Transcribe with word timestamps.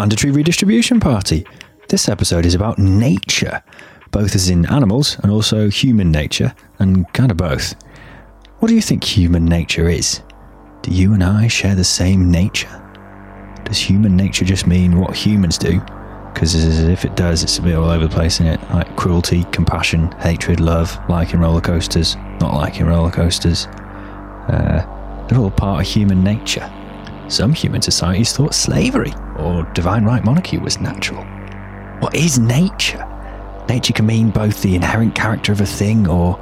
Mandatory 0.00 0.32
Redistribution 0.32 0.98
Party. 0.98 1.44
This 1.90 2.08
episode 2.08 2.46
is 2.46 2.54
about 2.54 2.78
nature, 2.78 3.62
both 4.12 4.34
as 4.34 4.48
in 4.48 4.64
animals 4.72 5.18
and 5.18 5.30
also 5.30 5.68
human 5.68 6.10
nature, 6.10 6.54
and 6.78 7.06
kind 7.12 7.30
of 7.30 7.36
both. 7.36 7.74
What 8.60 8.68
do 8.68 8.74
you 8.74 8.80
think 8.80 9.04
human 9.04 9.44
nature 9.44 9.90
is? 9.90 10.22
Do 10.80 10.90
you 10.90 11.12
and 11.12 11.22
I 11.22 11.48
share 11.48 11.74
the 11.74 11.84
same 11.84 12.30
nature? 12.30 12.82
Does 13.64 13.76
human 13.76 14.16
nature 14.16 14.46
just 14.46 14.66
mean 14.66 14.98
what 14.98 15.14
humans 15.14 15.58
do? 15.58 15.80
Because 16.32 16.54
if 16.54 17.04
it 17.04 17.14
does, 17.14 17.42
it's 17.42 17.58
a 17.58 17.62
bit 17.62 17.74
all 17.74 17.90
over 17.90 18.06
the 18.06 18.14
place, 18.14 18.40
isn't 18.40 18.46
it? 18.46 18.70
Like 18.70 18.96
cruelty, 18.96 19.44
compassion, 19.52 20.12
hatred, 20.12 20.60
love, 20.60 20.98
liking 21.10 21.40
roller 21.40 21.60
coasters, 21.60 22.16
not 22.40 22.54
liking 22.54 22.86
roller 22.86 23.10
coasters. 23.10 23.66
Uh, 23.66 25.26
they're 25.28 25.38
all 25.38 25.50
part 25.50 25.82
of 25.82 25.86
human 25.86 26.24
nature. 26.24 26.72
Some 27.30 27.54
human 27.54 27.80
societies 27.80 28.32
thought 28.32 28.54
slavery 28.54 29.14
or 29.38 29.62
divine 29.72 30.04
right 30.04 30.24
monarchy 30.24 30.58
was 30.58 30.80
natural. 30.80 31.22
What 32.00 32.16
is 32.16 32.40
nature? 32.40 33.06
Nature 33.68 33.92
can 33.92 34.06
mean 34.06 34.30
both 34.30 34.60
the 34.62 34.74
inherent 34.74 35.14
character 35.14 35.52
of 35.52 35.60
a 35.60 35.66
thing 35.66 36.08
or 36.08 36.36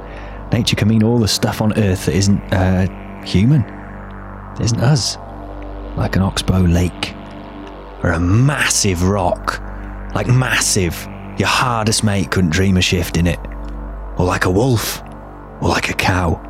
nature 0.51 0.75
can 0.75 0.87
mean 0.87 1.03
all 1.03 1.19
the 1.19 1.27
stuff 1.27 1.61
on 1.61 1.77
earth 1.77 2.07
that 2.07 2.15
isn't 2.15 2.41
uh, 2.51 2.87
human, 3.23 3.61
isn't 4.59 4.79
us. 4.79 5.17
Like 5.95 6.15
an 6.15 6.23
oxbow 6.23 6.61
lake 6.61 7.13
or 8.01 8.11
a 8.11 8.19
massive 8.19 9.03
rock. 9.03 9.61
Like 10.15 10.25
massive. 10.25 11.07
Your 11.37 11.49
hardest 11.49 12.03
mate 12.03 12.31
couldn't 12.31 12.49
dream 12.49 12.77
of 12.77 12.83
shifting 12.83 13.27
it. 13.27 13.39
Or 14.17 14.25
like 14.25 14.45
a 14.45 14.51
wolf. 14.51 15.03
Or 15.61 15.69
like 15.69 15.89
a 15.91 15.93
cow. 15.93 16.41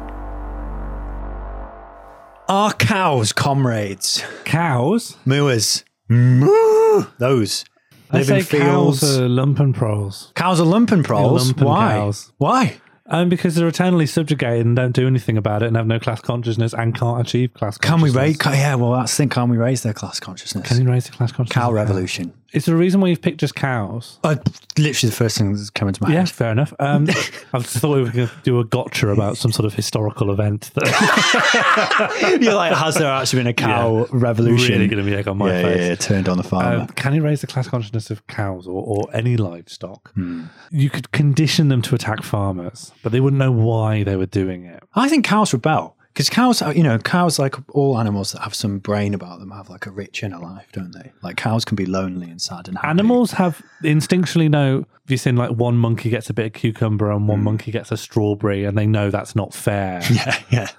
Are 2.49 2.73
cows 2.73 3.31
comrades? 3.31 4.23
Cows? 4.43 5.15
Mooers. 5.23 5.83
Moo! 6.07 7.05
Those. 7.19 7.63
I 8.09 8.23
say 8.23 8.41
fields. 8.41 9.01
cows 9.01 9.19
are 9.19 9.29
lumpen 9.29 9.71
proles. 9.75 10.31
Cows 10.33 10.59
are 10.59 10.65
lumpen 10.65 11.03
proles. 11.03 11.53
lumpen 11.53 11.63
Why? 11.63 11.89
cows. 11.91 12.33
Why? 12.39 12.81
Um, 13.05 13.29
because 13.29 13.53
they're 13.53 13.67
eternally 13.67 14.07
subjugated 14.07 14.65
and 14.65 14.75
don't 14.75 14.93
do 14.93 15.05
anything 15.05 15.37
about 15.37 15.61
it 15.61 15.67
and 15.67 15.77
have 15.77 15.85
no 15.85 15.99
class 15.99 16.21
consciousness 16.21 16.73
and 16.73 16.95
can't 16.95 17.21
achieve 17.21 17.53
class 17.53 17.77
Can 17.77 18.01
we 18.01 18.09
raise? 18.09 18.39
Yeah, 18.43 18.73
well, 18.73 18.93
that's 18.93 19.11
the 19.11 19.17
thing. 19.17 19.29
Can 19.29 19.49
we 19.49 19.57
raise 19.57 19.83
their 19.83 19.93
class 19.93 20.19
consciousness? 20.19 20.67
Can 20.67 20.83
we 20.83 20.91
raise 20.91 21.05
the 21.05 21.11
class 21.11 21.31
consciousness? 21.31 21.63
Cow 21.63 21.71
revolution. 21.71 22.33
Is 22.51 22.65
there 22.65 22.73
a 22.75 22.77
reason 22.77 22.99
why 22.99 23.09
you've 23.09 23.21
picked 23.21 23.39
just 23.39 23.55
cows? 23.55 24.17
Uh, 24.23 24.35
literally 24.77 25.09
the 25.11 25.15
first 25.15 25.37
thing 25.37 25.53
that's 25.53 25.69
come 25.69 25.87
into 25.87 26.01
my 26.03 26.09
Yeah, 26.11 26.19
head. 26.19 26.29
fair 26.29 26.51
enough. 26.51 26.73
Um, 26.79 27.07
I 27.53 27.59
just 27.59 27.77
thought 27.77 27.95
we 27.95 28.03
were 28.03 28.09
going 28.11 28.27
to 28.27 28.33
do 28.43 28.59
a 28.59 28.63
gotcha 28.65 29.09
about 29.09 29.37
some 29.37 29.51
sort 29.51 29.65
of 29.67 29.73
historical 29.75 30.31
event 30.31 30.71
that 30.73 32.37
You're 32.41 32.55
like, 32.55 32.73
has 32.73 32.95
there 32.95 33.11
actually 33.11 33.39
been 33.41 33.47
a 33.47 33.53
cow 33.53 34.05
revolution? 34.11 34.73
really 34.73 34.87
going 34.87 35.03
to 35.03 35.09
be 35.09 35.15
like 35.15 35.27
on 35.27 35.37
my 35.37 35.51
yeah, 35.51 35.61
face. 35.61 35.77
yeah, 35.79 35.87
yeah, 35.89 35.95
turned 35.95 36.27
on 36.29 36.37
the 36.37 36.43
farmer. 36.43 36.81
Um, 36.81 36.87
can 36.87 37.13
you 37.13 37.21
raise 37.21 37.41
the 37.41 37.47
class 37.47 37.67
consciousness 37.67 38.09
of 38.09 38.25
cows 38.27 38.67
or, 38.67 38.83
or 38.83 39.05
any 39.13 39.37
livestock? 39.37 40.11
Hmm. 40.13 40.45
You 40.71 40.89
could 40.89 41.11
condition 41.11 41.67
them 41.67 41.81
to 41.83 41.95
attack 41.95 42.23
farmers, 42.23 42.91
but 43.03 43.11
they 43.11 43.19
wouldn't 43.19 43.39
know 43.39 43.51
why 43.51 44.03
they 44.03 44.15
were 44.15 44.25
doing 44.25 44.65
it. 44.65 44.81
I 44.95 45.07
think 45.09 45.25
cows 45.25 45.53
rebel 45.53 45.95
because 46.13 46.29
cows, 46.29 46.61
are- 46.61 46.73
you 46.73 46.83
know, 46.83 46.97
cows 46.97 47.39
like 47.39 47.55
all 47.75 47.97
animals 47.99 48.31
that 48.33 48.41
have 48.41 48.53
some 48.53 48.79
brain 48.79 49.13
about 49.13 49.39
them 49.39 49.51
have 49.51 49.69
like 49.69 49.85
a 49.85 49.91
rich 49.91 50.23
inner 50.23 50.39
life, 50.39 50.67
don't 50.73 50.91
they? 50.91 51.11
Like 51.21 51.37
cows 51.37 51.65
can 51.65 51.75
be 51.75 51.85
lonely 51.85 52.29
and 52.29 52.41
sad 52.41 52.67
and 52.67 52.77
happy. 52.77 52.89
Animals 52.89 53.31
have 53.33 53.61
instinctually 53.83 54.49
know. 54.49 54.79
Have 54.79 55.11
you 55.11 55.17
seen 55.17 55.35
like 55.35 55.51
one 55.51 55.77
monkey 55.77 56.09
gets 56.09 56.29
a 56.29 56.33
bit 56.33 56.45
of 56.47 56.53
cucumber 56.53 57.11
and 57.11 57.27
one 57.27 57.39
mm. 57.39 57.43
monkey 57.43 57.71
gets 57.71 57.91
a 57.91 57.97
strawberry, 57.97 58.65
and 58.65 58.77
they 58.77 58.85
know 58.85 59.09
that's 59.09 59.35
not 59.35 59.53
fair. 59.53 60.01
Yeah, 60.11 60.37
yeah. 60.51 60.69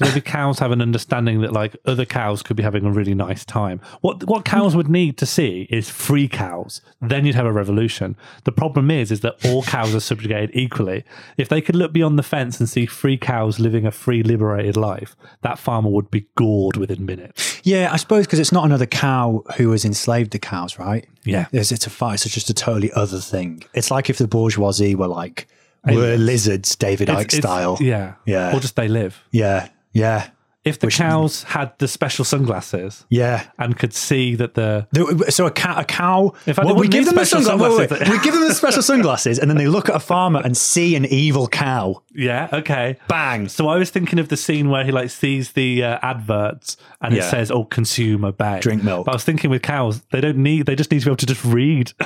So 0.00 0.06
maybe 0.06 0.22
cows 0.22 0.58
have 0.60 0.70
an 0.72 0.80
understanding 0.80 1.42
that 1.42 1.52
like 1.52 1.76
other 1.84 2.06
cows 2.06 2.42
could 2.42 2.56
be 2.56 2.62
having 2.62 2.86
a 2.86 2.90
really 2.90 3.14
nice 3.14 3.44
time. 3.44 3.82
What 4.00 4.24
what 4.24 4.46
cows 4.46 4.74
would 4.74 4.88
need 4.88 5.18
to 5.18 5.26
see 5.26 5.66
is 5.70 5.90
free 5.90 6.26
cows. 6.26 6.80
Then 7.02 7.26
you'd 7.26 7.34
have 7.34 7.44
a 7.44 7.52
revolution. 7.52 8.16
The 8.44 8.52
problem 8.52 8.90
is 8.90 9.12
is 9.12 9.20
that 9.20 9.36
all 9.44 9.62
cows 9.62 9.94
are 9.94 10.00
subjugated 10.00 10.52
equally. 10.54 11.04
If 11.36 11.50
they 11.50 11.60
could 11.60 11.76
look 11.76 11.92
beyond 11.92 12.18
the 12.18 12.22
fence 12.22 12.58
and 12.60 12.66
see 12.66 12.86
free 12.86 13.18
cows 13.18 13.58
living 13.60 13.84
a 13.84 13.90
free 13.90 14.22
liberated 14.22 14.74
life, 14.74 15.16
that 15.42 15.58
farmer 15.58 15.90
would 15.90 16.10
be 16.10 16.26
gored 16.34 16.78
within 16.78 17.04
minutes. 17.04 17.60
Yeah, 17.62 17.90
I 17.92 17.96
suppose 17.96 18.24
because 18.26 18.38
it's 18.38 18.52
not 18.52 18.64
another 18.64 18.86
cow 18.86 19.44
who 19.58 19.70
has 19.72 19.84
enslaved 19.84 20.30
the 20.30 20.38
cows, 20.38 20.78
right? 20.78 21.06
Yeah. 21.24 21.46
It's, 21.52 21.72
it's 21.72 21.86
a 21.86 21.90
fight. 21.90 22.24
It's 22.24 22.34
just 22.34 22.48
a 22.48 22.54
totally 22.54 22.90
other 22.92 23.18
thing. 23.18 23.64
It's 23.74 23.90
like 23.90 24.08
if 24.08 24.16
the 24.16 24.26
bourgeoisie 24.26 24.94
were 24.94 25.08
like, 25.08 25.46
were 25.86 26.16
lizards, 26.16 26.74
David 26.76 27.08
Icke 27.08 27.20
it's- 27.20 27.36
style. 27.36 27.76
Yeah. 27.80 28.14
Yeah. 28.24 28.56
Or 28.56 28.60
just 28.60 28.76
they 28.76 28.88
live. 28.88 29.22
Yeah. 29.30 29.68
Yeah. 29.92 30.28
If 30.62 30.78
the 30.78 30.88
cows 30.88 31.44
had 31.44 31.72
the 31.78 31.88
special 31.88 32.22
sunglasses 32.22 33.06
Yeah. 33.08 33.44
and 33.58 33.78
could 33.78 33.94
see 33.94 34.34
that 34.34 34.52
the 34.52 34.86
The- 34.92 35.30
So 35.30 35.46
a, 35.46 35.50
cat, 35.50 35.78
a 35.78 35.84
cow. 35.84 36.34
In 36.46 36.52
fact, 36.52 36.66
well, 36.66 36.76
we 36.76 36.86
give 36.86 37.06
them 37.06 37.14
the 37.14 37.24
special 37.24 37.42
sunglasses. 37.46 37.88
sunglasses. 37.88 38.08
we 38.10 38.18
give 38.22 38.34
them 38.34 38.46
the 38.46 38.52
special 38.54 38.82
sunglasses, 38.92 39.38
and 39.38 39.48
then 39.50 39.56
they 39.56 39.68
look 39.68 39.88
at 39.88 39.94
a 39.96 40.00
farmer 40.00 40.42
and 40.44 40.54
see 40.54 40.96
an 40.96 41.06
evil 41.06 41.48
cow. 41.48 42.02
yeah 42.14 42.48
okay 42.52 42.98
Bang. 43.08 43.48
So 43.48 43.68
I 43.68 43.76
was 43.78 43.88
thinking 43.88 44.18
of 44.18 44.28
the 44.28 44.36
scene 44.36 44.68
where 44.68 44.84
he 44.84 44.92
like 44.92 45.08
sees 45.08 45.52
the 45.52 45.82
uh, 45.82 45.98
adverts 46.02 46.76
and 47.00 47.14
it 47.16 47.24
says, 47.24 47.50
"Oh, 47.50 47.64
consume 47.64 48.26
obey, 48.26 48.60
Drink 48.60 48.84
milk. 48.84 49.06
But 49.06 49.12
I 49.12 49.14
was 49.14 49.24
thinking 49.24 49.48
with 49.48 49.62
cows, 49.62 50.02
they 50.12 50.20
don't 50.20 50.36
need; 50.36 50.66
they 50.66 50.76
just 50.76 50.90
need 50.90 51.00
to 51.00 51.06
be 51.06 51.10
able 51.10 51.16
to 51.16 51.26
just 51.26 51.42
read. 51.46 51.94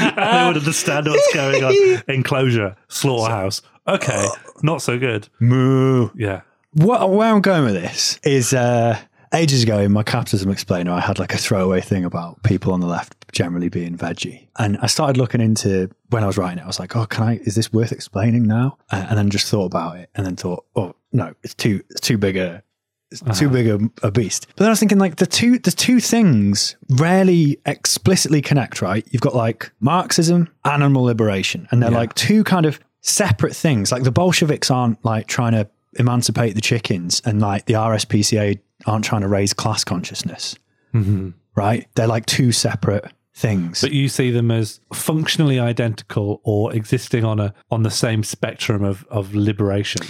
they 0.16 0.46
would 0.46 0.56
understand 0.56 1.06
what's 1.06 1.34
going 1.34 1.64
on. 1.64 2.02
Enclosure, 2.08 2.76
slaughterhouse. 2.88 3.62
Okay, 3.86 4.26
not 4.62 4.82
so 4.82 4.98
good. 4.98 5.28
Moo. 5.40 6.10
Yeah. 6.14 6.42
What, 6.72 7.10
where 7.10 7.34
I'm 7.34 7.40
going 7.40 7.64
with 7.64 7.74
this 7.74 8.20
is 8.22 8.52
uh, 8.52 8.96
ages 9.34 9.62
ago 9.62 9.78
in 9.78 9.92
my 9.92 10.02
capitalism 10.02 10.50
explainer, 10.50 10.92
I 10.92 11.00
had 11.00 11.18
like 11.18 11.34
a 11.34 11.38
throwaway 11.38 11.80
thing 11.80 12.04
about 12.04 12.42
people 12.42 12.72
on 12.72 12.80
the 12.80 12.86
left 12.86 13.16
generally 13.32 13.68
being 13.68 13.96
veggie. 13.96 14.46
And 14.58 14.78
I 14.80 14.86
started 14.86 15.16
looking 15.16 15.40
into 15.40 15.90
when 16.10 16.22
I 16.22 16.26
was 16.26 16.36
writing 16.38 16.58
it, 16.58 16.64
I 16.64 16.66
was 16.66 16.78
like, 16.78 16.94
oh, 16.96 17.06
can 17.06 17.24
I, 17.24 17.36
is 17.42 17.54
this 17.54 17.72
worth 17.72 17.92
explaining 17.92 18.44
now? 18.46 18.78
Uh, 18.90 19.06
and 19.08 19.18
then 19.18 19.30
just 19.30 19.48
thought 19.48 19.66
about 19.66 19.96
it 19.96 20.10
and 20.14 20.26
then 20.26 20.36
thought, 20.36 20.64
oh, 20.76 20.94
no, 21.12 21.34
it's 21.42 21.54
too, 21.54 21.82
it's 21.90 22.00
too 22.00 22.18
big 22.18 22.36
a, 22.36 22.62
it's 23.10 23.20
too 23.38 23.46
uh-huh. 23.46 23.54
big 23.54 23.66
a, 23.66 24.06
a 24.06 24.10
beast. 24.10 24.46
But 24.48 24.58
then 24.58 24.66
I 24.68 24.70
was 24.70 24.80
thinking 24.80 24.98
like 24.98 25.16
the 25.16 25.26
two, 25.26 25.58
the 25.58 25.72
two 25.72 26.00
things 26.00 26.76
rarely 26.90 27.58
explicitly 27.66 28.40
connect, 28.40 28.80
right? 28.80 29.06
You've 29.10 29.22
got 29.22 29.34
like 29.34 29.72
Marxism, 29.80 30.48
animal 30.64 31.02
liberation, 31.02 31.66
and 31.70 31.82
they're 31.82 31.90
Yeah. 31.90 31.98
like 31.98 32.14
two 32.14 32.44
kind 32.44 32.66
of 32.66 32.78
separate 33.00 33.56
things. 33.56 33.90
Like 33.90 34.04
the 34.04 34.12
Bolsheviks 34.12 34.70
aren't 34.70 35.04
like 35.04 35.26
trying 35.26 35.52
to 35.52 35.68
emancipate 35.98 36.54
the 36.54 36.60
chickens, 36.60 37.20
and 37.24 37.40
like 37.40 37.66
the 37.66 37.74
RSPCA 37.74 38.60
aren't 38.86 39.04
trying 39.04 39.22
to 39.22 39.28
raise 39.28 39.52
class 39.52 39.82
consciousness, 39.84 40.56
mm-hmm. 40.94 41.30
right? 41.56 41.86
They're 41.94 42.06
like 42.06 42.26
two 42.26 42.52
separate 42.52 43.06
things. 43.34 43.80
But 43.80 43.92
you 43.92 44.08
see 44.08 44.30
them 44.30 44.50
as 44.50 44.80
functionally 44.92 45.58
identical 45.58 46.40
or 46.44 46.72
existing 46.74 47.24
on 47.24 47.40
a 47.40 47.54
on 47.70 47.82
the 47.82 47.90
same 47.90 48.22
spectrum 48.22 48.84
of 48.84 49.04
of 49.10 49.34
liberation. 49.34 50.06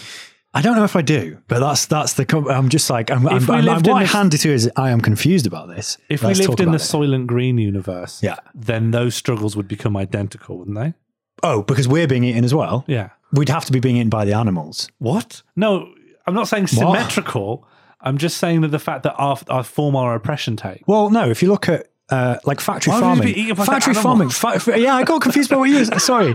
I 0.52 0.62
don't 0.62 0.74
know 0.76 0.82
if 0.84 0.96
I 0.96 1.02
do, 1.02 1.38
but 1.46 1.60
that's 1.60 1.86
that's 1.86 2.14
the. 2.14 2.24
com- 2.26 2.48
I'm 2.48 2.68
just 2.70 2.90
like 2.90 3.10
I'm. 3.10 3.26
I'm, 3.28 3.36
If 3.36 3.48
I'm, 3.48 3.60
in 3.60 3.66
what 3.66 3.88
I 3.90 4.04
hand 4.04 4.34
it 4.34 4.38
to 4.38 4.48
is 4.52 4.68
I 4.76 4.90
am 4.90 5.00
confused 5.00 5.46
about 5.46 5.68
this. 5.68 5.96
If 6.08 6.24
Let's 6.24 6.40
we 6.40 6.46
lived 6.46 6.60
in 6.60 6.70
the 6.70 6.76
it. 6.76 6.80
Soylent 6.80 7.26
Green 7.26 7.56
universe, 7.58 8.20
Yeah. 8.22 8.36
then 8.54 8.90
those 8.90 9.14
struggles 9.14 9.54
would 9.56 9.68
become 9.68 9.96
identical, 9.96 10.58
wouldn't 10.58 10.76
they? 10.76 10.94
oh, 11.42 11.62
because 11.62 11.88
we're 11.88 12.06
being 12.06 12.22
eaten 12.24 12.44
as 12.44 12.52
well. 12.52 12.84
Yeah. 12.86 13.10
We'd 13.32 13.48
have 13.48 13.64
to 13.64 13.72
be 13.72 13.80
being 13.80 13.96
eaten 13.96 14.10
by 14.10 14.26
the 14.26 14.34
animals. 14.34 14.90
What? 14.98 15.42
No, 15.56 15.90
I'm 16.26 16.34
not 16.34 16.48
saying 16.48 16.66
symmetrical. 16.66 17.66
I'm 18.02 18.18
just 18.18 18.36
saying 18.36 18.60
that 18.62 18.68
the 18.68 18.78
fact 18.78 19.04
that 19.04 19.14
our, 19.14 19.38
our 19.48 19.62
form 19.64 19.96
our 19.96 20.14
oppression 20.14 20.56
take. 20.56 20.82
Well, 20.86 21.08
no. 21.10 21.30
If 21.30 21.42
you 21.42 21.48
look 21.48 21.66
at 21.68 21.86
uh, 22.10 22.38
like 22.44 22.60
factory 22.60 22.92
Why 22.92 23.00
farming. 23.00 23.28
eating 23.28 23.54
like 23.54 23.66
factory 23.66 23.94
farming. 23.94 24.30
Fa- 24.30 24.60
yeah, 24.76 24.96
I 24.96 25.04
got 25.04 25.22
confused 25.22 25.50
by 25.50 25.56
what 25.56 25.68
you 25.70 25.78
were. 25.78 25.98
Sorry, 25.98 26.34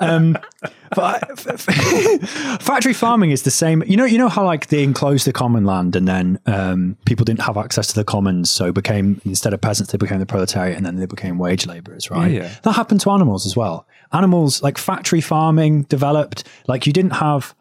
um, 0.00 0.36
but 0.94 1.38
factory 2.60 2.92
farming 2.92 3.30
is 3.30 3.42
the 3.42 3.50
same. 3.50 3.82
You 3.86 3.96
know, 3.96 4.04
you 4.04 4.18
know 4.18 4.28
how 4.28 4.44
like 4.44 4.66
they 4.68 4.82
enclosed 4.82 5.26
the 5.26 5.32
common 5.32 5.64
land, 5.64 5.94
and 5.96 6.08
then 6.08 6.38
um, 6.46 6.96
people 7.06 7.24
didn't 7.24 7.42
have 7.42 7.56
access 7.56 7.86
to 7.88 7.94
the 7.94 8.04
commons, 8.04 8.50
so 8.50 8.72
became 8.72 9.20
instead 9.24 9.54
of 9.54 9.60
peasants, 9.60 9.92
they 9.92 9.98
became 9.98 10.18
the 10.18 10.26
proletariat, 10.26 10.76
and 10.76 10.84
then 10.84 10.96
they 10.96 11.06
became 11.06 11.38
wage 11.38 11.66
laborers. 11.66 12.10
Right? 12.10 12.32
Yeah, 12.32 12.42
yeah. 12.42 12.54
That 12.64 12.72
happened 12.72 13.00
to 13.02 13.10
animals 13.10 13.46
as 13.46 13.56
well. 13.56 13.86
Animals 14.12 14.62
like 14.62 14.76
factory 14.76 15.20
farming 15.20 15.84
developed. 15.84 16.44
Like 16.66 16.86
you 16.86 16.92
didn't 16.92 17.12
have 17.12 17.54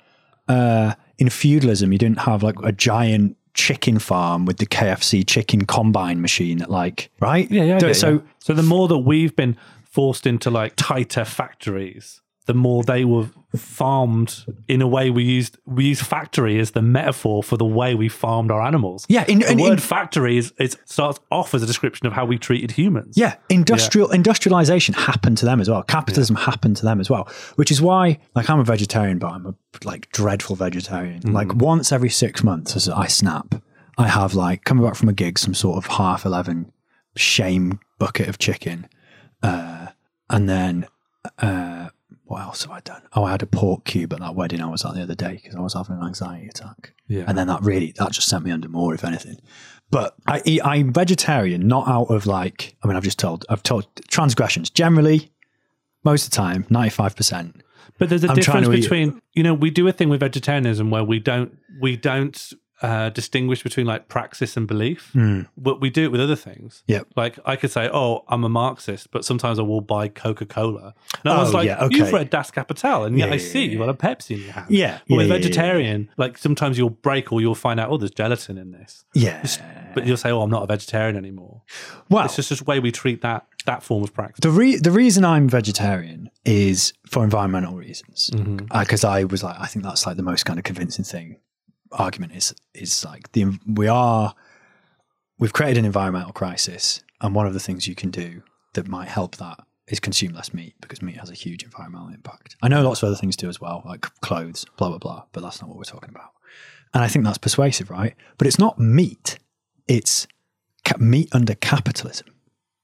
uh, 0.47 0.95
in 1.17 1.29
feudalism, 1.29 1.91
you 1.91 1.99
didn't 1.99 2.19
have 2.19 2.43
like 2.43 2.55
a 2.63 2.71
giant 2.71 3.37
chicken 3.53 3.99
farm 3.99 4.45
with 4.45 4.57
the 4.57 4.65
KFC 4.65 5.25
chicken 5.25 5.65
combine 5.65 6.21
machine 6.21 6.65
like 6.67 7.09
right 7.19 7.49
Yeah, 7.51 7.63
yeah. 7.63 7.93
So 7.93 8.09
you. 8.09 8.27
so 8.39 8.53
the 8.53 8.63
more 8.63 8.87
that 8.87 8.99
we've 8.99 9.35
been 9.35 9.57
forced 9.83 10.25
into 10.25 10.49
like 10.49 10.73
tighter 10.75 11.25
factories, 11.25 12.21
the 12.47 12.53
more 12.53 12.83
they 12.83 13.05
were 13.05 13.27
farmed 13.55 14.45
in 14.67 14.81
a 14.81 14.87
way 14.87 15.09
we 15.09 15.23
used 15.23 15.57
we 15.65 15.85
use 15.85 16.01
factory 16.01 16.57
as 16.59 16.71
the 16.71 16.81
metaphor 16.81 17.43
for 17.43 17.57
the 17.57 17.65
way 17.65 17.93
we 17.95 18.09
farmed 18.09 18.49
our 18.49 18.61
animals. 18.61 19.05
Yeah, 19.09 19.25
in- 19.27 19.39
the 19.39 19.51
in- 19.51 19.59
word 19.59 19.73
in- 19.73 19.77
factory 19.79 20.37
is 20.37 20.53
it 20.57 20.75
starts 20.85 21.19
off 21.31 21.53
as 21.53 21.61
a 21.61 21.65
description 21.65 22.07
of 22.07 22.13
how 22.13 22.25
we 22.25 22.37
treated 22.37 22.71
humans. 22.71 23.17
Yeah, 23.17 23.35
industrial 23.49 24.11
industrialization 24.11 24.95
happened 24.95 25.37
to 25.39 25.45
them 25.45 25.59
as 25.61 25.69
well. 25.69 25.83
Capitalism 25.83 26.35
happened 26.35 26.77
to 26.77 26.83
them 26.85 26.99
as 26.99 27.09
well, 27.09 27.29
which 27.55 27.71
is 27.71 27.81
why, 27.81 28.19
like, 28.35 28.49
I'm 28.49 28.59
a 28.59 28.63
vegetarian, 28.63 29.19
but 29.19 29.31
I'm 29.31 29.45
a 29.45 29.55
like 29.83 30.11
dreadful 30.11 30.55
vegetarian. 30.55 31.21
Like, 31.33 31.53
once 31.55 31.91
every 31.91 32.09
six 32.09 32.43
months, 32.43 32.75
as 32.75 32.89
I 32.89 33.07
snap, 33.07 33.55
I 33.97 34.07
have 34.07 34.33
like 34.33 34.63
coming 34.63 34.83
back 34.85 34.95
from 34.95 35.09
a 35.09 35.13
gig, 35.13 35.37
some 35.37 35.53
sort 35.53 35.77
of 35.77 35.85
half 35.91 36.25
eleven 36.25 36.71
shame 37.15 37.79
bucket 37.99 38.27
of 38.29 38.39
chicken, 38.39 38.87
uh, 39.43 39.87
and 40.29 40.47
then 40.49 40.87
uh, 41.39 41.89
what 42.31 42.41
else 42.43 42.63
have 42.63 42.71
I 42.71 42.79
done? 42.79 43.01
Oh, 43.13 43.25
I 43.25 43.31
had 43.31 43.43
a 43.43 43.45
pork 43.45 43.83
cube 43.83 44.13
at 44.13 44.19
that 44.19 44.35
wedding 44.35 44.61
I 44.61 44.67
was 44.67 44.85
at 44.85 44.93
the 44.93 45.03
other 45.03 45.15
day 45.15 45.33
because 45.33 45.53
I 45.53 45.59
was 45.59 45.73
having 45.73 45.97
an 45.97 46.03
anxiety 46.07 46.47
attack. 46.47 46.93
Yeah. 47.09 47.25
And 47.27 47.37
then 47.37 47.47
that 47.47 47.61
really 47.61 47.93
that 47.97 48.13
just 48.13 48.29
sent 48.29 48.45
me 48.45 48.51
under 48.51 48.69
more, 48.69 48.93
if 48.93 49.03
anything. 49.03 49.35
But 49.89 50.15
I 50.25 50.41
eat, 50.45 50.61
I'm 50.63 50.93
vegetarian, 50.93 51.67
not 51.67 51.89
out 51.89 52.05
of 52.05 52.25
like 52.25 52.77
I 52.81 52.87
mean 52.87 52.95
I've 52.95 53.03
just 53.03 53.19
told 53.19 53.45
I've 53.49 53.63
told 53.63 53.85
transgressions 54.07 54.69
generally. 54.69 55.33
Most 56.05 56.23
of 56.23 56.31
the 56.31 56.37
time, 56.37 56.65
ninety 56.69 56.89
five 56.89 57.17
percent. 57.17 57.63
But 57.99 58.07
there's 58.07 58.23
a 58.23 58.29
I'm 58.29 58.35
difference 58.35 58.67
to 58.67 58.73
eat- 58.73 58.81
between 58.81 59.21
you 59.33 59.43
know 59.43 59.53
we 59.53 59.69
do 59.69 59.85
a 59.89 59.91
thing 59.91 60.07
with 60.07 60.21
vegetarianism 60.21 60.89
where 60.89 61.03
we 61.03 61.19
don't 61.19 61.57
we 61.81 61.97
don't 61.97 62.53
uh, 62.81 63.09
distinguish 63.09 63.61
between 63.63 63.85
like 63.85 64.07
praxis 64.07 64.57
and 64.57 64.67
belief. 64.67 65.09
Hmm. 65.13 65.41
But 65.57 65.79
we 65.81 65.89
do 65.89 66.03
it 66.05 66.11
with 66.11 66.19
other 66.21 66.35
things. 66.35 66.83
Yeah. 66.87 67.01
Like 67.15 67.37
I 67.45 67.55
could 67.55 67.71
say, 67.71 67.89
oh, 67.93 68.23
I'm 68.27 68.43
a 68.43 68.49
Marxist, 68.49 69.11
but 69.11 69.23
sometimes 69.23 69.59
I 69.59 69.61
will 69.61 69.81
buy 69.81 70.07
Coca 70.07 70.45
Cola. 70.45 70.93
And 71.23 71.31
I 71.33 71.37
Oh, 71.37 71.41
was 71.41 71.53
like, 71.53 71.67
yeah, 71.67 71.83
okay. 71.85 71.97
you've 71.97 72.11
read 72.13 72.29
Das 72.31 72.49
Kapital, 72.51 73.03
and 73.05 73.17
yet 73.17 73.29
Yeah, 73.29 73.35
I 73.35 73.37
see 73.37 73.65
you've 73.65 73.79
got 73.79 73.89
a 73.89 73.93
Pepsi 73.93 74.35
in 74.35 74.41
your 74.43 74.51
hand. 74.53 74.67
Yeah, 74.69 74.99
But 75.07 75.17
with 75.17 75.27
vegetarian, 75.29 76.09
like 76.17 76.37
sometimes 76.37 76.77
you'll 76.77 76.89
break 76.89 77.31
or 77.31 77.39
you'll 77.41 77.55
find 77.55 77.79
out, 77.79 77.89
oh, 77.91 77.97
there's 77.97 78.11
gelatin 78.11 78.57
in 78.57 78.71
this. 78.71 79.05
Yeah. 79.13 79.45
But 79.93 80.05
you'll 80.07 80.17
say, 80.17 80.31
oh, 80.31 80.41
I'm 80.41 80.49
not 80.49 80.63
a 80.63 80.67
vegetarian 80.67 81.15
anymore. 81.17 81.61
Well, 82.09 82.25
It's 82.25 82.35
just 82.35 82.49
this 82.49 82.61
way 82.61 82.79
we 82.79 82.91
treat 82.91 83.21
that 83.21 83.45
that 83.65 83.83
form 83.83 84.01
of 84.01 84.11
practice. 84.11 84.39
the 84.41 84.49
re- 84.49 84.77
the 84.77 84.89
reason 84.89 85.23
I'm 85.23 85.47
vegetarian 85.47 86.31
is 86.45 86.93
for 87.07 87.23
environmental 87.23 87.75
reasons. 87.75 88.31
Mm-hmm. 88.33 88.65
Uh, 88.71 88.79
because 88.79 89.03
I 89.03 89.25
was 89.25 89.43
like, 89.43 89.55
I 89.59 89.67
think 89.67 89.85
that's 89.85 90.07
like 90.07 90.17
the 90.17 90.23
most 90.23 90.45
kind 90.45 90.57
of 90.57 90.65
convincing 90.65 91.05
thing. 91.05 91.37
Argument 91.91 92.33
is 92.33 92.53
is 92.73 93.03
like 93.03 93.31
the 93.33 93.59
we 93.65 93.87
are 93.87 94.33
we've 95.37 95.53
created 95.53 95.79
an 95.79 95.85
environmental 95.85 96.31
crisis, 96.31 97.03
and 97.19 97.35
one 97.35 97.47
of 97.47 97.53
the 97.53 97.59
things 97.59 97.87
you 97.87 97.95
can 97.95 98.11
do 98.11 98.43
that 98.73 98.87
might 98.87 99.09
help 99.09 99.35
that 99.37 99.59
is 99.87 99.99
consume 99.99 100.33
less 100.33 100.53
meat 100.53 100.73
because 100.79 101.01
meat 101.01 101.17
has 101.17 101.29
a 101.29 101.33
huge 101.33 101.63
environmental 101.63 102.07
impact. 102.07 102.55
I 102.61 102.69
know 102.69 102.81
lots 102.81 103.03
of 103.03 103.07
other 103.07 103.17
things 103.17 103.35
do 103.35 103.49
as 103.49 103.59
well, 103.59 103.83
like 103.85 104.01
clothes, 104.21 104.65
blah 104.77 104.89
blah 104.89 104.99
blah, 104.99 105.23
but 105.33 105.41
that's 105.41 105.61
not 105.61 105.69
what 105.69 105.77
we're 105.77 105.83
talking 105.83 106.09
about. 106.09 106.31
And 106.93 107.03
I 107.03 107.07
think 107.07 107.25
that's 107.25 107.37
persuasive, 107.37 107.89
right? 107.89 108.15
But 108.37 108.47
it's 108.47 108.59
not 108.59 108.79
meat; 108.79 109.37
it's 109.87 110.27
ca- 110.85 110.97
meat 110.97 111.29
under 111.33 111.55
capitalism. 111.55 112.27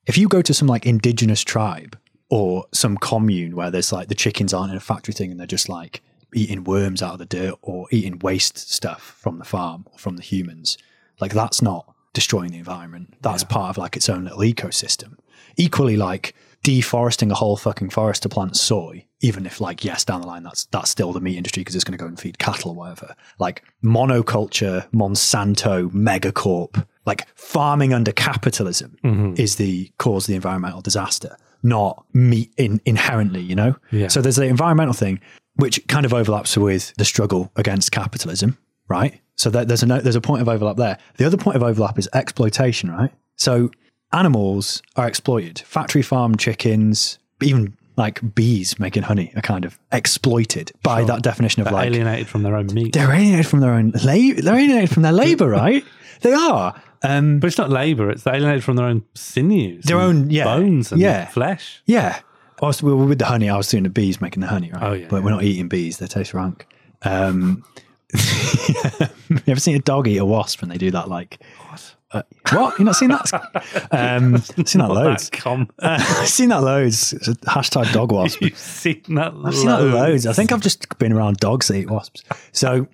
If 0.06 0.18
you 0.18 0.28
go 0.28 0.42
to 0.42 0.54
some 0.54 0.68
like 0.68 0.86
indigenous 0.86 1.42
tribe 1.42 1.98
or 2.30 2.66
some 2.74 2.98
commune 2.98 3.56
where 3.56 3.72
there's 3.72 3.92
like 3.92 4.08
the 4.10 4.16
chickens 4.16 4.54
aren't 4.54 4.72
in 4.72 4.78
a 4.78 4.82
factory 4.82 5.14
thing 5.14 5.32
and 5.32 5.40
they're 5.40 5.48
just 5.48 5.70
like 5.70 6.02
eating 6.38 6.64
worms 6.64 7.02
out 7.02 7.14
of 7.14 7.20
the 7.20 7.26
dirt 7.26 7.56
or 7.62 7.88
eating 7.92 8.20
waste 8.20 8.72
stuff 8.72 9.18
from 9.20 9.40
the 9.40 9.46
farm 9.46 9.86
or 9.92 9.98
from 9.98 10.18
the 10.18 10.24
humans, 10.24 10.78
like 11.20 11.34
that's 11.34 11.62
not 11.62 11.94
destroying 12.14 12.52
the 12.52 12.58
environment. 12.58 13.14
That's 13.22 13.44
part 13.44 13.70
of 13.72 13.78
like 13.78 13.96
its 13.96 14.10
own 14.10 14.24
little 14.24 14.40
ecosystem. 14.40 15.18
Equally, 15.56 15.98
like 15.98 16.36
deforesting 16.64 17.32
a 17.32 17.36
whole 17.36 17.56
fucking 17.58 17.90
forest 17.90 18.24
to 18.24 18.30
plant 18.30 18.58
soy, 18.58 19.06
even 19.22 19.46
if 19.46 19.62
like 19.62 19.84
yes, 19.84 20.04
down 20.04 20.22
the 20.22 20.28
line 20.28 20.44
that's 20.44 20.66
that's 20.66 20.90
still 20.90 21.14
the 21.14 21.22
meat 21.22 21.38
industry 21.38 21.62
because 21.62 21.76
it's 21.76 21.84
going 21.84 21.98
to 21.98 22.04
go 22.04 22.08
and 22.08 22.20
feed 22.20 22.40
cattle 22.40 22.72
or 22.72 22.76
whatever. 22.76 23.16
Like 23.40 23.64
monoculture, 23.84 24.90
Monsanto, 24.92 25.90
megacorp, 25.92 26.86
like 27.06 27.28
farming 27.36 27.94
under 27.94 28.12
capitalism 28.12 28.98
mm-hmm. 29.04 29.34
is 29.38 29.56
the 29.56 29.92
cause 29.98 30.26
of 30.26 30.28
the 30.28 30.36
environmental 30.36 30.82
disaster, 30.82 31.38
not 31.64 32.06
meat 32.14 32.52
in, 32.58 32.82
inherently. 32.86 33.42
You 33.42 33.56
know. 33.56 33.76
Yeah. 33.92 34.08
So 34.08 34.22
there's 34.22 34.36
the 34.38 34.46
environmental 34.46 34.94
thing, 34.94 35.20
which 35.58 35.86
kind 35.88 36.06
of 36.06 36.14
overlaps 36.14 36.58
with 36.58 36.94
the 36.98 37.06
struggle 37.06 37.52
against 37.56 37.92
capitalism, 37.92 38.58
right? 38.88 39.20
So 39.36 39.50
that 39.52 39.68
there's 39.68 39.84
a 39.84 39.86
there's 39.86 40.16
a 40.16 40.22
point 40.22 40.42
of 40.42 40.50
overlap 40.50 40.78
there. 40.78 40.98
The 41.18 41.26
other 41.26 41.38
point 41.38 41.58
of 41.58 41.64
overlap 41.64 42.00
is 42.00 42.10
exploitation, 42.14 42.90
right? 42.90 43.12
So 43.36 43.70
animals 44.14 44.82
are 44.96 45.08
exploited. 45.08 45.60
Factory 45.60 46.02
farm 46.02 46.36
chickens, 46.38 47.20
even 47.42 47.76
like 47.98 48.22
bees 48.36 48.80
making 48.80 49.04
honey, 49.04 49.32
are 49.36 49.42
kind 49.42 49.66
of 49.66 49.78
exploited 49.92 50.72
by 50.84 51.04
that 51.04 51.24
definition 51.24 51.62
of 51.62 51.66
life. 51.72 51.74
They're 51.74 51.92
like 51.92 51.94
alienated 51.96 52.28
from 52.28 52.44
their 52.44 52.56
own 52.56 52.68
meat. 52.74 52.94
they're 52.94 53.12
alienated 53.12 53.48
from 53.48 53.60
their 53.60 53.74
own 53.74 53.92
labor. 54.04 54.42
They're 54.42 54.56
alienated 54.56 54.90
from 54.92 55.04
their 55.04 55.12
labor, 55.26 55.50
right? 55.50 55.84
They 56.22 56.34
are. 56.34 56.82
Um, 57.04 57.40
But 57.40 57.48
it's 57.48 57.58
not 57.60 57.70
labour; 57.70 58.10
it's 58.10 58.26
alienated 58.26 58.64
from 58.64 58.76
their 58.76 58.88
own 58.88 59.04
sinews, 59.14 59.84
Their 59.86 60.00
own- 60.00 60.32
yeah, 60.32 60.46
bones, 60.46 60.92
and 60.92 61.00
yeah. 61.00 61.26
flesh. 61.28 61.84
Yeah. 61.86 62.20
Also, 62.60 62.86
we 62.88 62.94
were 62.94 63.06
with 63.06 63.20
the 63.20 63.26
honey. 63.26 63.50
I 63.50 63.58
was 63.58 63.68
doing 63.70 63.84
the 63.84 63.90
bees 63.90 64.20
making 64.20 64.42
the 64.42 64.48
honey, 64.48 64.72
right? 64.72 64.84
Oh, 64.84 64.94
yeah, 64.94 65.08
But 65.10 65.24
we're 65.24 65.30
not 65.32 65.44
eating 65.44 65.68
bees. 65.68 65.98
They 65.98 66.08
taste 66.08 66.34
rank. 66.34 66.68
Um, 67.04 67.64
you 68.14 69.40
ever 69.48 69.60
seen 69.60 69.76
a 69.76 69.80
dog 69.80 70.08
eat 70.08 70.18
a 70.18 70.26
wasp 70.26 70.62
and 70.64 70.72
they 70.72 70.78
do 70.78 70.90
that 70.92 71.10
like 71.10 71.40
What? 71.70 71.96
uh, 72.12 72.22
what? 72.54 72.80
You 72.80 72.86
not 72.86 72.96
seen 72.96 73.10
that? 73.10 73.88
Um, 73.92 74.38
seen 74.38 74.80
that 74.82 74.90
loads. 74.90 75.30
That 75.30 75.46
Uh, 75.46 75.68
I've 76.22 76.28
seen 76.30 76.50
that 76.50 76.64
loads. 76.64 77.14
Hashtag 77.46 77.92
dog 77.94 78.12
wasp. 78.12 78.42
You've 78.42 78.58
seen 78.58 79.04
that. 79.10 79.34
I've 79.46 79.54
seen 79.56 79.68
that 79.68 79.82
loads. 79.82 80.26
I 80.26 80.34
think 80.34 80.52
I've 80.52 80.62
just 80.62 80.98
been 80.98 81.12
around 81.14 81.38
dogs 81.38 81.68
that 81.68 81.76
eat 81.76 81.90
wasps. 81.92 82.24
So, 82.54 82.88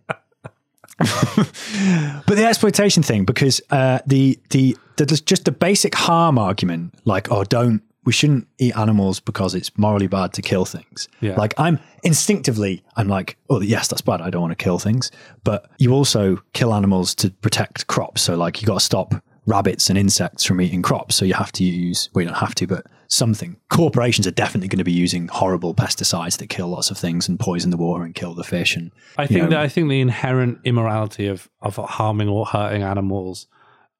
but 0.97 2.35
the 2.35 2.45
exploitation 2.45 3.03
thing, 3.03 3.25
because 3.25 3.61
uh, 3.71 3.99
the 4.05 4.39
the 4.49 4.77
there's 4.97 5.21
just 5.21 5.45
the 5.45 5.51
basic 5.51 5.95
harm 5.95 6.37
argument, 6.37 6.93
like 7.05 7.31
oh, 7.31 7.43
don't 7.43 7.81
we 8.05 8.11
shouldn't 8.13 8.47
eat 8.57 8.75
animals 8.77 9.19
because 9.19 9.55
it's 9.55 9.75
morally 9.77 10.07
bad 10.07 10.33
to 10.33 10.41
kill 10.41 10.65
things. 10.65 11.07
Yeah. 11.21 11.35
Like 11.35 11.53
I'm 11.57 11.79
instinctively, 12.03 12.83
I'm 12.95 13.07
like, 13.07 13.37
oh 13.49 13.61
yes, 13.61 13.87
that's 13.87 14.01
bad. 14.01 14.21
I 14.21 14.29
don't 14.29 14.41
want 14.41 14.57
to 14.57 14.63
kill 14.63 14.79
things, 14.79 15.11
but 15.43 15.69
you 15.77 15.93
also 15.93 16.41
kill 16.53 16.73
animals 16.73 17.15
to 17.15 17.29
protect 17.29 17.87
crops. 17.87 18.21
So 18.21 18.35
like 18.35 18.61
you 18.61 18.67
got 18.67 18.79
to 18.79 18.85
stop 18.85 19.15
rabbits 19.45 19.89
and 19.89 19.97
insects 19.97 20.43
from 20.43 20.61
eating 20.61 20.81
crops. 20.81 21.15
So 21.15 21.25
you 21.25 21.33
have 21.33 21.51
to 21.53 21.63
use, 21.63 22.09
well, 22.13 22.23
you 22.23 22.29
don't 22.29 22.37
have 22.37 22.55
to, 22.55 22.67
but 22.67 22.85
something. 23.07 23.57
Corporations 23.69 24.25
are 24.25 24.31
definitely 24.31 24.67
going 24.67 24.79
to 24.79 24.83
be 24.83 24.91
using 24.91 25.27
horrible 25.27 25.73
pesticides 25.73 26.37
that 26.37 26.49
kill 26.49 26.67
lots 26.67 26.89
of 26.89 26.97
things 26.97 27.27
and 27.27 27.39
poison 27.39 27.69
the 27.69 27.77
water 27.77 28.03
and 28.03 28.15
kill 28.15 28.33
the 28.33 28.43
fish. 28.43 28.75
And 28.75 28.91
I 29.17 29.27
think 29.27 29.43
know, 29.43 29.49
that 29.49 29.59
I 29.59 29.67
think 29.67 29.89
the 29.89 30.01
inherent 30.01 30.59
immorality 30.63 31.27
of 31.27 31.49
of 31.61 31.75
harming 31.75 32.29
or 32.29 32.45
hurting 32.45 32.83
animals 32.83 33.47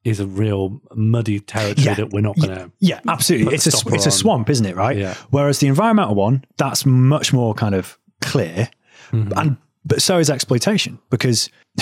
is 0.03 0.19
a 0.19 0.27
real 0.27 0.81
muddy 0.95 1.39
territory 1.39 1.85
Yeah. 1.85 1.93
that 1.95 2.11
we're 2.11 2.21
not 2.21 2.35
going 2.37 2.49
to. 2.55 2.71
Yeah, 2.79 2.99
absolutely. 3.07 3.53
It's 3.55 3.67
a 3.67 3.71
the 3.85 3.95
it's 3.95 4.05
a 4.05 4.11
swamp, 4.11 4.49
isn't 4.49 4.65
it? 4.65 4.75
Right. 4.75 4.97
Yeah. 4.97 5.15
Whereas 5.29 5.59
the 5.59 5.67
environmental 5.67 6.15
one, 6.15 6.43
that's 6.57 6.85
much 6.85 7.31
more 7.33 7.53
kind 7.53 7.75
of 7.75 7.97
clear, 8.21 8.69
Mm-hmm. 9.11 9.37
and 9.37 9.57
but 9.85 10.01
so 10.01 10.17
is 10.17 10.29
exploitation 10.29 10.97
because 11.09 11.49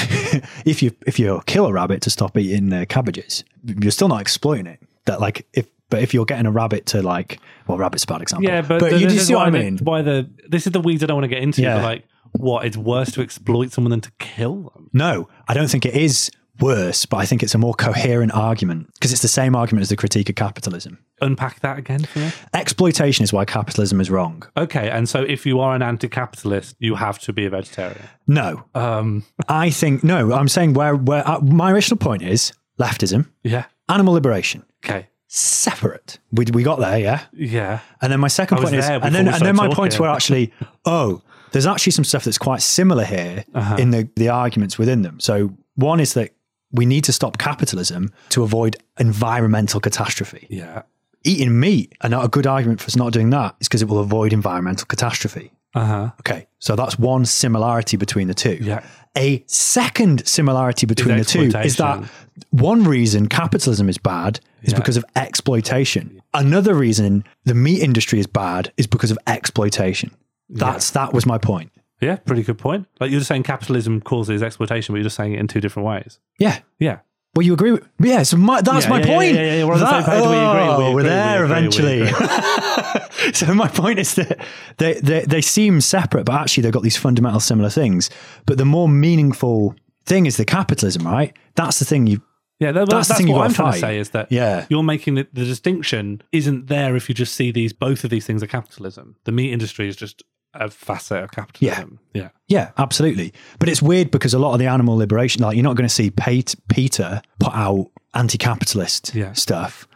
if 0.65 0.81
you 0.83 0.91
if 1.07 1.19
you 1.19 1.41
kill 1.45 1.65
a 1.67 1.73
rabbit 1.73 2.01
to 2.01 2.09
stop 2.09 2.37
eating 2.37 2.71
uh, 2.73 2.85
cabbages, 2.89 3.43
you're 3.63 3.91
still 3.91 4.07
not 4.07 4.21
exploiting 4.21 4.67
it. 4.67 4.79
That 5.05 5.19
like 5.21 5.45
if 5.53 5.67
but 5.89 6.01
if 6.01 6.13
you're 6.13 6.25
getting 6.25 6.45
a 6.45 6.51
rabbit 6.51 6.85
to 6.87 7.01
like 7.01 7.39
well, 7.67 7.77
rabbit's 7.77 8.03
a 8.03 8.07
bad 8.07 8.21
example. 8.21 8.49
Yeah, 8.49 8.61
but, 8.61 8.79
but 8.79 8.89
th- 8.89 9.01
you 9.01 9.07
is 9.07 9.27
see 9.27 9.35
what 9.35 9.47
I 9.47 9.49
the- 9.49 9.59
mean. 9.59 9.77
why 9.79 10.01
the 10.01 10.29
this 10.49 10.65
is 10.67 10.73
the 10.73 10.79
weeds 10.81 11.03
I 11.03 11.07
don't 11.07 11.15
want 11.17 11.25
to 11.25 11.29
get 11.35 11.41
into. 11.43 11.61
Yeah. 11.61 11.75
But 11.77 11.83
like, 11.83 12.03
what? 12.33 12.65
It's 12.65 12.77
worse 12.77 13.11
to 13.13 13.21
exploit 13.21 13.71
someone 13.71 13.91
than 13.91 14.01
to 14.01 14.11
kill 14.19 14.71
them. 14.73 14.89
No, 14.93 15.29
I 15.47 15.53
don't 15.53 15.69
think 15.69 15.85
it 15.85 15.95
is 15.95 16.31
worse, 16.61 17.05
but 17.05 17.17
I 17.17 17.25
think 17.25 17.41
it's 17.43 17.55
a 17.55 17.57
more 17.57 17.73
coherent 17.73 18.33
argument 18.33 18.93
because 18.93 19.11
it's 19.11 19.21
the 19.21 19.27
same 19.27 19.55
argument 19.55 19.81
as 19.81 19.89
the 19.89 19.95
critique 19.95 20.29
of 20.29 20.35
capitalism. 20.35 20.97
Unpack 21.21 21.59
that 21.61 21.77
again 21.77 22.03
for 22.05 22.19
me. 22.19 22.31
Exploitation 22.53 23.23
is 23.23 23.33
why 23.33 23.45
capitalism 23.45 23.99
is 24.01 24.09
wrong. 24.09 24.43
Okay, 24.55 24.89
and 24.89 25.07
so 25.09 25.21
if 25.21 25.45
you 25.45 25.59
are 25.59 25.75
an 25.75 25.81
anti-capitalist, 25.81 26.75
you 26.79 26.95
have 26.95 27.19
to 27.19 27.33
be 27.33 27.45
a 27.45 27.49
vegetarian. 27.49 28.01
No, 28.27 28.63
Um, 28.75 29.23
I 29.47 29.69
think 29.69 30.03
no. 30.03 30.33
I'm 30.33 30.47
saying 30.47 30.73
where 30.73 30.95
where 30.95 31.27
uh, 31.27 31.39
my 31.41 31.71
original 31.71 31.97
point 31.97 32.21
is 32.23 32.53
leftism, 32.79 33.27
yeah. 33.43 33.65
animal 33.89 34.13
liberation. 34.13 34.63
Okay. 34.83 35.07
separate. 35.27 36.19
We, 36.31 36.45
we 36.53 36.63
got 36.63 36.79
there, 36.79 36.97
yeah? 36.99 37.21
Yeah. 37.33 37.79
And 38.01 38.11
then 38.11 38.19
my 38.19 38.27
second 38.27 38.57
point 38.57 38.75
is, 38.75 38.85
and 38.89 39.13
then 39.15 39.27
and 39.27 39.41
then 39.45 39.55
my 39.55 39.63
started 39.63 39.75
points 39.75 39.99
were 39.99 40.09
actually, 40.09 40.51
oh, 40.85 41.21
there's 41.51 41.65
actually 41.67 41.91
some 41.93 42.03
stuff 42.05 42.23
that's 42.25 42.37
quite 42.37 42.61
similar 42.61 43.05
here 43.05 43.45
Uh-huh. 43.53 43.75
in 43.77 43.91
the 43.91 44.09
the 44.15 44.29
arguments 44.29 44.77
within 44.77 45.01
them. 45.03 45.19
So 45.19 45.55
one 45.75 45.99
is 46.01 46.13
that 46.15 46.31
we 46.71 46.85
need 46.85 47.03
to 47.05 47.13
stop 47.13 47.37
capitalism 47.37 48.11
to 48.29 48.43
avoid 48.43 48.77
environmental 48.99 49.79
catastrophe. 49.79 50.47
Yeah. 50.49 50.83
Eating 51.23 51.59
meat, 51.59 51.93
and 52.01 52.11
not 52.11 52.25
a 52.25 52.27
good 52.27 52.47
argument 52.47 52.79
for 52.81 52.87
us 52.87 52.95
not 52.95 53.13
doing 53.13 53.29
that 53.29 53.55
is 53.59 53.67
because 53.67 53.81
it 53.81 53.87
will 53.87 53.99
avoid 53.99 54.33
environmental 54.33 54.85
catastrophe. 54.87 55.51
Uh 55.75 55.85
huh. 55.85 56.11
Okay, 56.21 56.47
so 56.59 56.75
that's 56.75 56.97
one 56.99 57.25
similarity 57.25 57.95
between 57.95 58.27
the 58.27 58.33
two. 58.33 58.57
Yeah. 58.61 58.83
A 59.17 59.43
second 59.45 60.25
similarity 60.27 60.85
between 60.85 61.17
the 61.17 61.25
two 61.25 61.43
is 61.59 61.75
that 61.77 62.03
one 62.49 62.83
reason 62.85 63.27
capitalism 63.27 63.87
is 63.89 63.97
bad 63.97 64.39
is 64.63 64.71
Yeah. 64.73 64.79
because 64.79 64.97
of 64.97 65.05
exploitation. 65.15 66.21
Another 66.33 66.73
reason 66.73 67.23
the 67.45 67.53
meat 67.53 67.81
industry 67.81 68.19
is 68.19 68.27
bad 68.27 68.71
is 68.77 68.87
because 68.87 69.11
of 69.11 69.19
exploitation. 69.27 70.11
That's 70.49 70.91
that 70.91 71.13
was 71.13 71.25
my 71.25 71.37
point. 71.37 71.71
Yeah. 72.01 72.15
Pretty 72.17 72.43
good 72.43 72.57
point. 72.57 72.87
Like 72.99 73.11
you're 73.11 73.19
just 73.19 73.27
saying 73.27 73.43
capitalism 73.43 74.01
causes 74.01 74.41
exploitation, 74.43 74.93
but 74.93 74.97
you're 74.97 75.03
just 75.05 75.15
saying 75.15 75.33
it 75.33 75.39
in 75.39 75.47
two 75.47 75.61
different 75.61 75.87
ways. 75.87 76.19
Yeah. 76.39 76.59
Yeah. 76.79 76.99
Well, 77.33 77.45
you 77.45 77.53
agree 77.53 77.71
with 77.71 77.87
yeah. 77.99 78.23
So 78.23 78.35
my, 78.37 78.59
that's 78.61 78.85
Yeah, 78.85 78.89
my 78.89 78.99
yeah, 78.99 79.05
point. 79.05 79.35
yeah, 79.35 79.41
yeah, 79.41 79.55
yeah, 79.59 79.63
we're 79.63 79.73
on 79.75 79.79
the 79.79 79.89
same 79.89 80.03
page, 80.03 80.21
we 80.21 80.27
agree, 80.27 80.33
we 80.33 80.69
oh, 80.69 80.89
We're 80.89 80.95
we 80.95 81.03
there 81.03 81.45
agree, 81.45 81.57
eventually. 81.57 82.11
so 83.33 83.53
my 83.53 83.67
point 83.69 83.99
is 83.99 84.15
that 84.15 84.39
they, 84.77 84.95
they 84.95 85.21
they 85.21 85.41
seem 85.41 85.79
separate, 85.81 86.25
but 86.25 86.35
actually 86.35 86.63
they've 86.63 86.73
got 86.73 86.83
these 86.83 86.97
fundamental 86.97 87.39
similar 87.39 87.69
things. 87.69 88.09
But 88.45 88.57
the 88.57 88.65
more 88.65 88.89
meaningful 88.89 89.75
thing 90.05 90.25
is 90.25 90.35
the 90.37 90.43
capitalism, 90.45 91.05
right? 91.05 91.33
That's 91.55 91.79
the 91.79 91.85
thing 91.85 92.07
you. 92.07 92.21
Yeah, 92.59 92.71
that, 92.73 92.89
That's 92.89 93.07
that's, 93.07 93.19
the 93.19 93.25
thing 93.25 93.33
what 93.33 93.45
I'm 93.47 93.53
trying 93.53 93.71
fight. 93.71 93.75
to 93.75 93.79
say 93.87 93.97
is 93.97 94.09
that 94.11 94.31
Yeah. 94.31 94.67
you're 94.69 94.83
making 94.83 95.15
the, 95.15 95.27
the 95.33 95.45
distinction 95.45 96.21
isn't 96.31 96.67
there 96.67 96.95
if 96.95 97.09
you 97.09 97.15
just 97.15 97.33
see 97.33 97.51
these 97.51 97.73
both 97.73 98.03
of 98.03 98.11
these 98.11 98.25
things 98.27 98.43
are 98.43 98.47
capitalism. 98.47 99.15
The 99.23 99.31
meat 99.31 99.51
industry 99.51 99.87
is 99.87 99.95
just 99.95 100.21
a 100.53 100.69
facet 100.69 101.23
of 101.23 101.31
capitalism. 101.31 101.99
Yeah. 102.13 102.21
Yeah, 102.21 102.29
Yeah, 102.47 102.71
absolutely. 102.77 103.33
But 103.59 103.69
it's 103.69 103.81
weird 103.81 104.11
because 104.11 104.33
a 104.33 104.39
lot 104.39 104.53
of 104.53 104.59
the 104.59 104.67
animal 104.67 104.97
liberation, 104.97 105.41
like 105.43 105.55
you're 105.55 105.63
not 105.63 105.75
going 105.77 105.87
to 105.87 105.93
see 105.93 106.09
Pete, 106.11 106.55
PETA 106.67 107.21
put 107.39 107.53
out 107.53 107.87
anti-capitalist 108.13 109.13
Yeah. 109.15 109.33
stuff. 109.33 109.87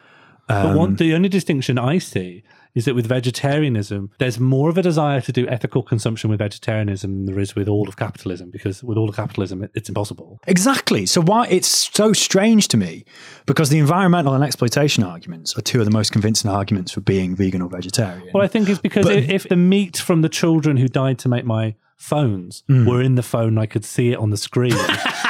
But 0.48 0.66
Um, 0.68 0.76
one, 0.76 0.96
the 0.96 1.14
only 1.16 1.30
distinction 1.30 1.78
I 1.80 1.98
see 1.98 2.44
is 2.75 2.86
that 2.86 2.94
with 2.94 3.08
vegetarianism, 3.08 4.12
there's 4.20 4.39
more 4.39 4.70
of 4.70 4.77
a 4.77 4.82
desire 4.82 5.22
to 5.22 5.32
do 5.32 5.48
ethical 5.48 5.82
consumption 5.82 6.29
with 6.29 6.39
vegetarianism 6.39 7.12
than 7.12 7.25
there 7.25 7.39
is 7.39 7.55
with 7.55 7.67
all 7.67 7.88
of 7.88 7.96
capitalism, 7.98 8.50
because 8.51 8.84
with 8.84 8.98
all 8.98 9.10
of 9.10 9.15
capitalism, 9.15 9.63
it, 9.63 9.72
it's 9.74 9.89
impossible. 9.89 10.39
Exactly. 10.46 11.05
So 11.05 11.22
why 11.22 11.48
it's 11.48 11.67
so 11.67 12.13
strange 12.13 12.67
to 12.70 12.77
me 12.77 13.05
because 13.46 13.70
the 13.70 13.79
environmental 13.79 14.34
and 14.34 14.44
exploitation 14.44 15.03
arguments 15.03 15.58
are 15.58 15.62
two 15.62 15.79
of 15.79 15.86
the 15.86 15.91
most 15.91 16.12
convincing 16.12 16.51
arguments 16.51 16.91
for 16.91 17.01
being 17.01 17.36
vegan 17.36 17.62
or 17.62 17.70
vegetarian. 17.70 18.29
Well, 18.34 18.44
I 18.44 18.48
think 18.48 18.70
it's 18.70 18.79
because 18.79 19.05
But- 19.05 19.15
if, 19.29 19.48
the 19.48 19.55
meat 19.55 19.98
from 19.98 20.22
the 20.22 20.29
children 20.29 20.77
who 20.77 20.88
died 20.88 21.17
to 21.20 21.29
make 21.29 21.46
my 21.46 21.75
phones 21.96 22.63
Hmm. 22.67 22.86
were 22.86 23.01
in 23.01 23.15
the 23.15 23.24
phone, 23.24 23.58
I 23.58 23.65
could 23.67 23.86
see 23.86 24.12
it 24.12 24.17
on 24.17 24.29
the 24.29 24.38
screen. 24.38 24.74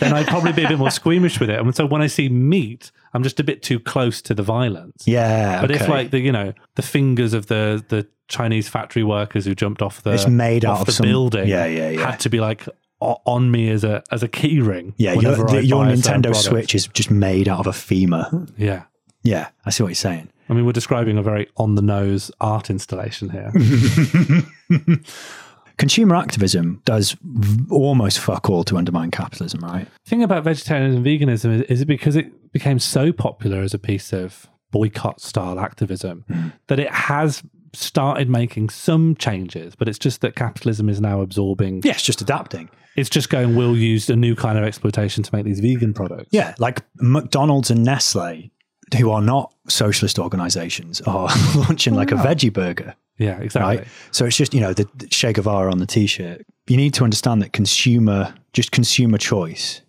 then 0.00 0.12
I'd 0.12 0.26
probably 0.26 0.52
be 0.52 0.64
a 0.64 0.68
bit 0.68 0.78
more 0.78 0.90
squeamish 0.90 1.40
with 1.40 1.50
it. 1.50 1.58
And 1.58 1.74
so 1.74 1.86
when 1.86 2.02
I 2.02 2.06
see 2.06 2.28
meat, 2.28 2.90
I'm 3.14 3.22
just 3.22 3.38
a 3.40 3.44
bit 3.44 3.62
too 3.62 3.80
close 3.80 4.20
to 4.22 4.34
the 4.34 4.42
violence. 4.42 5.04
yeah, 5.06 5.60
But 5.60 5.70
okay. 5.70 5.82
if 5.84 5.88
like 5.88 6.10
the 6.10 6.18
you 6.20 6.32
know 6.32 6.52
the 6.76 6.82
fingers 6.82 7.32
of 7.34 7.46
the 7.46 7.84
the 7.88 8.06
Chinese 8.28 8.68
factory 8.68 9.02
workers 9.04 9.44
who 9.46 9.54
jumped 9.54 9.80
off 9.82 10.02
the 10.02 10.12
It's 10.12 10.26
made 10.28 10.64
off 10.64 10.76
out 10.76 10.80
of 10.82 10.86
the 10.86 10.92
some- 10.92 11.06
building, 11.06 11.48
Yeah, 11.48 11.64
yeah, 11.66 11.88
yeah. 11.90 12.10
had 12.10 12.20
to 12.20 12.28
be 12.30 12.40
like 12.40 12.66
on 13.00 13.50
me 13.50 13.70
as 13.70 13.84
a 13.84 14.02
as 14.10 14.22
a 14.22 14.28
key 14.28 14.60
ring. 14.60 14.92
yeah, 14.98 15.12
your, 15.14 15.36
the, 15.36 15.64
your 15.64 15.84
buy 15.84 15.92
a 15.92 15.96
certain 15.96 16.22
Nintendo. 16.22 16.34
Switch 16.34 16.74
is 16.74 16.86
just 16.88 17.10
made 17.10 17.48
out 17.48 17.60
of 17.60 17.66
a 17.66 17.72
femur. 17.72 18.46
Yeah, 18.56 18.82
Yeah, 19.22 19.48
I 19.64 19.70
see 19.70 19.82
what 19.82 19.88
you're 19.90 19.94
saying. 19.94 20.28
I 20.50 20.54
mean 20.54 20.64
we're 20.66 20.72
describing 20.72 21.16
a 21.18 21.22
very 21.22 21.48
on 21.56 21.74
the 21.74 21.82
nose 21.82 22.30
art 22.40 22.70
installation 22.70 23.30
here. 23.30 23.52
Consumer 25.78 26.16
activism 26.16 26.82
does 26.84 27.16
v- 27.22 27.64
almost 27.70 28.18
fuck 28.18 28.50
all 28.50 28.64
to 28.64 28.76
undermine 28.76 29.10
capitalism, 29.10 29.60
right? 29.60 29.86
thing 30.06 30.22
about 30.22 30.44
vegetarianism 30.44 31.04
and 31.04 31.06
veganism 31.06 31.54
is, 31.54 31.62
is 31.62 31.80
it 31.82 31.86
because 31.86 32.16
it 32.16 32.52
became 32.52 32.78
so 32.78 33.12
popular 33.12 33.60
as 33.62 33.72
a 33.74 33.78
piece 33.78 34.12
of 34.12 34.46
boycott 34.70 35.20
style 35.20 35.58
activism 35.60 36.24
Hmm. 36.28 36.48
that 36.66 36.78
it 36.78 36.90
has 36.90 37.42
started 37.74 38.28
making 38.28 38.70
some 38.70 39.14
changes, 39.16 39.74
but 39.76 39.88
it's 39.88 39.98
just 39.98 40.20
that 40.22 40.34
capitalism 40.34 40.88
is 40.88 41.00
now 41.00 41.20
absorbing. 41.20 41.82
Yeah, 41.84 41.92
it's 41.92 42.02
just 42.02 42.20
adapting. 42.22 42.68
It's 42.96 43.10
just 43.10 43.28
going, 43.30 43.54
we'll 43.54 43.76
use 43.76 44.10
a 44.10 44.16
new 44.16 44.34
kind 44.34 44.58
of 44.58 44.64
exploitation 44.64 45.22
to 45.22 45.34
make 45.34 45.44
these 45.44 45.60
vegan 45.60 45.94
products. 45.94 46.28
Yeah, 46.32 46.54
like 46.58 46.82
McDonald's 46.96 47.70
and 47.70 47.84
Nestle, 47.84 48.50
who 48.96 49.10
are 49.10 49.22
not 49.22 49.52
socialist 49.68 50.18
organizations, 50.18 51.00
are 51.02 51.28
launching 51.56 51.94
like 51.94 52.12
a 52.12 52.16
veggie 52.16 52.52
burger. 52.52 52.94
Yeah, 53.18 53.38
exactly. 53.38 53.78
right? 53.78 53.86
So 54.12 54.24
it's 54.26 54.36
just 54.36 54.54
you 54.54 54.60
know 54.60 54.72
the, 54.72 54.88
the 54.96 55.06
Che 55.06 55.32
Guevara 55.32 55.70
on 55.70 55.78
the 55.78 55.86
T-shirt. 55.86 56.42
You 56.68 56.76
need 56.76 56.94
to 56.94 57.04
understand 57.04 57.42
that 57.42 57.52
consumer, 57.52 58.34
just 58.52 58.70
consumer 58.72 59.18
choice, 59.18 59.80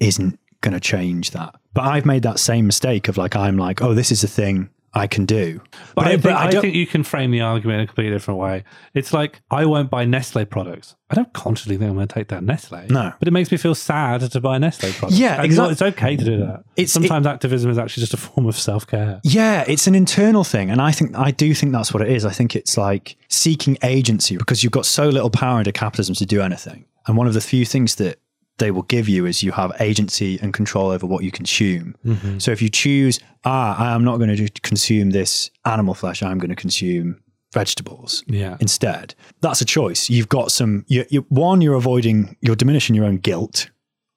isn't 0.00 0.38
going 0.60 0.74
to 0.74 0.80
change 0.80 1.30
that. 1.30 1.54
But 1.72 1.84
I've 1.84 2.06
made 2.06 2.22
that 2.22 2.38
same 2.38 2.66
mistake 2.66 3.08
of 3.08 3.16
like 3.16 3.36
I'm 3.36 3.56
like, 3.56 3.82
oh, 3.82 3.94
this 3.94 4.10
is 4.12 4.22
a 4.24 4.28
thing 4.28 4.70
I 4.94 5.06
can 5.08 5.26
do. 5.26 5.60
But, 5.94 6.06
I, 6.06 6.10
think, 6.16 6.26
I, 6.26 6.50
don't- 6.50 6.62
think 6.62 6.74
you 6.76 6.86
can 6.86 7.02
frame 7.02 7.30
the 7.32 7.40
argument 7.40 7.78
in 7.78 7.84
a 7.84 7.86
completely 7.86 8.12
different 8.12 8.38
way. 8.40 8.64
It's 8.94 9.12
like 9.12 9.42
I 9.50 9.66
won't 9.66 9.90
buy 9.90 10.04
Nestle 10.04 10.44
products. 10.44 10.94
I 11.10 11.14
don't 11.16 11.32
consciously 11.32 11.76
think 11.76 11.88
I'm 11.90 11.96
going 11.96 12.08
to 12.08 12.14
take 12.14 12.28
down 12.28 12.46
Nestle. 12.46 12.86
No. 12.88 13.12
but 13.18 13.26
it 13.28 13.32
makes 13.32 13.50
me 13.50 13.56
feel 13.58 13.74
sad 13.74 14.20
to 14.30 14.40
buy 14.40 14.58
Nestle 14.58 14.92
products. 14.92 15.18
Yeah, 15.18 15.36
And 15.36 15.44
exact- 15.46 15.72
It's 15.72 15.82
okay 15.82 16.16
to 16.16 16.24
do 16.24 16.38
that. 16.38 16.64
It's- 16.76 16.92
sometimes 16.92 17.26
activism 17.26 17.70
is 17.70 17.78
actually 17.78 18.02
just 18.02 18.14
a 18.14 18.18
form 18.18 18.46
of 18.46 18.56
self 18.58 18.86
care. 18.86 19.20
Yeah, 19.24 19.64
it's 19.66 19.86
an 19.86 19.94
internal 19.94 20.44
thing, 20.44 20.70
and 20.70 20.80
I 20.80 20.92
think 20.92 21.16
I 21.16 21.30
do 21.32 21.54
think 21.54 21.72
that's 21.72 21.92
what 21.92 22.02
it 22.02 22.10
is. 22.10 22.24
I 22.24 22.30
think 22.32 22.54
it's 22.54 22.76
like 22.76 23.16
seeking 23.28 23.76
agency 23.82 24.36
because 24.36 24.62
you've 24.62 24.72
got 24.72 24.86
so 24.86 25.08
little 25.08 25.30
power 25.30 25.58
under 25.58 25.72
capitalism 25.72 26.14
to 26.16 26.26
do 26.26 26.40
anything. 26.40 26.84
And 27.06 27.16
one 27.18 27.26
of 27.26 27.34
the 27.34 27.40
few 27.40 27.66
things 27.66 27.96
that 27.96 28.18
they 28.58 28.70
will 28.70 28.82
give 28.82 29.08
you 29.08 29.26
is 29.26 29.42
you 29.42 29.52
have 29.52 29.72
agency 29.80 30.38
and 30.40 30.54
control 30.54 30.90
over 30.90 31.06
what 31.06 31.24
you 31.24 31.30
consume. 31.30 31.96
So 32.38 32.52
if 32.52 32.62
you 32.62 32.68
choose, 32.68 33.18
ah, 33.44 33.76
I 33.76 33.94
am 33.94 34.04
not 34.04 34.18
going 34.18 34.34
to 34.36 34.48
consume 34.62 35.10
this 35.10 35.50
animal 35.64 35.94
flesh, 35.94 36.22
I'm 36.22 36.38
going 36.38 36.50
to 36.50 36.56
consume 36.56 37.20
vegetables 37.52 38.24
Yeah. 38.26 38.56
instead. 38.60 39.14
That's 39.40 39.60
a 39.60 39.64
choice. 39.64 40.10
You've 40.10 40.28
got 40.28 40.50
some. 40.52 40.84
You, 40.88 41.04
you, 41.08 41.24
one, 41.28 41.60
you're 41.60 41.74
avoiding, 41.74 42.36
you're 42.40 42.56
diminishing 42.56 42.94
your 42.94 43.04
own 43.06 43.18
guilt. 43.18 43.70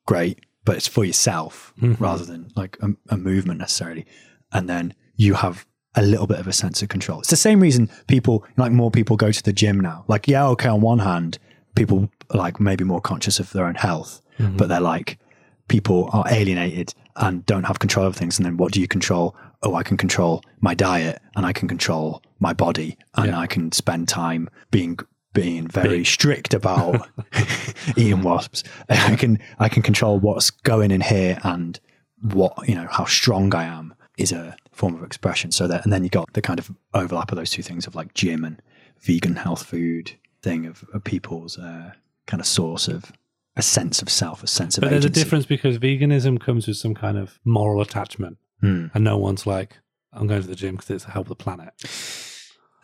Great, 0.05 0.39
but 0.65 0.75
it's 0.77 0.87
for 0.87 1.03
yourself 1.05 1.73
rather 1.99 2.25
than 2.25 2.49
like 2.55 2.77
a, 2.81 2.89
a 3.09 3.17
movement 3.17 3.59
necessarily. 3.59 4.05
And 4.53 4.69
then 4.69 4.93
you 5.15 5.33
have 5.33 5.65
a 5.95 6.01
little 6.01 6.27
bit 6.27 6.39
of 6.39 6.47
a 6.47 6.53
sense 6.53 6.81
of 6.81 6.89
control. 6.89 7.19
It's 7.19 7.29
the 7.29 7.35
same 7.35 7.59
reason 7.59 7.89
people, 8.07 8.45
like 8.55 8.71
more 8.71 8.91
people, 8.91 9.17
go 9.17 9.31
to 9.31 9.43
the 9.43 9.51
gym 9.53 9.79
now. 9.79 10.05
Like, 10.07 10.27
yeah, 10.27 10.47
okay, 10.49 10.69
on 10.69 10.81
one 10.81 10.99
hand, 10.99 11.39
people 11.77 12.09
like 12.33 12.59
maybe 12.59 12.83
more 12.83 13.01
conscious 13.01 13.39
of 13.39 13.51
their 13.53 13.65
own 13.65 13.75
health, 13.75 14.21
mm-hmm. 14.39 14.57
but 14.57 14.67
they're 14.67 14.81
like, 14.81 15.19
people 15.67 16.09
are 16.13 16.25
alienated 16.29 16.93
and 17.17 17.45
don't 17.45 17.65
have 17.65 17.79
control 17.79 18.05
of 18.05 18.15
things. 18.15 18.37
And 18.37 18.45
then 18.45 18.57
what 18.57 18.71
do 18.71 18.81
you 18.81 18.87
control? 18.87 19.35
Oh, 19.63 19.75
I 19.75 19.83
can 19.83 19.97
control 19.97 20.43
my 20.59 20.73
diet 20.73 21.21
and 21.35 21.45
I 21.45 21.53
can 21.53 21.67
control 21.67 22.21
my 22.39 22.53
body 22.53 22.97
and 23.15 23.27
Yeah. 23.27 23.39
I 23.39 23.47
can 23.47 23.71
spend 23.71 24.07
time 24.07 24.49
being 24.71 24.99
being 25.33 25.67
very 25.67 26.03
strict 26.03 26.53
about 26.55 27.07
eating 27.95 28.23
wasps. 28.23 28.63
I 28.89 29.15
can 29.15 29.39
I 29.59 29.69
can 29.69 29.83
control 29.83 30.19
what's 30.19 30.49
going 30.49 30.91
in 30.91 31.01
here 31.01 31.39
and 31.43 31.79
what 32.21 32.67
you 32.67 32.75
know 32.75 32.87
how 32.89 33.05
strong 33.05 33.53
I 33.53 33.65
am 33.65 33.93
is 34.17 34.31
a 34.31 34.55
form 34.71 34.95
of 34.95 35.03
expression. 35.03 35.51
So 35.51 35.67
that 35.67 35.83
and 35.83 35.93
then 35.93 36.03
you 36.03 36.09
got 36.09 36.33
the 36.33 36.41
kind 36.41 36.59
of 36.59 36.71
overlap 36.93 37.31
of 37.31 37.37
those 37.37 37.51
two 37.51 37.63
things 37.63 37.87
of 37.87 37.95
like 37.95 38.13
gym 38.13 38.43
and 38.43 38.61
vegan 38.99 39.35
health 39.35 39.63
food 39.63 40.15
thing 40.47 40.65
of, 40.65 40.83
of 40.93 41.03
people's 41.03 41.57
uh, 41.57 41.91
kind 42.25 42.39
of 42.41 42.47
source 42.47 42.87
of 42.87 43.11
a 43.55 43.61
sense 43.61 44.01
of 44.03 44.09
self, 44.09 44.43
a 44.43 44.47
sense 44.47 44.77
of 44.77 44.81
But 44.81 44.91
there's 44.91 45.05
a 45.05 45.09
difference 45.09 45.45
because 45.45 45.77
veganism 45.79 46.39
comes 46.39 46.67
with 46.67 46.77
some 46.77 46.93
kind 46.93 47.17
of 47.17 47.39
moral 47.43 47.81
attachment, 47.81 48.37
Hmm. 48.61 48.87
and 48.93 49.03
no 49.03 49.17
one's 49.17 49.45
like, 49.47 49.77
"I'm 50.13 50.27
going 50.27 50.41
to 50.41 50.47
the 50.47 50.55
gym 50.55 50.75
because 50.75 50.89
it's 50.91 51.05
to 51.05 51.11
help 51.11 51.27
the 51.27 51.35
planet." 51.35 51.73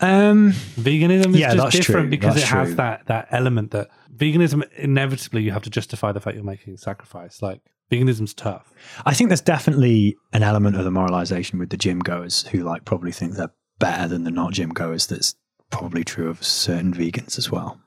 Um, 0.00 0.50
Veganism 0.76 1.30
is 1.34 1.36
Yeah, 1.40 1.54
just 1.54 1.76
different 1.76 2.06
true. 2.06 2.10
because 2.10 2.34
That's 2.34 2.46
it 2.46 2.54
has 2.54 2.68
true. 2.68 2.76
that 2.76 3.06
that 3.06 3.28
element 3.30 3.70
that 3.70 3.88
veganism 4.14 4.62
inevitably 4.76 5.42
you 5.42 5.52
have 5.52 5.62
to 5.62 5.70
justify 5.70 6.10
the 6.12 6.20
fact 6.20 6.34
you're 6.34 6.44
making 6.44 6.74
a 6.74 6.78
sacrifice. 6.78 7.40
Like 7.40 7.60
veganism's 7.92 8.34
tough. 8.34 8.72
I 9.06 9.14
think 9.14 9.30
there's 9.30 9.40
definitely 9.40 10.16
an 10.32 10.42
element 10.42 10.76
of 10.76 10.84
the 10.84 10.90
moralization 10.90 11.58
with 11.58 11.70
the 11.70 11.76
gym 11.76 12.00
goers 12.00 12.42
who 12.48 12.64
like 12.64 12.84
probably 12.84 13.12
think 13.12 13.34
they're 13.34 13.52
better 13.78 14.08
than 14.08 14.24
the 14.24 14.30
not 14.32 14.52
gym 14.52 14.70
goers. 14.70 15.06
That's 15.06 15.36
probably 15.78 16.04
true 16.04 16.28
of 16.28 16.44
certain 16.44 16.92
vegans 16.92 17.38
as 17.38 17.50
well. 17.50 17.80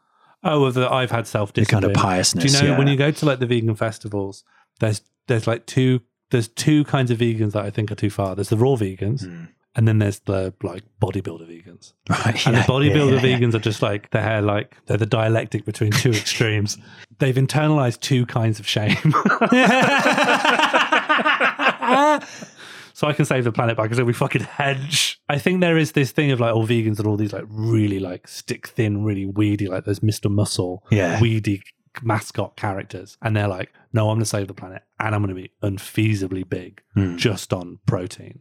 Oh, 0.43 0.61
well, 0.61 0.71
the, 0.71 0.91
I've 0.91 1.11
had 1.11 1.27
self 1.27 1.53
The 1.53 1.65
kind 1.65 1.83
of 1.83 1.93
piousness. 1.93 2.43
Do 2.43 2.49
you 2.49 2.63
know 2.63 2.71
yeah. 2.71 2.77
when 2.77 2.87
you 2.87 2.95
go 2.95 3.11
to 3.11 3.25
like 3.25 3.39
the 3.39 3.47
vegan 3.47 3.75
festivals? 3.75 4.43
There's 4.79 5.01
there's 5.27 5.47
like 5.47 5.65
two 5.65 6.01
there's 6.29 6.47
two 6.47 6.83
kinds 6.85 7.11
of 7.11 7.17
vegans 7.17 7.53
that 7.53 7.65
I 7.65 7.69
think 7.69 7.91
are 7.91 7.95
too 7.95 8.09
far. 8.09 8.35
There's 8.35 8.49
the 8.49 8.57
raw 8.57 8.75
vegans, 8.75 9.25
hmm. 9.25 9.45
and 9.75 9.87
then 9.87 9.99
there's 9.99 10.19
the 10.19 10.53
like 10.61 10.83
bodybuilder 11.01 11.47
vegans. 11.47 11.93
right, 12.09 12.47
And 12.47 12.55
the 12.55 12.61
bodybuilder 12.61 13.21
yeah, 13.21 13.27
yeah. 13.27 13.39
vegans 13.39 13.55
are 13.55 13.59
just 13.59 13.81
like 13.81 14.11
they're 14.11 14.41
like 14.41 14.77
they're 14.85 14.97
the 14.97 15.05
dialectic 15.05 15.65
between 15.65 15.91
two 15.91 16.11
extremes. 16.11 16.77
They've 17.19 17.35
internalized 17.35 18.01
two 18.01 18.25
kinds 18.25 18.59
of 18.59 18.67
shame. 18.67 18.95
so 22.97 23.07
I 23.07 23.13
can 23.13 23.25
save 23.25 23.43
the 23.43 23.51
planet 23.51 23.77
by 23.77 23.83
because 23.83 24.01
we 24.01 24.11
fucking 24.11 24.41
hedge. 24.41 25.19
I 25.29 25.37
think 25.37 25.61
there 25.61 25.77
is 25.77 25.91
this 25.91 26.11
thing 26.11 26.31
of 26.31 26.39
like 26.39 26.55
all 26.55 26.65
vegans 26.65 26.97
and 26.97 27.05
all 27.05 27.15
these 27.15 27.31
like 27.31 27.45
really 27.47 27.99
like 27.99 28.27
stick 28.27 28.69
thin, 28.69 29.03
really 29.03 29.27
weedy, 29.27 29.67
like 29.67 29.85
there's 29.85 29.99
Mr. 29.99 30.31
Muscle, 30.31 30.83
Yeah. 30.89 31.21
weedy 31.21 31.61
mascot 32.01 32.55
characters. 32.55 33.15
And 33.21 33.35
they're 33.35 33.47
like, 33.47 33.71
no, 33.93 34.09
I'm 34.09 34.15
going 34.15 34.21
to 34.21 34.25
save 34.25 34.47
the 34.47 34.55
planet 34.55 34.81
and 34.99 35.13
I'm 35.13 35.21
going 35.23 35.35
to 35.35 35.39
be 35.39 35.51
unfeasibly 35.61 36.49
big 36.49 36.81
Hmm. 36.95 37.17
just 37.17 37.53
on 37.53 37.77
protein. 37.85 38.39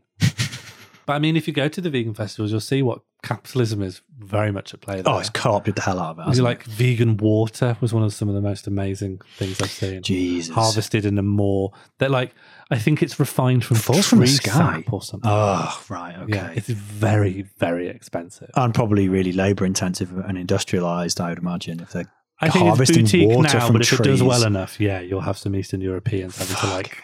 But 1.06 1.14
I 1.14 1.18
mean, 1.20 1.36
if 1.36 1.46
you 1.46 1.54
go 1.54 1.68
to 1.68 1.80
the 1.80 1.88
vegan 1.88 2.14
festivals, 2.14 2.50
you'll 2.50 2.60
see 2.60 2.82
what 2.82 3.00
capitalism 3.22 3.82
is 3.82 4.02
very 4.18 4.50
much 4.50 4.74
at 4.74 4.80
play 4.80 4.98
oh, 4.98 5.02
there. 5.02 5.14
Oh, 5.14 5.18
it's 5.18 5.30
co-opted 5.30 5.76
the 5.76 5.82
hell 5.82 6.00
out 6.00 6.18
of 6.18 6.36
it. 6.36 6.42
Like 6.42 6.64
vegan 6.64 7.16
water 7.16 7.76
was 7.80 7.94
one 7.94 8.02
of 8.02 8.12
some 8.12 8.28
of 8.28 8.34
the 8.34 8.40
most 8.40 8.66
amazing 8.66 9.20
things 9.36 9.60
I've 9.60 9.70
seen. 9.70 10.02
Jesus. 10.02 10.54
Harvested 10.54 11.06
in 11.06 11.16
a 11.18 11.22
more 11.22 11.72
that 11.98 12.10
like 12.10 12.34
I 12.70 12.78
think 12.78 13.02
it's 13.02 13.18
refined 13.20 13.64
from 13.64 13.76
Falls 13.76 14.08
from 14.08 14.20
the 14.20 14.26
sky. 14.26 14.84
or 14.90 15.00
something. 15.00 15.30
Oh, 15.32 15.84
right. 15.88 16.16
Okay. 16.18 16.34
Yeah, 16.34 16.50
it's 16.54 16.68
very 16.68 17.42
very 17.58 17.88
expensive. 17.88 18.50
and 18.54 18.74
probably 18.74 19.08
really 19.08 19.32
labor 19.32 19.64
intensive 19.64 20.16
and 20.16 20.36
industrialized, 20.36 21.20
I 21.20 21.30
would 21.30 21.38
imagine, 21.38 21.80
if 21.80 21.92
they're 21.92 22.10
I 22.38 22.50
think 22.50 22.78
it's 22.78 22.90
boutique 22.90 23.28
water 23.28 23.56
now, 23.56 23.70
but 23.70 23.80
if 23.80 23.92
it 23.94 24.02
does 24.02 24.22
well 24.22 24.44
enough, 24.44 24.78
yeah, 24.78 25.00
you'll 25.00 25.22
have 25.22 25.38
some 25.38 25.56
Eastern 25.56 25.80
Europeans 25.80 26.36
having 26.36 26.56
to 26.56 26.66
like 26.66 27.02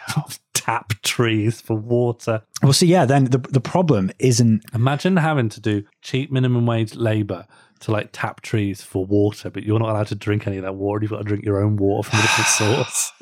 tap 0.62 0.92
trees 1.02 1.61
for 1.61 1.76
water. 1.76 2.40
Well, 2.62 2.73
see, 2.73 2.87
yeah, 2.87 3.04
then 3.04 3.25
the, 3.25 3.38
the 3.38 3.61
problem 3.61 4.12
isn't. 4.21 4.64
Imagine 4.73 5.16
having 5.16 5.49
to 5.49 5.61
do 5.61 5.83
cheap 6.02 6.31
minimum 6.31 6.66
wage 6.66 6.95
labor 6.95 7.47
to 7.81 7.90
like 7.90 8.11
tap 8.12 8.42
trees 8.42 8.81
for 8.81 9.04
water, 9.04 9.50
but 9.50 9.64
you're 9.64 9.81
not 9.81 9.88
allowed 9.88 10.07
to 10.09 10.14
drink 10.14 10.47
any 10.47 10.59
of 10.59 10.62
that 10.62 10.76
water. 10.76 11.02
You've 11.02 11.11
got 11.11 11.19
to 11.19 11.25
drink 11.25 11.45
your 11.45 11.61
own 11.61 11.76
water 11.76 12.09
from 12.09 12.21
a 12.21 12.23
different 12.23 12.47
source. 12.87 13.12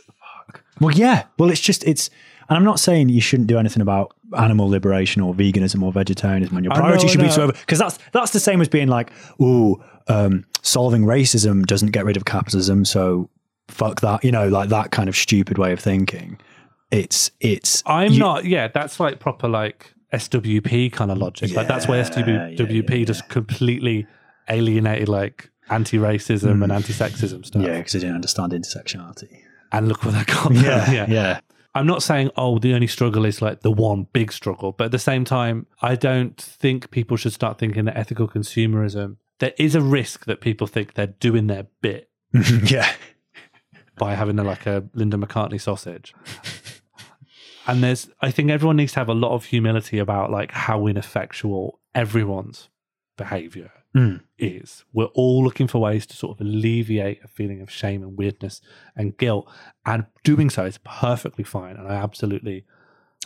Well, 0.81 0.95
yeah. 0.95 1.25
Well, 1.39 1.51
it's 1.51 1.63
just, 1.63 1.83
it's, 1.85 2.11
and 2.51 2.59
I'm 2.59 2.65
not 2.65 2.79
saying 2.79 3.09
you 3.09 3.23
shouldn't 3.23 3.49
do 3.49 3.59
anything 3.59 3.81
about 3.81 4.15
animal 4.37 4.69
liberation 4.69 5.23
or 5.23 5.35
veganism 5.35 5.83
or 5.83 5.93
vegetarianism 5.93 6.55
and 6.57 6.65
your 6.65 6.75
I 6.75 6.77
know, 6.77 6.83
priority 6.83 7.09
should 7.09 7.21
be 7.21 7.29
to 7.31 7.43
over, 7.43 7.53
because 7.53 7.79
that's, 7.79 7.99
that's 8.13 8.33
the 8.33 8.41
same 8.41 8.61
as 8.61 8.69
being 8.69 8.89
like, 8.89 9.13
ooh, 9.41 9.83
um, 10.09 10.45
solving 10.61 11.05
racism 11.05 11.65
doesn't 11.65 11.93
get 11.93 12.05
rid 12.05 12.19
of 12.19 12.27
capitalism. 12.27 12.85
So 12.85 13.31
fuck 13.69 14.03
that, 14.03 14.25
you 14.25 14.31
know, 14.31 14.49
like 14.49 14.69
that 14.69 14.91
kind 14.91 15.09
of 15.09 15.17
stupid 15.17 15.57
way 15.57 15.73
of 15.73 15.81
thinking. 15.81 16.39
It's, 16.91 17.31
it's, 17.41 17.83
I'm 17.87 18.13
you- 18.13 18.19
not. 18.19 18.45
Yeah, 18.45 18.69
that's 18.69 18.99
like 19.01 19.21
proper 19.21 19.49
like 19.49 19.95
SWP 20.13 20.93
kind 20.93 21.11
of 21.11 21.19
logic. 21.19 21.55
like 21.55 21.69
that's 21.69 21.87
why 21.87 21.99
SWP 21.99 22.59
yeah, 22.59 22.97
yeah, 22.97 23.05
just 23.05 23.29
completely 23.29 24.07
alienated 24.49 25.09
like 25.09 25.51
anti-racism 25.71 26.57
Hmm. 26.57 26.63
and 26.65 26.73
anti-sexism 26.73 27.47
stuff. 27.47 27.63
yeah, 27.63 27.79
because 27.79 27.93
they 27.93 28.01
didn't 28.01 28.17
understand 28.17 28.53
intersectionality. 28.53 29.39
And 29.73 29.87
look 29.89 30.03
where 30.05 30.13
that 30.13 30.27
got. 30.27 30.53
Yeah. 30.55 30.91
yeah. 30.91 31.07
yeah. 31.09 31.41
I'm 31.77 31.87
not 31.87 32.03
saying, 32.03 32.31
oh, 32.37 32.59
the 32.59 32.75
only 32.75 32.89
struggle 32.89 33.25
is 33.25 33.41
like 33.41 33.61
the 33.61 33.71
one 33.71 34.09
big 34.13 34.33
struggle, 34.33 34.73
but 34.73 34.87
at 34.87 34.91
the 34.91 34.99
same 34.99 35.25
time, 35.25 35.67
I 35.81 35.95
don't 35.95 36.37
think 36.37 36.91
people 36.91 37.17
should 37.17 37.33
start 37.33 37.59
thinking 37.61 37.85
that 37.85 37.97
ethical 37.97 38.27
consumerism, 38.27 39.19
there 39.39 39.53
is 39.57 39.77
a 39.77 39.81
risk 39.81 40.25
that 40.25 40.41
people 40.41 40.67
think 40.67 40.95
they're 40.95 41.07
doing 41.07 41.47
their 41.47 41.69
bit 41.81 42.11
yeah. 42.65 42.91
by 43.97 44.15
having 44.17 44.37
a, 44.41 44.43
like 44.43 44.67
a 44.67 44.83
Linda 44.95 45.17
McCartney 45.17 45.61
sausage. 45.61 46.13
And 47.71 47.83
there's, 47.83 48.09
I 48.21 48.31
think 48.31 48.50
everyone 48.50 48.77
needs 48.77 48.93
to 48.93 48.99
have 49.00 49.09
a 49.09 49.15
lot 49.15 49.33
of 49.35 49.45
humility 49.47 49.99
about 49.99 50.31
like 50.31 50.50
how 50.53 50.87
ineffectual 50.87 51.81
everyone's 51.95 52.69
behavior 53.17 53.71
Mm. 53.95 54.21
is. 54.39 54.85
We're 54.93 55.07
all 55.15 55.43
looking 55.43 55.67
for 55.67 55.81
ways 55.81 56.07
to 56.07 56.17
sort 56.17 56.37
of 56.39 56.47
alleviate 56.47 57.25
a 57.25 57.29
feeling 57.29 57.61
of 57.61 57.69
shame 57.73 58.05
and 58.05 58.17
weirdness 58.17 58.61
and 58.95 59.19
guilt, 59.19 59.50
and 59.85 60.07
doing 60.23 60.49
so 60.49 60.65
is 60.65 60.79
perfectly 60.85 61.43
fine. 61.43 61.75
And 61.75 61.89
I 61.89 61.95
absolutely 61.97 62.65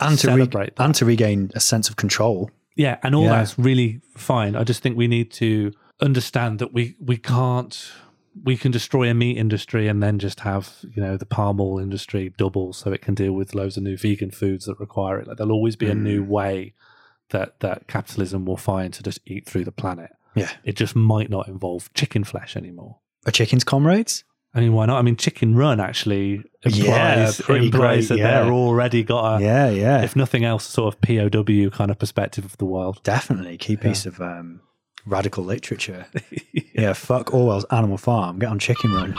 And 0.01 0.17
to, 0.17 0.27
re- 0.27 0.33
celebrate 0.33 0.75
that. 0.75 0.83
and 0.83 0.95
to 0.95 1.05
regain 1.05 1.51
a 1.53 1.59
sense 1.59 1.87
of 1.87 1.97
control. 1.97 2.49
Yeah, 2.75 2.97
and 3.03 3.13
all 3.13 3.25
Yeah. 3.25 3.37
that's 3.37 3.59
really 3.59 4.01
fine. 4.17 4.55
I 4.55 4.63
just 4.63 4.81
think 4.81 4.97
we 4.97 5.07
need 5.07 5.29
to 5.33 5.71
understand 6.01 6.57
that 6.59 6.73
we 6.73 6.95
we 6.99 7.17
can't 7.17 7.91
we 8.43 8.57
can 8.57 8.71
destroy 8.71 9.09
a 9.09 9.13
meat 9.13 9.37
industry 9.37 9.87
and 9.87 10.03
then 10.03 10.19
just 10.19 10.41
have 10.41 10.75
you 10.95 11.01
know 11.01 11.17
the 11.17 11.25
palm 11.25 11.59
oil 11.61 11.79
industry 11.79 12.33
double 12.37 12.73
so 12.73 12.91
it 12.91 13.01
can 13.01 13.13
deal 13.13 13.31
with 13.33 13.55
loads 13.55 13.77
of 13.77 13.83
new 13.83 13.97
vegan 13.97 14.31
foods 14.31 14.65
that 14.65 14.79
require 14.79 15.19
it. 15.19 15.27
Like 15.27 15.37
there'll 15.37 15.53
always 15.53 15.75
be 15.75 15.89
a 15.89 15.95
new 15.95 16.23
Mm. 16.23 16.27
way 16.27 16.73
that 17.29 17.59
that 17.61 17.87
capitalism 17.87 18.45
will 18.45 18.57
find 18.57 18.93
to 18.93 19.03
just 19.03 19.19
eat 19.25 19.45
through 19.47 19.63
the 19.63 19.71
planet. 19.71 20.11
Yeah. 20.35 20.51
It 20.63 20.75
just 20.75 20.95
might 20.95 21.29
not 21.29 21.47
involve 21.47 21.91
chicken 21.93 22.23
flesh 22.23 22.55
anymore. 22.55 22.97
A 23.25 23.31
chicken's 23.31 23.63
comrades? 23.63 24.23
I 24.53 24.61
mean, 24.61 24.71
why 24.73 24.85
not? 24.85 24.97
I 24.97 25.01
mean, 25.01 25.17
Chicken 25.17 25.53
Run 25.55 25.81
actually 25.81 26.41
implies, 26.63 27.41
pretty 27.41 27.65
implies 27.65 28.07
great, 28.07 28.07
that 28.07 28.17
yeah. 28.17 28.41
they're 28.43 28.53
already 28.53 29.03
got 29.03 29.41
a, 29.41 29.43
yeah, 29.43 29.69
yeah. 29.69 30.01
if 30.01 30.15
nothing 30.15 30.45
else, 30.45 30.65
sort 30.65 30.93
of 30.93 31.01
POW 31.01 31.69
kind 31.71 31.91
of 31.91 31.99
perspective 31.99 32.45
of 32.45 32.55
the 32.57 32.63
world. 32.65 33.01
Definitely. 33.03 33.57
Key 33.57 33.75
piece 33.75 34.05
of 34.05 34.21
um, 34.21 34.61
radical 35.05 35.43
literature. 35.43 36.05
yeah, 36.75 36.93
fuck 36.93 37.33
Orwell's 37.33 37.65
Animal 37.71 37.97
Farm. 37.97 38.37
Get 38.37 38.49
on 38.49 38.59
Chicken 38.59 38.91
Run. 38.91 39.15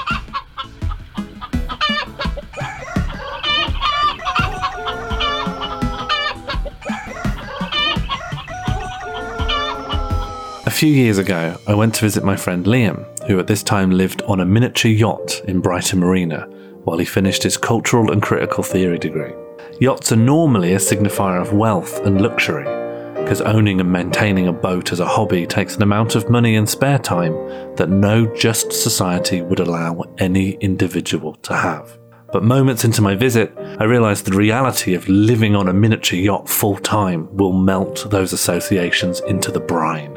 A 10.67 10.71
few 10.71 10.93
years 10.93 11.17
ago, 11.17 11.57
I 11.67 11.75
went 11.75 11.95
to 11.95 12.03
visit 12.03 12.23
my 12.23 12.37
friend 12.37 12.67
Liam, 12.67 13.07
who 13.27 13.39
at 13.39 13.47
this 13.47 13.63
time 13.63 13.91
lived 13.91 14.21
on 14.23 14.41
a 14.41 14.45
miniature 14.45 14.91
yacht 14.91 15.41
in 15.49 15.61
Brighton 15.61 16.01
Marina 16.01 16.47
while 16.85 16.99
he 16.99 17.07
finished 17.07 17.43
his 17.43 17.57
cultural 17.57 18.13
and 18.13 18.21
critical 18.21 18.63
theory 18.63 18.99
degree. 18.99 19.33
Yachts 19.81 20.13
are 20.13 20.17
normally 20.17 20.75
a 20.75 20.79
signifier 20.79 21.41
of 21.41 21.55
wealth 21.55 22.05
and 22.05 22.21
luxury, 22.21 22.67
because 23.27 23.41
owning 23.41 23.81
and 23.81 23.91
maintaining 23.91 24.47
a 24.47 24.53
boat 24.53 24.93
as 24.93 25.01
a 25.01 25.05
hobby 25.05 25.49
takes 25.49 25.75
an 25.75 25.83
amount 25.83 26.15
of 26.15 26.31
money 26.31 26.55
and 26.55 26.69
spare 26.69 26.97
time 26.97 27.33
that 27.75 27.89
no 27.89 28.25
just 28.37 28.73
society 28.73 29.43
would 29.43 29.59
allow 29.59 30.01
any 30.19 30.53
individual 30.61 31.35
to 31.35 31.53
have. 31.53 31.99
But 32.33 32.45
moments 32.45 32.85
into 32.85 33.03
my 33.03 33.17
visit, 33.17 33.53
I 33.59 33.83
realised 33.83 34.27
the 34.27 34.37
reality 34.37 34.95
of 34.95 35.09
living 35.09 35.57
on 35.57 35.67
a 35.67 35.73
miniature 35.73 36.21
yacht 36.21 36.49
full 36.49 36.77
time 36.77 37.27
will 37.37 37.53
melt 37.53 38.09
those 38.11 38.33
associations 38.33 39.19
into 39.23 39.51
the 39.51 39.59
brine. 39.59 40.17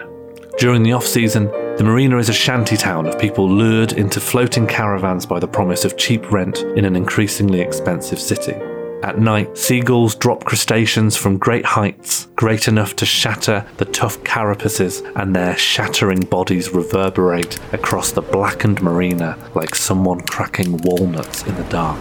During 0.59 0.83
the 0.83 0.93
off 0.93 1.07
season, 1.07 1.45
the 1.77 1.83
marina 1.83 2.19
is 2.19 2.29
a 2.29 2.33
shanty 2.33 2.77
town 2.77 3.07
of 3.07 3.17
people 3.17 3.49
lured 3.49 3.93
into 3.93 4.19
floating 4.19 4.67
caravans 4.67 5.25
by 5.25 5.39
the 5.39 5.47
promise 5.47 5.83
of 5.83 5.97
cheap 5.97 6.31
rent 6.31 6.59
in 6.59 6.85
an 6.85 6.95
increasingly 6.95 7.59
expensive 7.59 8.19
city. 8.19 8.68
At 9.01 9.17
night, 9.17 9.57
seagulls 9.57 10.13
drop 10.13 10.43
crustaceans 10.43 11.15
from 11.15 11.37
great 11.37 11.63
heights, 11.63 12.27
great 12.35 12.67
enough 12.67 12.97
to 12.97 13.05
shatter 13.05 13.65
the 13.77 13.85
tough 13.85 14.21
carapaces, 14.25 15.01
and 15.15 15.33
their 15.33 15.55
shattering 15.57 16.19
bodies 16.19 16.73
reverberate 16.73 17.57
across 17.71 18.11
the 18.11 18.21
blackened 18.21 18.81
marina 18.81 19.37
like 19.55 19.73
someone 19.73 20.19
cracking 20.21 20.77
walnuts 20.79 21.43
in 21.43 21.55
the 21.55 21.63
dark. 21.65 21.99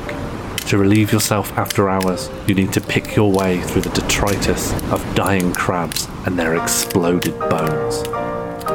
To 0.66 0.76
relieve 0.76 1.12
yourself 1.12 1.56
after 1.56 1.88
hours, 1.88 2.28
you 2.48 2.54
need 2.56 2.72
to 2.72 2.80
pick 2.80 3.14
your 3.14 3.30
way 3.30 3.62
through 3.62 3.82
the 3.82 3.90
detritus 3.90 4.72
of 4.90 5.14
dying 5.14 5.52
crabs 5.52 6.08
and 6.26 6.36
their 6.36 6.56
exploded 6.60 7.38
bones. 7.38 8.02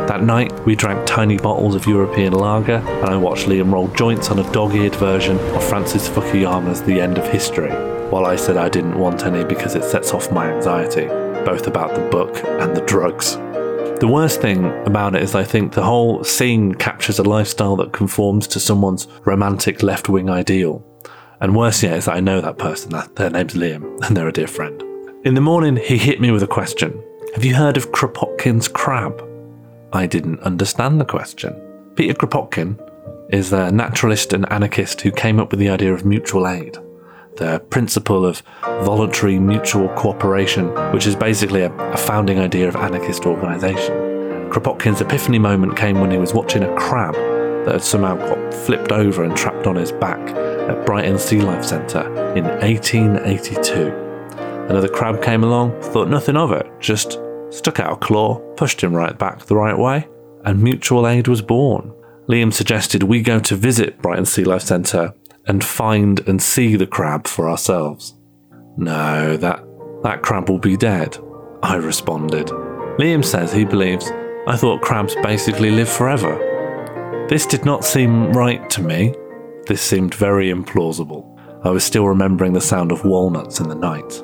That 0.08 0.24
night, 0.24 0.52
we 0.66 0.76
drank 0.76 1.06
tiny 1.06 1.38
bottles 1.38 1.76
of 1.76 1.86
European 1.86 2.34
lager, 2.34 2.78
and 2.78 3.10
I 3.10 3.18
watched 3.18 3.48
Liam 3.48 3.72
roll 3.74 3.90
joints 3.90 4.30
on 4.32 4.40
a 4.40 4.52
dog 4.54 4.74
eared 4.76 4.96
version 4.96 5.38
of 5.56 5.64
Francis 5.64 6.08
Fukuyama's 6.08 6.82
The 6.82 7.00
End 7.00 7.18
of 7.18 7.28
History, 7.30 7.72
while 8.14 8.28
I 8.28 8.36
said 8.36 8.58
I 8.58 8.70
didn't 8.70 9.00
want 9.00 9.26
any 9.26 9.44
because 9.44 9.74
it 9.74 9.84
sets 9.84 10.14
off 10.14 10.32
my 10.32 10.46
anxiety, 10.54 11.08
both 11.46 11.66
about 11.66 11.96
the 11.96 12.10
book 12.12 12.44
and 12.46 12.78
the 12.78 12.86
drugs. 12.86 13.38
The 14.02 14.08
worst 14.08 14.40
thing 14.40 14.66
about 14.86 15.16
it 15.16 15.24
is, 15.24 15.34
I 15.34 15.44
think 15.44 15.74
the 15.74 15.82
whole 15.82 16.24
scene 16.24 16.76
captures 16.76 17.18
a 17.18 17.24
lifestyle 17.24 17.76
that 17.78 17.92
conforms 17.92 18.46
to 18.50 18.60
someone's 18.60 19.08
romantic 19.26 19.82
left 19.82 20.10
wing 20.10 20.30
ideal. 20.30 20.86
And 21.42 21.56
worse 21.56 21.82
yet 21.82 21.98
is 21.98 22.06
that 22.06 22.16
I 22.16 22.20
know 22.20 22.40
that 22.40 22.60
person, 22.60 22.92
their 23.16 23.32
name's 23.32 23.56
Liam, 23.56 24.00
and 24.06 24.16
they're 24.16 24.28
a 24.28 24.32
dear 24.32 24.46
friend. 24.46 24.84
In 25.26 25.34
the 25.34 25.42
morning, 25.42 25.78
he 25.78 25.98
hit 25.98 26.22
me 26.22 26.30
with 26.30 26.44
a 26.44 26.48
question 26.60 27.04
Have 27.34 27.44
you 27.44 27.56
heard 27.56 27.78
of 27.78 27.92
Kropotkin's 27.92 28.68
crab? 28.68 29.28
I 29.92 30.06
didn't 30.06 30.42
understand 30.42 31.02
the 31.02 31.06
question. 31.06 31.60
Peter 31.96 32.14
Kropotkin 32.14 32.78
is 33.32 33.52
a 33.54 33.72
naturalist 33.72 34.34
and 34.34 34.46
anarchist 34.54 35.02
who 35.02 35.12
came 35.12 35.40
up 35.40 35.50
with 35.50 35.60
the 35.60 35.70
idea 35.70 35.92
of 35.92 36.06
mutual 36.06 36.48
aid, 36.48 36.78
the 37.38 37.60
principle 37.70 38.26
of 38.26 38.42
voluntary 38.84 39.40
mutual 39.40 39.90
cooperation, 39.90 40.68
which 40.92 41.08
is 41.08 41.16
basically 41.16 41.62
a, 41.62 41.74
a 41.74 41.98
founding 41.98 42.40
idea 42.40 42.68
of 42.68 42.76
anarchist 42.76 43.26
organisation. 43.26 43.94
Kropotkin's 44.50 45.02
epiphany 45.02 45.40
moment 45.40 45.76
came 45.76 46.00
when 46.00 46.12
he 46.12 46.18
was 46.18 46.34
watching 46.34 46.64
a 46.64 46.76
crab 46.76 47.16
that 47.66 47.74
had 47.74 47.82
somehow 47.82 48.16
got 48.16 48.54
flipped 48.54 48.92
over 48.92 49.24
and 49.24 49.36
trapped 49.36 49.68
on 49.68 49.76
his 49.76 49.92
back 49.92 50.20
at 50.70 50.86
Brighton 50.86 51.18
Sea 51.18 51.42
Life 51.42 51.66
Centre 51.66 52.08
in 52.36 52.46
1882. 52.46 53.88
Another 54.70 54.88
crab 54.88 55.22
came 55.22 55.44
along, 55.44 55.80
thought 55.82 56.08
nothing 56.08 56.38
of 56.38 56.52
it, 56.52 56.68
just 56.80 57.20
stuck 57.50 57.80
out 57.80 57.94
a 57.94 57.96
claw, 57.98 58.40
pushed 58.56 58.82
him 58.82 58.94
right 58.94 59.18
back 59.18 59.46
the 59.46 59.56
right 59.56 59.78
way, 59.78 60.08
and 60.46 60.62
mutual 60.62 61.08
aid 61.08 61.28
was 61.28 61.42
born. 61.42 61.94
Liam 62.28 62.54
suggested 62.54 63.04
we 63.04 63.22
go 63.22 63.40
to 63.40 63.56
visit 63.56 64.02
Brighton 64.02 64.26
Sea 64.26 64.46
Life 64.46 64.62
Centre 64.62 65.14
and 65.46 65.64
find 65.64 66.20
and 66.28 66.42
see 66.42 66.76
the 66.76 66.88
crab 66.88 67.28
for 67.28 67.50
ourselves. 67.50 68.16
No, 68.78 69.38
that 69.38 69.64
That 70.04 70.22
crab 70.22 70.50
will 70.50 70.60
be 70.60 70.76
dead, 70.76 71.18
I 71.62 71.76
responded. 71.76 72.48
Liam 72.98 73.24
says 73.24 73.54
he 73.54 73.66
believes 73.66 74.12
I 74.46 74.58
thought 74.58 74.82
crabs 74.82 75.16
basically 75.24 75.72
live 75.72 75.88
forever. 75.88 76.38
This 77.30 77.46
did 77.46 77.64
not 77.64 77.86
seem 77.86 78.34
right 78.34 78.70
to 78.72 78.82
me. 78.82 79.16
This 79.68 79.82
seemed 79.82 80.14
very 80.14 80.52
implausible. 80.52 81.30
I 81.64 81.70
was 81.70 81.86
still 81.86 82.06
remembering 82.06 82.52
the 82.52 82.60
sound 82.60 82.92
of 82.92 83.06
walnuts 83.06 83.62
in 83.62 83.70
the 83.70 83.76
night. 83.76 84.22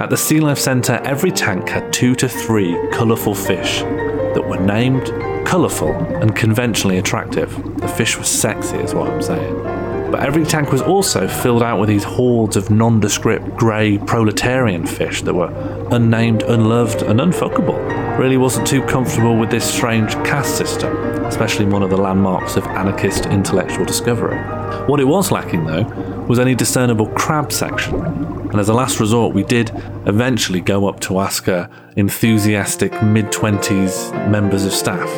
At 0.00 0.10
the 0.10 0.16
Sea 0.16 0.40
Life 0.40 0.58
Centre, 0.58 1.00
every 1.04 1.30
tank 1.30 1.68
had 1.68 1.92
two 1.92 2.16
to 2.16 2.28
three 2.28 2.76
colourful 2.90 3.36
fish 3.36 3.82
that 3.82 4.44
were 4.44 4.58
named, 4.58 5.06
colourful, 5.46 5.92
and 6.20 6.34
conventionally 6.34 6.98
attractive. 6.98 7.50
The 7.78 7.88
fish 7.88 8.18
was 8.18 8.26
sexy, 8.26 8.78
is 8.78 8.92
what 8.92 9.08
I'm 9.08 9.22
saying. 9.22 9.75
But 10.10 10.20
every 10.20 10.44
tank 10.44 10.70
was 10.70 10.82
also 10.82 11.26
filled 11.26 11.62
out 11.62 11.80
with 11.80 11.88
these 11.88 12.04
hordes 12.04 12.56
of 12.56 12.70
nondescript 12.70 13.56
grey 13.56 13.98
proletarian 13.98 14.86
fish 14.86 15.22
that 15.22 15.34
were 15.34 15.52
unnamed, 15.90 16.42
unloved, 16.42 17.02
and 17.02 17.20
unfuckable. 17.20 18.18
Really 18.18 18.36
wasn't 18.36 18.66
too 18.66 18.82
comfortable 18.82 19.36
with 19.36 19.50
this 19.50 19.68
strange 19.68 20.12
caste 20.24 20.56
system, 20.56 20.96
especially 21.24 21.66
one 21.66 21.82
of 21.82 21.90
the 21.90 21.96
landmarks 21.96 22.56
of 22.56 22.66
anarchist 22.68 23.26
intellectual 23.26 23.84
discovery. 23.84 24.38
What 24.86 25.00
it 25.00 25.04
was 25.04 25.32
lacking, 25.32 25.64
though, 25.64 25.82
was 26.28 26.38
any 26.38 26.54
discernible 26.54 27.08
crab 27.08 27.52
section. 27.52 27.94
And 27.94 28.60
as 28.60 28.68
a 28.68 28.74
last 28.74 29.00
resort, 29.00 29.34
we 29.34 29.42
did 29.42 29.70
eventually 30.06 30.60
go 30.60 30.88
up 30.88 31.00
to 31.00 31.18
ask 31.18 31.48
a 31.48 31.68
enthusiastic 31.96 32.92
mid 33.02 33.26
20s 33.26 34.30
members 34.30 34.64
of 34.64 34.72
staff. 34.72 35.08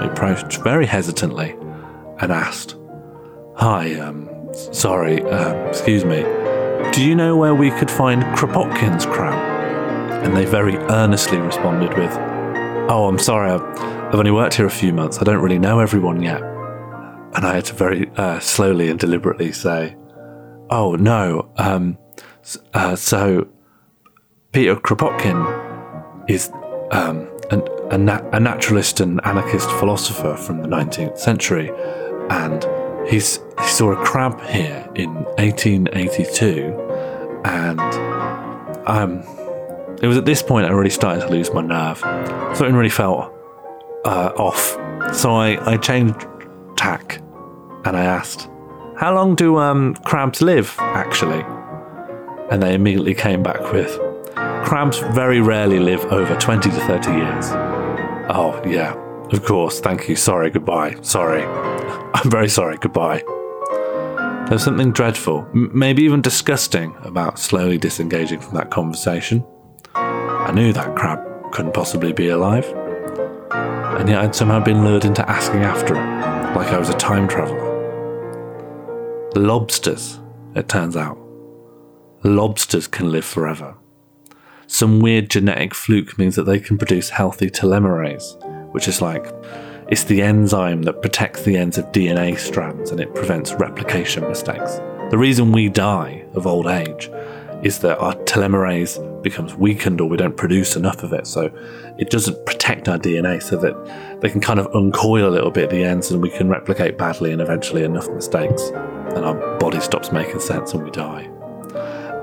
We 0.00 0.06
approached 0.06 0.58
very 0.62 0.86
hesitantly 0.86 1.56
and 2.20 2.30
asked, 2.30 2.76
Hi, 3.56 3.94
um, 4.00 4.28
sorry, 4.54 5.22
uh, 5.22 5.54
excuse 5.68 6.04
me. 6.04 6.22
Do 6.92 7.04
you 7.04 7.14
know 7.14 7.36
where 7.36 7.54
we 7.54 7.70
could 7.70 7.90
find 7.90 8.22
Kropotkin's 8.36 9.06
crab? 9.06 9.34
And 10.24 10.36
they 10.36 10.44
very 10.44 10.76
earnestly 10.76 11.38
responded 11.38 11.96
with, 11.98 12.10
Oh, 12.88 13.08
I'm 13.08 13.18
sorry, 13.18 13.50
I've, 13.50 14.14
only 14.14 14.30
worked 14.30 14.54
here 14.54 14.66
a 14.66 14.70
few 14.70 14.92
months. 14.92 15.18
I 15.18 15.24
don't 15.24 15.42
really 15.42 15.58
know 15.58 15.80
everyone 15.80 16.22
yet. 16.22 16.40
And 16.40 17.44
I 17.44 17.56
had 17.56 17.64
to 17.64 17.72
very 17.74 18.08
uh, 18.16 18.38
slowly 18.38 18.90
and 18.90 19.00
deliberately 19.00 19.50
say, 19.50 19.96
Oh, 20.70 20.94
no, 20.94 21.50
um, 21.56 21.98
uh, 22.72 22.94
so 22.94 23.48
Peter 24.52 24.76
Kropotkin 24.76 26.30
is 26.30 26.50
um, 26.92 27.28
an, 27.50 27.62
a, 27.90 28.30
a 28.32 28.40
naturalist 28.40 29.00
and 29.00 29.20
anarchist 29.24 29.68
philosopher 29.72 30.36
from 30.36 30.62
the 30.62 30.68
19th 30.68 31.18
century, 31.18 31.70
and 32.30 32.64
he's, 33.08 33.40
he 33.60 33.66
saw 33.66 33.92
a 33.92 34.04
crab 34.04 34.40
here 34.42 34.88
in 34.94 35.14
1882, 35.14 37.40
and 37.44 37.80
um, 38.86 39.22
it 40.02 40.06
was 40.06 40.16
at 40.16 40.24
this 40.24 40.42
point 40.42 40.66
I 40.66 40.70
really 40.70 40.90
started 40.90 41.22
to 41.22 41.28
lose 41.28 41.52
my 41.52 41.62
nerve. 41.62 41.98
Something 42.56 42.74
really 42.74 42.90
felt 42.90 43.32
uh, 44.04 44.32
off, 44.36 44.76
so 45.14 45.34
I, 45.34 45.72
I 45.72 45.76
changed 45.76 46.26
tack, 46.76 47.20
and 47.84 47.96
I 47.96 48.04
asked, 48.04 48.48
"How 48.96 49.14
long 49.14 49.34
do 49.34 49.58
um, 49.58 49.94
crabs 50.04 50.42
live, 50.42 50.74
actually?" 50.78 51.44
And 52.50 52.62
they 52.62 52.74
immediately 52.74 53.14
came 53.14 53.42
back 53.42 53.72
with, 53.72 53.98
"Crabs 54.64 54.98
very 54.98 55.40
rarely 55.40 55.78
live 55.78 56.04
over 56.06 56.36
20 56.36 56.70
to 56.70 56.76
30 56.76 57.10
years." 57.10 57.46
Oh 58.30 58.60
yeah, 58.66 58.94
of 59.32 59.44
course. 59.44 59.80
Thank 59.80 60.08
you. 60.08 60.16
Sorry. 60.16 60.50
Goodbye. 60.50 60.96
Sorry. 61.02 61.42
I'm 62.24 62.30
very 62.30 62.48
sorry. 62.48 62.78
Goodbye. 62.78 63.22
There's 64.48 64.64
something 64.64 64.92
dreadful, 64.92 65.46
m- 65.54 65.70
maybe 65.74 66.02
even 66.04 66.22
disgusting, 66.22 66.96
about 67.02 67.38
slowly 67.38 67.76
disengaging 67.76 68.40
from 68.40 68.54
that 68.54 68.70
conversation. 68.70 69.44
I 69.94 70.50
knew 70.52 70.72
that 70.72 70.96
crab 70.96 71.20
couldn't 71.52 71.74
possibly 71.74 72.12
be 72.12 72.28
alive, 72.28 72.66
and 73.50 74.08
yet 74.08 74.20
I'd 74.20 74.34
somehow 74.34 74.60
been 74.60 74.84
lured 74.84 75.04
into 75.04 75.28
asking 75.28 75.62
after 75.62 75.94
it, 75.94 76.54
like 76.56 76.68
I 76.68 76.78
was 76.78 76.88
a 76.88 76.94
time 76.94 77.28
traveller. 77.28 77.72
Lobsters, 79.34 80.18
it 80.54 80.68
turns 80.68 80.96
out. 80.96 81.18
Lobsters 82.22 82.86
can 82.86 83.12
live 83.12 83.24
forever. 83.24 83.74
Some 84.66 85.00
weird 85.00 85.30
genetic 85.30 85.74
fluke 85.74 86.18
means 86.18 86.36
that 86.36 86.44
they 86.44 86.58
can 86.58 86.78
produce 86.78 87.10
healthy 87.10 87.50
telomerase, 87.50 88.72
which 88.72 88.88
is 88.88 89.02
like 89.02 89.26
it's 89.88 90.04
the 90.04 90.22
enzyme 90.22 90.82
that 90.82 91.02
protects 91.02 91.42
the 91.42 91.56
ends 91.56 91.76
of 91.76 91.84
DNA 91.92 92.38
strands 92.38 92.90
and 92.90 93.00
it 93.00 93.14
prevents 93.14 93.52
replication 93.54 94.22
mistakes. 94.24 94.76
The 95.10 95.18
reason 95.18 95.52
we 95.52 95.68
die 95.68 96.24
of 96.34 96.46
old 96.46 96.66
age 96.66 97.10
is 97.62 97.80
that 97.80 97.98
our 97.98 98.14
telomerase 98.24 99.22
becomes 99.22 99.54
weakened 99.54 100.00
or 100.00 100.08
we 100.08 100.16
don't 100.16 100.36
produce 100.36 100.76
enough 100.76 101.02
of 101.02 101.12
it. 101.12 101.26
So 101.26 101.50
it 101.98 102.10
doesn't 102.10 102.46
protect 102.46 102.88
our 102.88 102.98
DNA 102.98 103.42
so 103.42 103.56
that 103.56 104.20
they 104.20 104.30
can 104.30 104.40
kind 104.40 104.58
of 104.58 104.66
uncoil 104.74 105.28
a 105.28 105.30
little 105.30 105.50
bit 105.50 105.64
at 105.64 105.70
the 105.70 105.84
ends 105.84 106.10
and 106.10 106.22
we 106.22 106.30
can 106.30 106.48
replicate 106.48 106.96
badly 106.96 107.32
and 107.32 107.40
eventually 107.40 107.84
enough 107.84 108.08
mistakes. 108.10 108.68
And 109.14 109.24
our 109.24 109.58
body 109.58 109.80
stops 109.80 110.12
making 110.12 110.40
sense 110.40 110.72
and 110.72 110.82
we 110.84 110.90
die. 110.90 111.30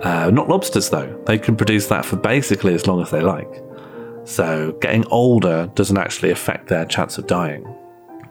Uh, 0.04 0.32
not 0.32 0.50
lobsters 0.50 0.90
though. 0.90 1.22
They 1.26 1.38
can 1.38 1.56
produce 1.56 1.88
that 1.88 2.06
for 2.06 2.16
basically 2.16 2.74
as 2.74 2.88
long 2.88 3.02
as 3.02 3.12
they 3.12 3.22
like. 3.22 3.64
So 4.24 4.74
getting 4.82 5.06
older 5.08 5.72
doesn't 5.76 5.98
actually 5.98 6.32
affect 6.32 6.68
their 6.68 6.86
chance 6.86 7.18
of 7.18 7.28
dying. 7.28 7.66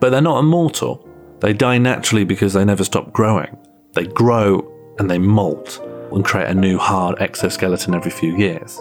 But 0.01 0.11
they're 0.11 0.21
not 0.21 0.41
immortal. 0.41 1.07
They 1.41 1.53
die 1.53 1.79
naturally 1.79 2.25
because 2.25 2.53
they 2.53 2.65
never 2.65 2.85
stop 2.85 3.13
growing. 3.13 3.57
They 3.95 4.07
grow 4.07 4.67
and 4.99 5.11
they 5.11 5.19
molt 5.19 5.81
and 6.13 6.25
create 6.25 6.49
a 6.49 6.55
new 6.55 6.79
hard 6.79 7.21
exoskeleton 7.21 7.95
every 7.95 8.11
few 8.11 8.37
years. 8.37 8.81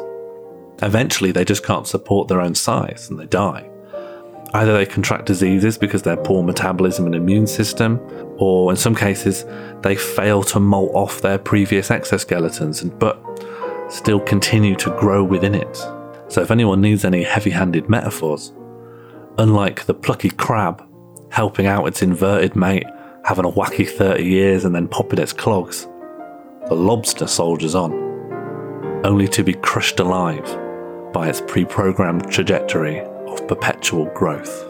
Eventually, 0.81 1.31
they 1.31 1.45
just 1.45 1.65
can't 1.65 1.87
support 1.87 2.27
their 2.27 2.41
own 2.41 2.55
size 2.55 3.09
and 3.09 3.19
they 3.19 3.25
die. 3.25 3.69
Either 4.53 4.73
they 4.73 4.85
contract 4.85 5.25
diseases 5.25 5.77
because 5.77 6.01
their 6.01 6.17
poor 6.17 6.41
metabolism 6.41 7.05
and 7.05 7.13
immune 7.13 7.45
system, 7.45 7.99
or 8.37 8.71
in 8.71 8.77
some 8.77 8.95
cases, 8.95 9.45
they 9.81 9.95
fail 9.95 10.41
to 10.41 10.59
molt 10.59 10.91
off 10.95 11.21
their 11.21 11.37
previous 11.37 11.89
exoskeletons 11.89 12.81
and 12.81 12.97
but 12.97 13.21
still 13.89 14.19
continue 14.19 14.75
to 14.75 14.89
grow 14.99 15.23
within 15.23 15.53
it. 15.53 15.77
So 16.29 16.41
if 16.41 16.51
anyone 16.51 16.79
needs 16.79 17.05
any 17.05 17.23
heavy-handed 17.23 17.89
metaphors, 17.89 18.53
unlike 19.39 19.85
the 19.85 19.95
plucky 19.95 20.29
crab 20.29 20.85
helping 21.31 21.65
out 21.65 21.87
its 21.87 22.03
inverted 22.03 22.55
mate, 22.55 22.85
having 23.25 23.45
a 23.45 23.51
wacky 23.51 23.87
30 23.89 24.23
years 24.23 24.63
and 24.63 24.75
then 24.75 24.87
popping 24.87 25.19
its 25.19 25.33
clogs, 25.33 25.87
the 26.67 26.75
lobster 26.75 27.25
soldiers 27.25 27.73
on, 27.73 27.91
only 29.03 29.27
to 29.27 29.43
be 29.43 29.53
crushed 29.53 29.99
alive 29.99 30.45
by 31.13 31.27
its 31.27 31.41
pre 31.41 31.65
programmed 31.65 32.31
trajectory 32.31 32.99
of 32.99 33.47
perpetual 33.47 34.05
growth. 34.13 34.65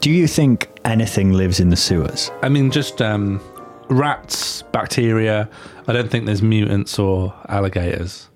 Do 0.00 0.10
you 0.12 0.28
think 0.28 0.73
anything 0.84 1.32
lives 1.32 1.60
in 1.60 1.70
the 1.70 1.76
sewers? 1.76 2.30
I 2.42 2.48
mean, 2.48 2.70
just 2.70 3.00
um, 3.02 3.40
rats, 3.88 4.62
bacteria. 4.62 5.48
I 5.86 5.92
don't 5.92 6.10
think 6.10 6.26
there's 6.26 6.42
mutants 6.42 6.98
or 6.98 7.34
alligators. 7.48 8.28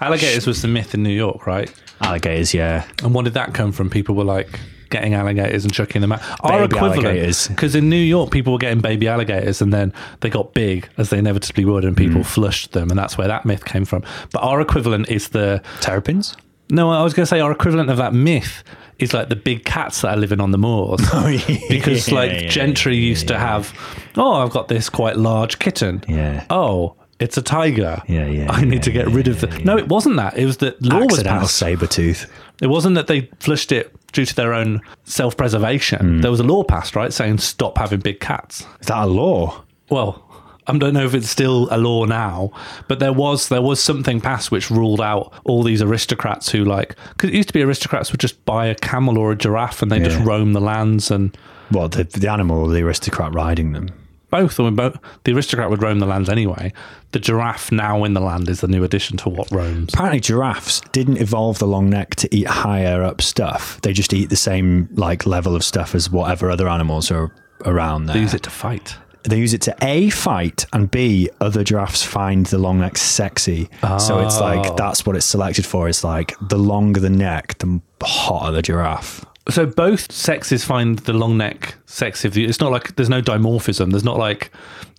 Alligators 0.00 0.46
was 0.46 0.62
the 0.62 0.68
myth 0.68 0.94
in 0.94 1.02
New 1.02 1.10
York, 1.10 1.46
right? 1.46 1.72
Alligators, 2.00 2.54
yeah. 2.54 2.86
And 3.02 3.14
what 3.14 3.24
did 3.24 3.34
that 3.34 3.54
come 3.54 3.72
from? 3.72 3.90
People 3.90 4.14
were 4.14 4.24
like 4.24 4.60
getting 4.90 5.14
alligators 5.14 5.64
and 5.64 5.72
chucking 5.72 6.00
them 6.00 6.12
out. 6.12 6.20
Our 6.40 6.66
Baby 6.68 6.78
alligators. 6.78 7.48
because 7.48 7.74
in 7.74 7.90
New 7.90 7.96
York, 7.96 8.30
people 8.30 8.52
were 8.52 8.58
getting 8.58 8.80
baby 8.80 9.08
alligators, 9.08 9.60
and 9.60 9.72
then 9.72 9.92
they 10.20 10.30
got 10.30 10.54
big 10.54 10.88
as 10.96 11.10
they 11.10 11.18
inevitably 11.18 11.64
would, 11.64 11.84
and 11.84 11.96
people 11.96 12.24
flushed 12.24 12.72
them, 12.72 12.90
and 12.90 12.98
that's 12.98 13.18
where 13.18 13.28
that 13.28 13.44
myth 13.44 13.64
came 13.64 13.84
from. 13.84 14.02
But 14.32 14.40
our 14.40 14.60
equivalent 14.60 15.08
is 15.10 15.28
the 15.30 15.62
Terrapins? 15.80 16.36
No. 16.70 16.90
I 16.90 17.02
was 17.02 17.14
going 17.14 17.24
to 17.24 17.28
say 17.28 17.40
our 17.40 17.52
equivalent 17.52 17.90
of 17.90 17.96
that 17.98 18.14
myth 18.14 18.62
is 18.98 19.14
like 19.14 19.28
the 19.28 19.36
big 19.36 19.64
cats 19.64 20.02
that 20.02 20.16
are 20.16 20.16
living 20.16 20.40
on 20.40 20.50
the 20.50 20.58
moors. 20.58 21.00
Oh, 21.12 21.36
because 21.68 22.10
like 22.12 22.30
yeah, 22.30 22.48
gentry 22.48 22.94
yeah, 22.94 23.08
used 23.08 23.28
to 23.28 23.38
have, 23.38 23.72
oh, 24.16 24.34
I've 24.34 24.50
got 24.50 24.68
this 24.68 24.88
quite 24.88 25.16
large 25.16 25.58
kitten. 25.58 26.02
Yeah. 26.08 26.44
Oh, 26.50 26.96
it's 27.18 27.36
a 27.36 27.42
tiger. 27.42 28.02
Yeah, 28.06 28.26
yeah, 28.26 28.50
I 28.50 28.62
need 28.64 28.74
yeah, 28.74 28.80
to 28.80 28.92
get 28.92 29.08
yeah, 29.08 29.14
rid 29.14 29.28
of 29.28 29.42
yeah, 29.42 29.50
the. 29.50 29.64
No, 29.64 29.76
it 29.76 29.88
wasn't 29.88 30.16
that. 30.16 30.36
It 30.36 30.46
was 30.46 30.58
that 30.58 30.80
law 30.82 31.04
was 31.06 31.22
passed. 31.22 31.56
saber 31.56 31.86
tooth. 31.86 32.30
It 32.62 32.68
wasn't 32.68 32.94
that 32.96 33.06
they 33.06 33.22
flushed 33.40 33.72
it 33.72 33.94
due 34.12 34.24
to 34.24 34.34
their 34.34 34.52
own 34.52 34.80
self-preservation. 35.04 36.18
Mm. 36.18 36.22
There 36.22 36.30
was 36.30 36.40
a 36.40 36.44
law 36.44 36.64
passed, 36.64 36.96
right, 36.96 37.12
saying 37.12 37.38
stop 37.38 37.78
having 37.78 38.00
big 38.00 38.20
cats. 38.20 38.66
Is 38.80 38.86
that 38.88 39.04
a 39.04 39.06
law? 39.06 39.64
Well, 39.90 40.27
I 40.68 40.76
don't 40.76 40.92
know 40.94 41.04
if 41.06 41.14
it's 41.14 41.28
still 41.30 41.66
a 41.70 41.78
law 41.78 42.04
now, 42.04 42.50
but 42.88 42.98
there 43.00 43.12
was 43.12 43.48
there 43.48 43.62
was 43.62 43.82
something 43.82 44.20
passed 44.20 44.50
which 44.50 44.70
ruled 44.70 45.00
out 45.00 45.32
all 45.44 45.62
these 45.62 45.80
aristocrats 45.82 46.50
who 46.50 46.64
like 46.64 46.94
because 47.10 47.30
it 47.30 47.34
used 47.36 47.48
to 47.48 47.54
be 47.54 47.62
aristocrats 47.62 48.12
would 48.12 48.20
just 48.20 48.44
buy 48.44 48.66
a 48.66 48.74
camel 48.74 49.16
or 49.18 49.32
a 49.32 49.36
giraffe 49.36 49.80
and 49.82 49.90
they 49.90 49.98
just 49.98 50.18
roam 50.20 50.52
the 50.52 50.60
lands 50.60 51.10
and 51.10 51.36
Well, 51.72 51.88
the, 51.88 52.04
the 52.04 52.30
animal 52.30 52.58
or 52.60 52.68
the 52.72 52.82
aristocrat 52.82 53.32
riding 53.34 53.72
them. 53.72 53.88
both. 54.30 54.58
Mean, 54.58 54.76
both 54.76 54.98
the 55.24 55.32
aristocrat 55.34 55.70
would 55.70 55.82
roam 55.82 56.00
the 56.00 56.06
lands 56.06 56.28
anyway. 56.28 56.72
The 57.12 57.18
giraffe 57.18 57.72
now 57.72 58.04
in 58.04 58.12
the 58.12 58.20
land 58.20 58.48
is 58.50 58.60
the 58.60 58.68
new 58.68 58.84
addition 58.84 59.16
to 59.18 59.30
what 59.30 59.50
roams. 59.50 59.94
Apparently, 59.94 60.20
giraffes 60.20 60.82
didn't 60.92 61.16
evolve 61.16 61.58
the 61.58 61.66
long 61.66 61.88
neck 61.88 62.14
to 62.16 62.34
eat 62.36 62.46
higher 62.46 63.02
up 63.02 63.22
stuff. 63.22 63.80
They 63.80 63.94
just 63.94 64.12
eat 64.12 64.28
the 64.28 64.36
same 64.36 64.90
like 64.92 65.24
level 65.24 65.56
of 65.56 65.64
stuff 65.64 65.94
as 65.94 66.10
whatever 66.10 66.50
other 66.50 66.68
animals 66.68 67.10
are 67.10 67.32
around 67.64 68.04
there. 68.04 68.14
They 68.14 68.20
use 68.20 68.34
it 68.34 68.42
to 68.42 68.50
fight. 68.50 68.96
They 69.28 69.38
use 69.38 69.54
it 69.54 69.60
to 69.62 69.76
a 69.82 70.10
fight 70.10 70.64
and 70.72 70.90
b 70.90 71.28
other 71.40 71.62
giraffes 71.64 72.02
find 72.02 72.46
the 72.46 72.58
long 72.58 72.80
neck 72.80 72.96
sexy. 72.98 73.68
So 73.98 74.18
it's 74.20 74.38
Oh. 74.38 74.40
like 74.40 74.76
that's 74.76 75.04
what 75.06 75.16
it's 75.16 75.26
selected 75.26 75.66
for. 75.66 75.88
It's 75.88 76.02
like 76.04 76.34
the 76.40 76.58
longer 76.58 77.00
the 77.00 77.10
neck 77.10 77.58
the 77.58 77.80
hotter 78.02 78.52
the 78.52 78.62
giraffe 78.62 79.24
So 79.50 79.64
both 79.66 80.12
sexes 80.12 80.64
find 80.64 80.98
the 81.00 81.12
long 81.14 81.38
neck 81.38 81.74
sexy. 81.86 82.44
It's 82.44 82.60
not 82.60 82.70
like 82.70 82.96
there's 82.96 83.08
no 83.08 83.22
dimorphism. 83.22 83.90
There's 83.90 84.04
not 84.04 84.18
like 84.18 84.50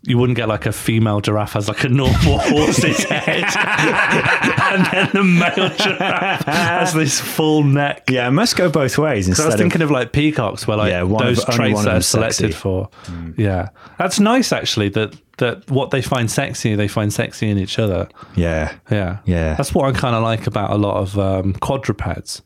you 0.03 0.17
wouldn't 0.17 0.37
get 0.37 0.47
like 0.47 0.65
a 0.65 0.71
female 0.71 1.19
giraffe 1.21 1.53
has 1.53 1.67
like 1.67 1.83
a 1.83 1.89
normal 1.89 2.13
horse's 2.39 3.03
head, 3.03 3.43
and 4.71 4.85
then 4.91 5.09
the 5.13 5.23
male 5.23 5.69
giraffe 5.75 6.45
has 6.45 6.93
this 6.93 7.19
full 7.19 7.63
neck. 7.63 8.09
yeah 8.09 8.27
it 8.27 8.31
must 8.31 8.55
go 8.55 8.69
both 8.69 8.97
ways 8.97 9.25
So 9.25 9.29
I 9.29 9.31
instead 9.31 9.45
was 9.45 9.53
of 9.55 9.59
thinking 9.59 9.81
of 9.81 9.91
like 9.91 10.11
peacocks, 10.13 10.65
where 10.67 10.77
like 10.77 10.91
Yeah, 10.91 11.03
those 11.03 11.43
of- 11.43 11.53
traits 11.53 11.81
of 11.81 11.87
are 11.87 12.01
selected 12.01 12.55
for. 12.55 12.89
Yeah, 13.37 13.69
that's 13.97 14.19
nice 14.19 14.51
actually. 14.51 14.89
That 14.89 15.15
that 15.37 15.69
what 15.69 15.91
they 15.91 16.01
find 16.01 16.29
sexy, 16.29 16.75
they 16.75 16.87
find 16.87 17.13
sexy 17.13 17.49
in 17.49 17.57
each 17.57 17.77
other. 17.79 18.07
yeah 18.35 18.73
Yeah, 18.89 19.19
Yeah. 19.25 19.53
That's 19.55 19.73
what 19.73 19.93
I 19.93 19.97
kind 19.97 20.15
of 20.15 20.23
like 20.23 20.47
about 20.47 20.71
a 20.71 20.75
lot 20.77 20.97
of 20.97 21.17
um, 21.19 21.53
quadrupeds. 21.53 22.41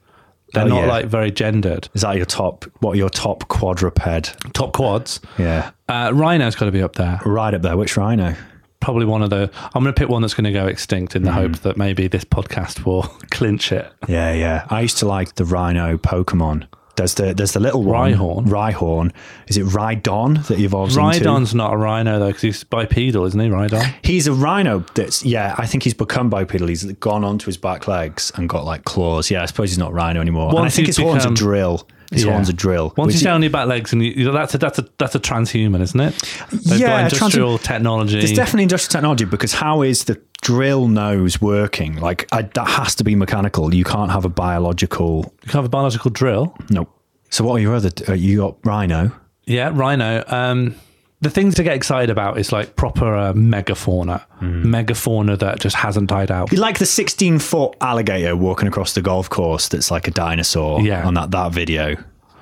They're 0.54 0.66
Oh, 0.66 0.68
not 0.68 0.82
yeah. 0.82 0.88
like 0.88 1.06
very 1.08 1.32
gendered. 1.32 1.90
is 1.94 2.02
that 2.02 2.16
your 2.16 2.26
top 2.26 2.66
what 2.80 2.98
your 2.98 3.10
top 3.10 3.48
quadruped 3.48 4.36
Top 4.54 4.74
quads. 4.74 5.20
yeah 5.38 5.72
Uh, 5.90 6.12
rhino's 6.14 6.56
got 6.56 6.66
to 6.66 6.72
be 6.72 6.82
up 6.82 6.96
there. 6.96 7.20
right 7.26 7.54
up 7.54 7.62
there 7.62 7.78
which 7.78 7.98
rhino 7.98 8.36
Probably 8.80 9.06
one 9.06 9.22
of 9.22 9.30
the. 9.30 9.50
I'm 9.74 9.82
going 9.82 9.94
to 9.96 9.98
pick 9.98 10.10
one 10.10 10.22
that's 10.24 10.34
going 10.34 10.44
to 10.44 10.52
go 10.52 10.68
extinct 10.68 11.16
in 11.16 11.24
the 11.24 11.32
hope 11.32 11.60
that 11.60 11.78
maybe 11.78 12.10
this 12.10 12.26
podcast 12.26 12.86
will 12.86 13.04
clinch 13.32 13.72
it. 13.72 13.90
yeah 14.10 14.34
yeah 14.34 14.68
i 14.70 14.82
used 14.82 14.98
to 14.98 15.06
like 15.08 15.36
the 15.36 15.46
rhino 15.46 15.98
pokemon 15.98 16.68
there's 16.96 17.16
the 17.16 17.34
there's 17.34 17.54
the 17.54 17.60
little 17.60 17.84
one 17.84 18.14
Rhyhorn? 18.14 18.46
Rhyhorn. 18.46 19.12
Is 19.48 19.58
it 19.58 19.66
Rhydon 19.66 20.46
that 20.48 20.60
evolves 20.60 20.96
into? 20.96 21.10
Rhydon's 21.20 21.56
not 21.56 21.74
a 21.74 21.78
rhino 21.78 22.20
though, 22.20 22.28
because 22.28 22.42
he's 22.42 22.64
bipedal, 22.64 23.26
isn't 23.26 23.40
he? 23.40 23.48
Rhydon. 23.50 23.94
He's 24.04 24.28
a 24.28 24.34
rhino 24.34 24.80
that's 24.94 25.26
yeah, 25.26 25.56
I 25.58 25.66
think 25.66 25.84
he's 25.84 25.94
become 25.96 26.30
bipedal. 26.30 26.68
He's 26.68 26.84
gone 26.94 27.24
onto 27.24 27.48
his 27.48 27.58
back 27.58 27.88
legs 27.88 28.32
and 28.36 28.48
got 28.48 28.66
like 28.66 28.86
claws. 28.86 29.32
Yeah, 29.32 29.42
I 29.42 29.46
suppose 29.46 29.70
he's 29.72 29.78
not 29.80 29.94
rhino 29.94 30.22
anymore. 30.22 30.50
and 30.50 30.60
I 30.66 30.70
think 30.70 30.88
his 30.88 30.98
horns 30.98 31.24
become- 31.24 31.34
are 31.34 31.36
drill. 31.36 31.88
His 32.14 32.24
Yeah. 32.26 32.32
horns 32.32 32.50
are 32.50 32.54
drill. 32.54 32.94
Once 32.98 33.08
which 33.08 33.14
he's 33.16 33.22
is- 33.22 33.26
down 33.26 33.36
on 33.36 33.42
your 33.44 33.52
back 33.52 33.68
legs, 33.68 33.92
and 33.94 34.04
you, 34.04 34.12
you 34.12 34.26
know, 34.26 34.32
that's 34.32 34.54
a 34.56 34.58
that's 34.58 34.80
a 34.80 34.86
that's 34.98 35.16
a 35.16 35.20
transhuman, 35.20 35.82
isn't 35.82 36.00
it? 36.00 36.14
They've 36.52 36.80
Yeah, 36.80 36.88
got 37.02 37.14
industrial 37.14 37.58
transhu- 37.58 37.64
technology. 37.64 38.18
There's 38.20 38.34
definitely 38.34 38.64
industrial 38.64 38.92
technology 38.92 39.26
because 39.26 39.54
how 39.54 39.82
is 39.82 40.06
the 40.06 40.20
drill 40.42 40.88
nose 40.88 41.42
working? 41.42 41.96
Like 41.98 42.28
I, 42.32 42.44
that 42.44 42.68
has 42.68 42.96
to 42.96 43.04
be 43.04 43.16
mechanical. 43.16 43.74
You 43.74 43.84
can't 43.84 44.12
have 44.12 44.26
a 44.26 44.30
biological. 44.30 45.34
you 45.44 45.48
can't 45.48 45.56
have 45.56 45.66
a 45.66 45.70
biological 45.70 46.12
drill. 46.12 46.56
No. 46.70 46.88
So 47.30 47.44
what 47.44 47.56
are 47.56 47.60
your 47.60 47.76
other? 47.76 47.90
Uh, 48.08 48.14
you 48.14 48.38
got 48.42 48.56
rhino. 48.64 49.12
Yeah, 49.46 49.72
rhino. 49.74 50.24
Um, 50.28 50.76
the 51.24 51.30
things 51.30 51.56
to 51.56 51.64
get 51.64 51.74
excited 51.76 52.10
about 52.10 52.38
is 52.38 52.52
like 52.52 52.76
proper 52.76 53.16
uh, 53.16 53.34
megafauna, 53.34 54.22
Hmm. 54.40 54.64
megafauna 54.76 55.40
that 55.40 55.60
just 55.60 55.76
hasn't 55.78 56.10
died 56.10 56.30
out. 56.32 56.52
You 56.52 56.60
like 56.60 56.78
the 56.80 56.86
16 56.86 57.40
foot 57.40 57.76
alligator 57.82 58.36
walking 58.36 58.68
across 58.68 58.94
the 58.94 59.02
golf 59.02 59.30
course 59.30 59.68
that's 59.70 59.90
like 59.90 60.08
a 60.08 60.12
dinosaur. 60.12 60.82
Yeah. 60.82 61.08
On 61.08 61.14
that 61.16 61.32
that 61.32 61.52
video. 61.52 61.96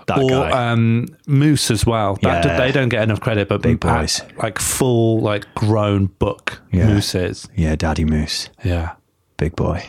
That 0.07 0.17
Or 0.17 0.29
guy. 0.29 0.71
um, 0.71 1.07
moose 1.27 1.69
as 1.71 1.85
well. 1.85 2.17
That, 2.23 2.43
Yeah. 2.43 2.57
They 2.57 2.71
don't 2.71 2.89
get 2.89 3.03
enough 3.03 3.21
credit, 3.21 3.47
but 3.47 3.61
Big 3.61 3.79
boys. 3.79 4.21
like 4.41 4.57
full, 4.59 5.21
like 5.21 5.45
grown 5.55 6.07
buck 6.19 6.59
Yeah. 6.71 6.87
mooses. 6.87 7.47
yeah, 7.55 7.75
Daddy 7.75 8.03
Moose, 8.03 8.49
Yeah, 8.63 8.93
big 9.37 9.55
boy. 9.55 9.85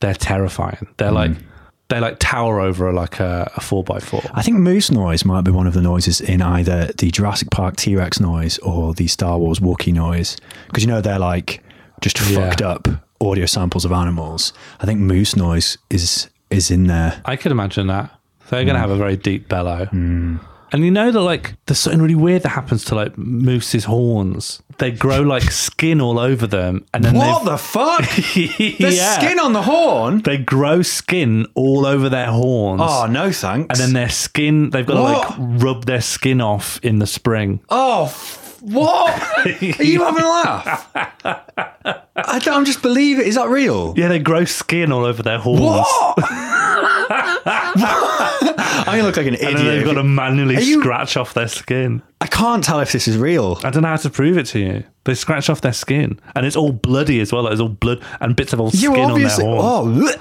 they're 0.00 0.14
terrifying. 0.14 0.86
They're 0.98 1.08
Hmm. 1.10 1.14
like 1.16 1.32
they 1.88 2.00
like 2.00 2.16
tower 2.18 2.60
over 2.60 2.92
like 2.92 3.20
a, 3.20 3.50
a 3.56 3.60
four 3.60 3.84
by 3.84 4.00
four. 4.00 4.22
I 4.34 4.42
think 4.42 4.58
moose 4.58 4.90
noise 4.90 5.24
might 5.24 5.42
be 5.42 5.50
one 5.50 5.66
of 5.66 5.74
the 5.74 5.82
noises 5.82 6.20
in 6.20 6.42
either 6.42 6.86
the 6.98 7.10
Jurassic 7.10 7.50
Park 7.50 7.76
T 7.76 7.94
Rex 7.96 8.18
noise 8.20 8.58
or 8.58 8.94
the 8.94 9.06
Star 9.06 9.38
Wars 9.38 9.60
Wookiee 9.60 9.92
noise. 9.92 10.36
Because 10.66 10.82
you 10.82 10.88
know 10.88 11.00
they're 11.00 11.18
like 11.18 11.62
just 12.00 12.18
Yeah. 12.28 12.48
fucked 12.48 12.62
up 12.62 12.88
audio 13.20 13.46
samples 13.46 13.84
of 13.84 13.92
animals. 13.92 14.52
I 14.80 14.86
think 14.86 15.00
moose 15.00 15.36
noise 15.36 15.78
is 15.90 16.28
is 16.50 16.70
in 16.70 16.86
there. 16.86 17.20
I 17.24 17.36
could 17.36 17.52
imagine 17.52 17.86
that. 17.88 18.10
They're 18.50 18.64
going 18.64 18.74
to 18.74 18.78
mm. 18.78 18.88
have 18.88 18.90
a 18.90 18.96
very 18.96 19.16
deep 19.16 19.48
bellow. 19.48 19.86
Mm. 19.86 20.40
And 20.72 20.84
you 20.84 20.90
know 20.90 21.10
that 21.12 21.20
like 21.20 21.54
there's 21.66 21.78
something 21.78 22.02
really 22.02 22.14
weird 22.16 22.42
that 22.42 22.50
happens 22.50 22.84
to 22.86 22.94
like 22.94 23.16
moose's 23.16 23.84
horns. 23.84 24.62
They 24.78 24.90
grow 24.90 25.20
like 25.22 25.44
skin 25.44 26.00
all 26.00 26.18
over 26.18 26.46
them, 26.46 26.84
and 26.92 27.02
then 27.04 27.14
what 27.14 27.44
the 27.44 27.56
fuck? 27.56 28.00
There's 28.34 28.96
Yeah. 28.98 29.18
skin 29.18 29.38
on 29.38 29.52
the 29.54 29.62
horn. 29.62 30.20
They 30.22 30.36
grow 30.38 30.82
skin 30.82 31.46
all 31.54 31.86
over 31.86 32.08
their 32.10 32.26
horns. 32.26 32.82
Oh 32.84 33.06
no, 33.06 33.30
thanks. 33.32 33.78
and 33.78 33.86
then 33.86 33.94
their 33.94 34.10
skin, 34.10 34.68
they've 34.70 34.84
got 34.84 34.94
to 34.96 35.02
What? 35.02 35.30
like 35.40 35.62
rub 35.62 35.84
their 35.86 36.02
skin 36.02 36.40
off 36.42 36.78
in 36.82 36.98
the 36.98 37.06
spring. 37.06 37.60
oh, 37.70 38.04
f- 38.06 38.58
what? 38.60 39.14
Are 39.46 39.50
you 39.84 40.02
having 40.02 40.24
a 40.24 40.28
laugh? 40.28 40.90
I 42.16 42.38
don't, 42.40 42.54
I'm 42.54 42.64
just 42.64 42.82
believe 42.82 43.18
it. 43.20 43.26
Is 43.28 43.36
that 43.36 43.48
real? 43.48 43.94
Yeah, 43.96 44.08
they 44.08 44.18
grow 44.18 44.44
skin 44.44 44.90
all 44.92 45.04
over 45.04 45.22
their 45.22 45.38
horns. 45.38 45.60
What? 45.60 46.18
I'm 48.78 48.84
gonna 48.84 49.02
look 49.04 49.16
like 49.16 49.26
an 49.26 49.34
And 49.34 49.56
then 49.56 49.66
idiot. 49.66 49.74
they've 49.76 49.84
got 49.84 49.94
to 50.00 50.04
manually 50.04 50.62
you- 50.62 50.80
scratch 50.80 51.16
off 51.16 51.34
their 51.34 51.48
skin. 51.48 52.02
I 52.20 52.26
can't 52.26 52.64
tell 52.64 52.80
if 52.80 52.92
this 52.92 53.06
is 53.08 53.16
real. 53.18 53.58
I 53.64 53.70
don't 53.70 53.82
know 53.82 53.88
how 53.88 53.96
to 53.96 54.10
prove 54.10 54.38
it 54.38 54.46
to 54.46 54.58
you. 54.58 54.84
They 55.04 55.14
scratch 55.14 55.48
off 55.50 55.60
their 55.60 55.72
skin, 55.72 56.18
and 56.34 56.44
it's 56.46 56.56
all 56.56 56.72
bloody 56.72 57.20
as 57.20 57.32
well. 57.32 57.44
There's 57.44 57.60
all 57.60 57.68
blood 57.68 58.02
and 58.20 58.34
bits 58.34 58.52
of 58.52 58.60
old 58.60 58.74
You 58.74 58.90
skin 58.92 59.10
on 59.10 59.20
their 59.20 59.28
horns. 59.30 59.62
Oh, 59.64 60.12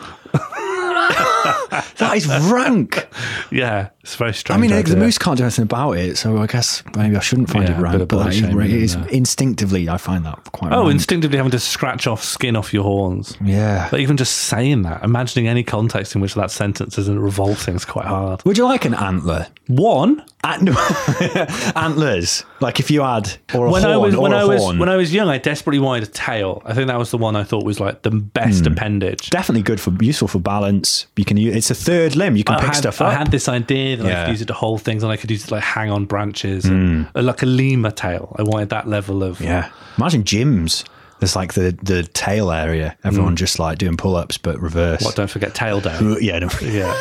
that 1.97 2.17
is 2.17 2.27
rank. 2.51 3.07
Yeah, 3.51 3.89
it's 4.01 4.15
very 4.15 4.33
strange. 4.33 4.57
I 4.57 4.61
mean, 4.61 4.83
the 4.83 4.95
moose 4.95 5.17
can't 5.17 5.37
do 5.37 5.43
anything 5.43 5.63
about 5.63 5.93
it, 5.93 6.17
so 6.17 6.37
I 6.37 6.47
guess 6.47 6.83
maybe 6.95 7.15
I 7.15 7.19
shouldn't 7.19 7.49
find 7.49 7.67
Yeah, 7.67 7.77
it 7.77 7.81
rank. 7.81 8.07
But 8.09 8.27
is, 8.33 8.41
it 8.41 8.71
is 8.71 8.95
instinctively, 9.11 9.89
I 9.89 9.97
find 9.97 10.25
that 10.25 10.51
quite. 10.51 10.71
Oh, 10.73 10.81
rank. 10.83 10.93
instinctively 10.93 11.37
having 11.37 11.51
to 11.51 11.59
scratch 11.59 12.07
off 12.07 12.23
skin 12.23 12.55
off 12.55 12.73
your 12.73 12.83
horns. 12.83 13.35
yeah. 13.43 13.87
But 13.91 13.99
even 13.99 14.17
just 14.17 14.35
saying 14.35 14.83
that, 14.83 15.03
imagining 15.03 15.47
any 15.47 15.63
context 15.63 16.15
in 16.15 16.21
which 16.21 16.33
that 16.35 16.51
sentence 16.51 16.97
isn't 16.97 17.19
revolting 17.19 17.75
is 17.75 17.85
quite 17.85 18.05
hard. 18.05 18.43
Would 18.45 18.57
you 18.57 18.65
like 18.65 18.85
an 18.85 18.93
antler? 18.93 19.47
One, 19.67 20.23
Ant- 20.43 20.69
antlers, 21.75 22.45
like 22.61 22.79
if 22.79 22.89
you 22.89 23.01
had 23.01 23.31
or 23.53 23.65
a 23.67 23.71
when 23.71 23.81
horn 23.83 23.93
I 23.93 23.97
was 23.97 24.15
or 24.15 24.21
when 24.21 24.33
a 24.33 24.37
I 24.37 24.43
was 24.45 24.61
horn. 24.61 24.79
when 24.79 24.89
I 24.89 24.95
was 24.95 25.13
young, 25.13 25.27
I 25.29 25.37
desperately 25.37 25.79
wanted 25.79 26.03
a 26.03 26.11
tail. 26.11 26.61
I 26.65 26.73
think 26.73 26.87
that 26.87 26.97
was 26.97 27.11
the 27.11 27.17
one 27.17 27.35
I 27.35 27.43
thought 27.43 27.65
was 27.65 27.79
like 27.79 28.03
the 28.03 28.11
best 28.11 28.65
appendage. 28.65 29.29
Definitely 29.29 29.63
good 29.63 29.81
for 29.81 29.91
useful 29.99 30.27
for 30.27 30.39
balance. 30.39 31.07
You 31.17 31.25
can 31.25 31.37
use 31.37 31.55
it's 31.55 31.69
a 31.71 31.75
third 31.75 32.15
limb. 32.15 32.35
You 32.37 32.43
can 32.43 32.55
I 32.55 32.59
pick 32.59 32.67
had, 32.67 32.75
stuff 32.77 33.01
up. 33.01 33.07
I 33.09 33.13
had 33.13 33.31
this 33.31 33.49
idea 33.49 33.97
that 33.97 34.05
I 34.05 34.09
Yeah. 34.09 34.19
Hmm. 34.21 34.25
could 34.25 34.31
use 34.31 34.41
it 34.41 34.45
to 34.47 34.53
hold 34.53 34.81
things, 34.81 35.03
and 35.03 35.11
I 35.11 35.17
could 35.17 35.29
use 35.31 35.43
it 35.43 35.47
to 35.47 35.55
like 35.55 35.63
hang 35.63 35.89
on 35.91 36.05
branches, 36.05 36.65
and, 36.65 37.07
uh, 37.15 37.21
like 37.21 37.41
a 37.43 37.45
lemur 37.45 37.91
tail. 37.91 38.35
I 38.39 38.43
wanted 38.43 38.69
that 38.69 38.87
level 38.87 39.21
of 39.23 39.41
yeah. 39.41 39.69
Imagine 39.97 40.23
gyms. 40.23 40.85
There's 41.19 41.35
like 41.35 41.53
the 41.53 41.77
the 41.81 42.03
tail 42.03 42.51
area. 42.51 42.97
Everyone 43.03 43.35
just 43.35 43.59
like 43.59 43.77
doing 43.77 43.97
pull 43.97 44.15
ups, 44.15 44.37
but 44.37 44.59
reverse. 44.61 45.01
What? 45.03 45.15
Don't 45.15 45.29
forget 45.29 45.53
tail 45.55 45.81
down. 45.81 46.17
yeah. 46.21 46.39
No. 46.39 46.49
Yeah. 46.61 46.93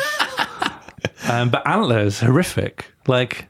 um, 1.29 1.49
but 1.49 1.65
antlers 1.67 2.19
horrific. 2.19 2.85
Like, 3.07 3.47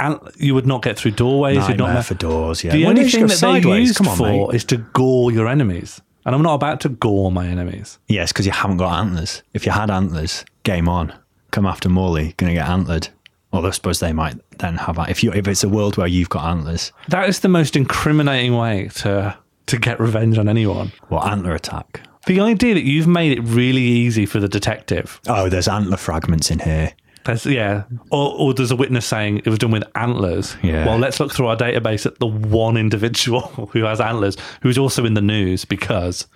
ant- 0.00 0.20
you 0.36 0.54
would 0.54 0.66
not 0.66 0.82
get 0.82 0.96
through 0.98 1.12
doorways. 1.12 1.56
You'd 1.56 1.78
Nightmare 1.78 1.94
not. 1.94 2.06
for 2.06 2.14
doors. 2.14 2.64
Yeah. 2.64 2.72
the 2.72 2.84
Why 2.84 2.90
only 2.90 3.08
thing 3.08 3.26
that 3.26 3.36
sideways? 3.36 3.88
used 3.88 3.98
Come 3.98 4.08
on, 4.08 4.16
for 4.16 4.48
mate. 4.48 4.56
is 4.56 4.64
to 4.66 4.78
gore 4.78 5.30
your 5.32 5.48
enemies. 5.48 6.00
And 6.26 6.34
I'm 6.34 6.42
not 6.42 6.54
about 6.54 6.80
to 6.80 6.88
gore 6.88 7.30
my 7.30 7.46
enemies. 7.46 7.98
Yes, 8.08 8.32
because 8.32 8.46
you 8.46 8.52
haven't 8.52 8.78
got 8.78 8.98
antlers. 8.98 9.42
If 9.52 9.66
you 9.66 9.72
had 9.72 9.90
antlers, 9.90 10.44
game 10.62 10.88
on. 10.88 11.12
Come 11.50 11.66
after 11.66 11.88
Morley, 11.88 12.34
gonna 12.38 12.54
get 12.54 12.68
antlered. 12.68 13.08
Although 13.52 13.68
I 13.68 13.72
suppose 13.72 14.00
they 14.00 14.12
might 14.12 14.36
then 14.58 14.76
have 14.76 14.98
if 15.08 15.22
you 15.22 15.32
if 15.32 15.46
it's 15.46 15.62
a 15.62 15.68
world 15.68 15.96
where 15.96 16.06
you've 16.08 16.28
got 16.30 16.44
antlers. 16.50 16.92
That 17.08 17.28
is 17.28 17.40
the 17.40 17.48
most 17.48 17.76
incriminating 17.76 18.56
way 18.56 18.88
to 18.96 19.36
to 19.66 19.78
get 19.78 20.00
revenge 20.00 20.38
on 20.38 20.48
anyone. 20.48 20.92
What 21.08 21.26
antler 21.26 21.54
attack? 21.54 22.00
The 22.26 22.40
idea 22.40 22.74
that 22.74 22.84
you've 22.84 23.06
made 23.06 23.38
it 23.38 23.42
really 23.42 23.82
easy 23.82 24.24
for 24.26 24.40
the 24.40 24.48
detective. 24.48 25.20
Oh, 25.28 25.48
there's 25.50 25.68
antler 25.68 25.98
fragments 25.98 26.50
in 26.50 26.58
here. 26.60 26.92
There's, 27.24 27.46
yeah. 27.46 27.84
Or, 28.10 28.34
or 28.38 28.54
there's 28.54 28.70
a 28.70 28.76
witness 28.76 29.06
saying 29.06 29.38
it 29.38 29.46
was 29.48 29.58
done 29.58 29.70
with 29.70 29.84
antlers. 29.94 30.56
Yeah. 30.62 30.86
Well, 30.86 30.98
let's 30.98 31.20
look 31.20 31.32
through 31.32 31.46
our 31.46 31.56
database 31.56 32.06
at 32.06 32.18
the 32.18 32.26
one 32.26 32.76
individual 32.76 33.40
who 33.72 33.84
has 33.84 34.00
antlers, 34.00 34.36
who's 34.62 34.78
also 34.78 35.04
in 35.04 35.14
the 35.14 35.22
news 35.22 35.64
because 35.64 36.26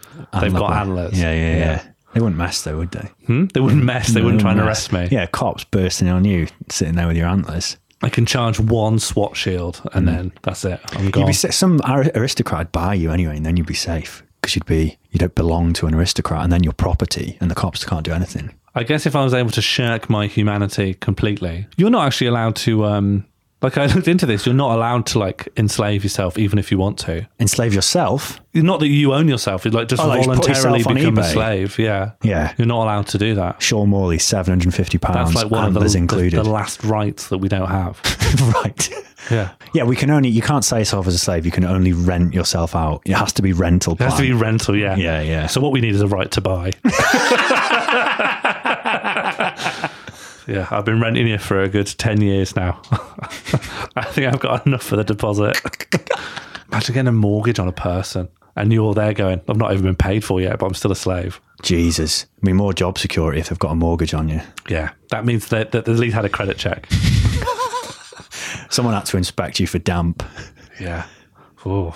they've 0.40 0.52
got 0.52 0.72
antlers. 0.72 1.18
Yeah, 1.20 1.32
yeah, 1.34 1.56
yeah. 1.56 1.88
They 2.14 2.20
wouldn't 2.20 2.38
mess 2.38 2.62
though, 2.62 2.78
would 2.78 2.90
they? 2.90 3.08
Hmm? 3.26 3.46
They 3.52 3.60
wouldn't 3.60 3.84
mess. 3.84 4.08
They 4.08 4.22
wouldn't 4.22 4.40
try 4.40 4.52
and 4.52 4.60
arrest 4.60 4.92
me. 4.92 5.08
Yeah, 5.10 5.26
cops 5.26 5.64
bursting 5.64 6.08
on 6.08 6.24
you, 6.24 6.48
sitting 6.70 6.94
there 6.94 7.06
with 7.06 7.16
your 7.16 7.26
antlers. 7.28 7.76
I 8.00 8.08
can 8.08 8.26
charge 8.26 8.60
one 8.60 8.98
SWAT 8.98 9.36
shield 9.36 9.82
and 9.92 10.06
then 10.06 10.32
that's 10.42 10.64
it. 10.64 10.80
I'm 10.92 11.10
gone. 11.10 11.22
You'd 11.22 11.28
be 11.28 11.32
some 11.32 11.80
ar- 11.84 12.10
aristocrat 12.14 12.58
would 12.58 12.72
buy 12.72 12.94
you 12.94 13.10
anyway, 13.10 13.36
and 13.36 13.44
then 13.44 13.56
you'd 13.56 13.66
be 13.66 13.74
safe 13.74 14.22
because 14.40 14.54
you'd 14.54 14.66
be 14.66 14.98
you 15.10 15.18
don't 15.18 15.34
belong 15.34 15.72
to 15.74 15.86
an 15.86 15.94
aristocrat, 15.94 16.42
and 16.44 16.52
then 16.52 16.62
you're 16.62 16.72
property, 16.72 17.36
and 17.40 17.50
the 17.50 17.54
cops 17.54 17.84
can't 17.84 18.04
do 18.04 18.12
anything. 18.12 18.54
I 18.78 18.84
guess 18.84 19.06
if 19.06 19.16
I 19.16 19.24
was 19.24 19.34
able 19.34 19.50
to 19.50 19.62
shirk 19.62 20.08
my 20.08 20.28
humanity 20.28 20.94
completely, 20.94 21.66
you're 21.76 21.90
not 21.90 22.06
actually 22.06 22.28
allowed 22.28 22.54
to 22.56 22.84
um, 22.84 23.26
Like 23.60 23.76
I 23.76 23.86
looked 23.86 24.06
into 24.06 24.24
this, 24.24 24.46
you're 24.46 24.54
not 24.54 24.76
allowed 24.76 25.06
to 25.06 25.18
like 25.18 25.48
enslave 25.56 26.04
yourself 26.04 26.38
even 26.38 26.60
if 26.60 26.70
you 26.70 26.78
want 26.78 26.96
to. 27.00 27.26
Enslave 27.40 27.74
yourself? 27.74 28.40
Not 28.54 28.78
that 28.80 28.86
you 28.86 29.14
own 29.14 29.26
yourself, 29.26 29.66
it's 29.66 29.74
like 29.74 29.88
just 29.88 30.00
Oh, 30.00 30.06
like, 30.06 30.24
voluntarily 30.24 30.84
become 30.84 31.18
a 31.18 31.24
slave. 31.24 31.76
Yeah. 31.78 32.12
Yeah. 32.22 32.54
You're 32.56 32.68
not 32.68 32.84
allowed 32.84 33.08
to 33.08 33.18
do 33.18 33.34
that. 33.34 33.60
Sean 33.60 33.88
Morley, 33.88 34.18
seven 34.18 34.52
hundred 34.52 34.66
and 34.66 34.74
fifty 34.74 34.98
That's 34.98 35.12
pounds, 35.12 35.34
like 35.34 35.50
one 35.50 35.64
of 35.64 35.74
the, 35.74 35.80
the, 35.80 36.30
the 36.30 36.44
last 36.44 36.84
rights 36.84 37.28
that 37.30 37.38
we 37.38 37.48
don't 37.48 37.68
have. 37.68 38.00
right. 38.64 38.90
Yeah. 39.30 39.52
Yeah, 39.74 39.84
we 39.84 39.96
can 39.96 40.10
only. 40.10 40.28
You 40.28 40.42
can't 40.42 40.64
say 40.64 40.78
yourself 40.78 41.06
as 41.06 41.14
a 41.14 41.18
slave. 41.18 41.44
You 41.44 41.52
can 41.52 41.64
only 41.64 41.92
rent 41.92 42.32
yourself 42.32 42.74
out. 42.74 43.02
It 43.04 43.14
has 43.14 43.32
to 43.34 43.42
be 43.42 43.52
rental. 43.52 43.94
It 43.94 44.00
has 44.00 44.14
to 44.14 44.22
be 44.22 44.32
rental, 44.32 44.76
yeah. 44.76 44.96
Yeah, 44.96 45.20
yeah. 45.20 45.46
So 45.46 45.60
what 45.60 45.72
we 45.72 45.80
need 45.80 45.94
is 45.94 46.00
a 46.00 46.06
right 46.06 46.30
to 46.30 46.40
buy. 46.40 46.72
yeah, 50.48 50.66
I've 50.70 50.84
been 50.86 51.00
renting 51.00 51.26
here 51.26 51.38
for 51.38 51.62
a 51.62 51.68
good 51.68 51.86
10 51.86 52.22
years 52.22 52.56
now. 52.56 52.80
I 53.96 54.04
think 54.04 54.32
I've 54.32 54.40
got 54.40 54.66
enough 54.66 54.82
for 54.82 54.96
the 54.96 55.04
deposit. 55.04 55.60
Imagine 56.72 56.94
getting 56.94 57.08
a 57.08 57.12
mortgage 57.12 57.58
on 57.58 57.68
a 57.68 57.72
person 57.72 58.28
and 58.56 58.72
you're 58.72 58.94
there 58.94 59.12
going, 59.12 59.42
I've 59.46 59.58
not 59.58 59.72
even 59.72 59.84
been 59.84 59.96
paid 59.96 60.24
for 60.24 60.40
yet, 60.40 60.58
but 60.58 60.66
I'm 60.66 60.74
still 60.74 60.90
a 60.90 60.96
slave. 60.96 61.40
Jesus, 61.62 62.24
I 62.42 62.46
mean, 62.46 62.56
more 62.56 62.72
job 62.72 62.98
security 62.98 63.40
if 63.40 63.50
they've 63.50 63.58
got 63.58 63.72
a 63.72 63.74
mortgage 63.74 64.14
on 64.14 64.28
you. 64.28 64.40
Yeah, 64.68 64.92
that 65.10 65.26
means 65.26 65.48
that, 65.48 65.72
that 65.72 65.84
they 65.84 65.92
at 65.92 65.98
least 65.98 66.14
had 66.14 66.24
a 66.24 66.30
credit 66.30 66.56
check. 66.56 66.86
Someone 68.70 68.94
had 68.94 69.06
to 69.06 69.16
inspect 69.16 69.60
you 69.60 69.66
for 69.66 69.78
damp. 69.78 70.22
Yeah. 70.80 71.06
Oh. 71.66 71.94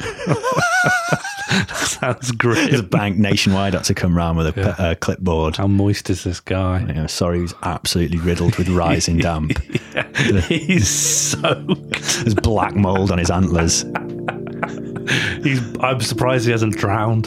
That 0.00 1.68
sounds 1.74 2.30
great. 2.32 2.70
The 2.70 2.78
grim. 2.78 2.88
bank 2.88 3.16
nationwide 3.18 3.74
had 3.74 3.84
to 3.84 3.94
come 3.94 4.16
round 4.16 4.38
with 4.38 4.46
a 4.48 4.52
p- 4.52 4.60
uh, 4.62 4.94
clipboard. 4.96 5.56
How 5.56 5.66
moist 5.66 6.08
is 6.10 6.22
this 6.24 6.40
guy? 6.40 6.80
You 6.80 6.94
know, 6.94 7.06
sorry, 7.06 7.40
he's 7.40 7.54
absolutely 7.62 8.18
riddled 8.18 8.56
with 8.56 8.68
rising 8.68 9.18
damp. 9.26 9.58
He's 10.48 10.88
soaked. 10.88 12.00
There's 12.00 12.34
black 12.34 12.74
mold 12.74 13.10
on 13.10 13.18
his 13.18 13.30
antlers. 13.30 13.84
He's, 15.42 15.60
I'm 15.80 16.00
surprised 16.00 16.44
he 16.44 16.52
hasn't 16.52 16.76
drowned. 16.76 17.26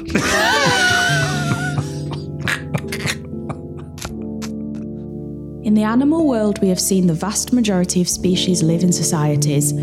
In 5.66 5.76
the 5.76 5.84
animal 5.84 6.28
world, 6.28 6.62
we 6.62 6.68
have 6.70 6.80
seen 6.80 7.08
the 7.08 7.14
vast 7.14 7.54
majority 7.54 8.02
of 8.02 8.10
species 8.10 8.62
live 8.62 8.84
in 8.84 8.92
societies, 8.92 9.74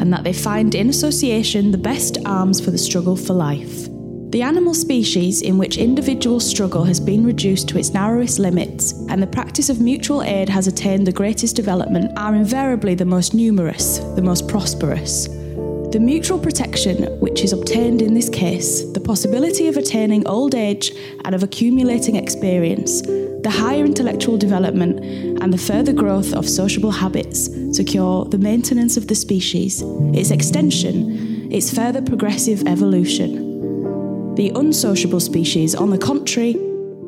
and 0.00 0.12
that 0.12 0.24
they 0.24 0.32
find 0.32 0.74
in 0.74 0.88
association 0.88 1.70
the 1.70 1.78
best 1.78 2.18
arms 2.24 2.60
for 2.60 2.70
the 2.70 2.78
struggle 2.78 3.16
for 3.16 3.34
life. 3.34 3.88
The 4.30 4.42
animal 4.42 4.74
species 4.74 5.42
in 5.42 5.58
which 5.58 5.76
individual 5.76 6.38
struggle 6.38 6.84
has 6.84 7.00
been 7.00 7.24
reduced 7.24 7.68
to 7.68 7.78
its 7.78 7.90
narrowest 7.90 8.38
limits 8.38 8.92
and 9.08 9.20
the 9.20 9.26
practice 9.26 9.68
of 9.68 9.80
mutual 9.80 10.22
aid 10.22 10.48
has 10.48 10.68
attained 10.68 11.06
the 11.06 11.12
greatest 11.12 11.56
development 11.56 12.16
are 12.16 12.34
invariably 12.34 12.94
the 12.94 13.04
most 13.04 13.34
numerous, 13.34 13.98
the 14.14 14.22
most 14.22 14.48
prosperous. 14.48 15.26
The 15.26 15.98
mutual 16.00 16.38
protection 16.38 17.18
which 17.18 17.42
is 17.42 17.52
obtained 17.52 18.00
in 18.00 18.14
this 18.14 18.28
case, 18.28 18.84
the 18.92 19.00
possibility 19.00 19.66
of 19.66 19.76
attaining 19.76 20.24
old 20.28 20.54
age 20.54 20.92
and 21.24 21.34
of 21.34 21.42
accumulating 21.42 22.14
experience, 22.14 23.02
the 23.42 23.50
higher 23.50 23.84
intellectual 23.84 24.36
development, 24.36 25.00
and 25.42 25.52
the 25.52 25.58
further 25.58 25.92
growth 25.92 26.32
of 26.34 26.48
sociable 26.48 26.90
habits 26.90 27.48
secure 27.72 28.24
the 28.26 28.38
maintenance 28.38 28.96
of 28.96 29.06
the 29.06 29.14
species, 29.14 29.82
its 30.14 30.30
extension, 30.30 31.50
its 31.50 31.72
further 31.72 32.02
progressive 32.02 32.66
evolution. 32.66 34.34
The 34.34 34.50
unsociable 34.54 35.20
species, 35.20 35.74
on 35.74 35.90
the 35.90 35.98
contrary, 35.98 36.56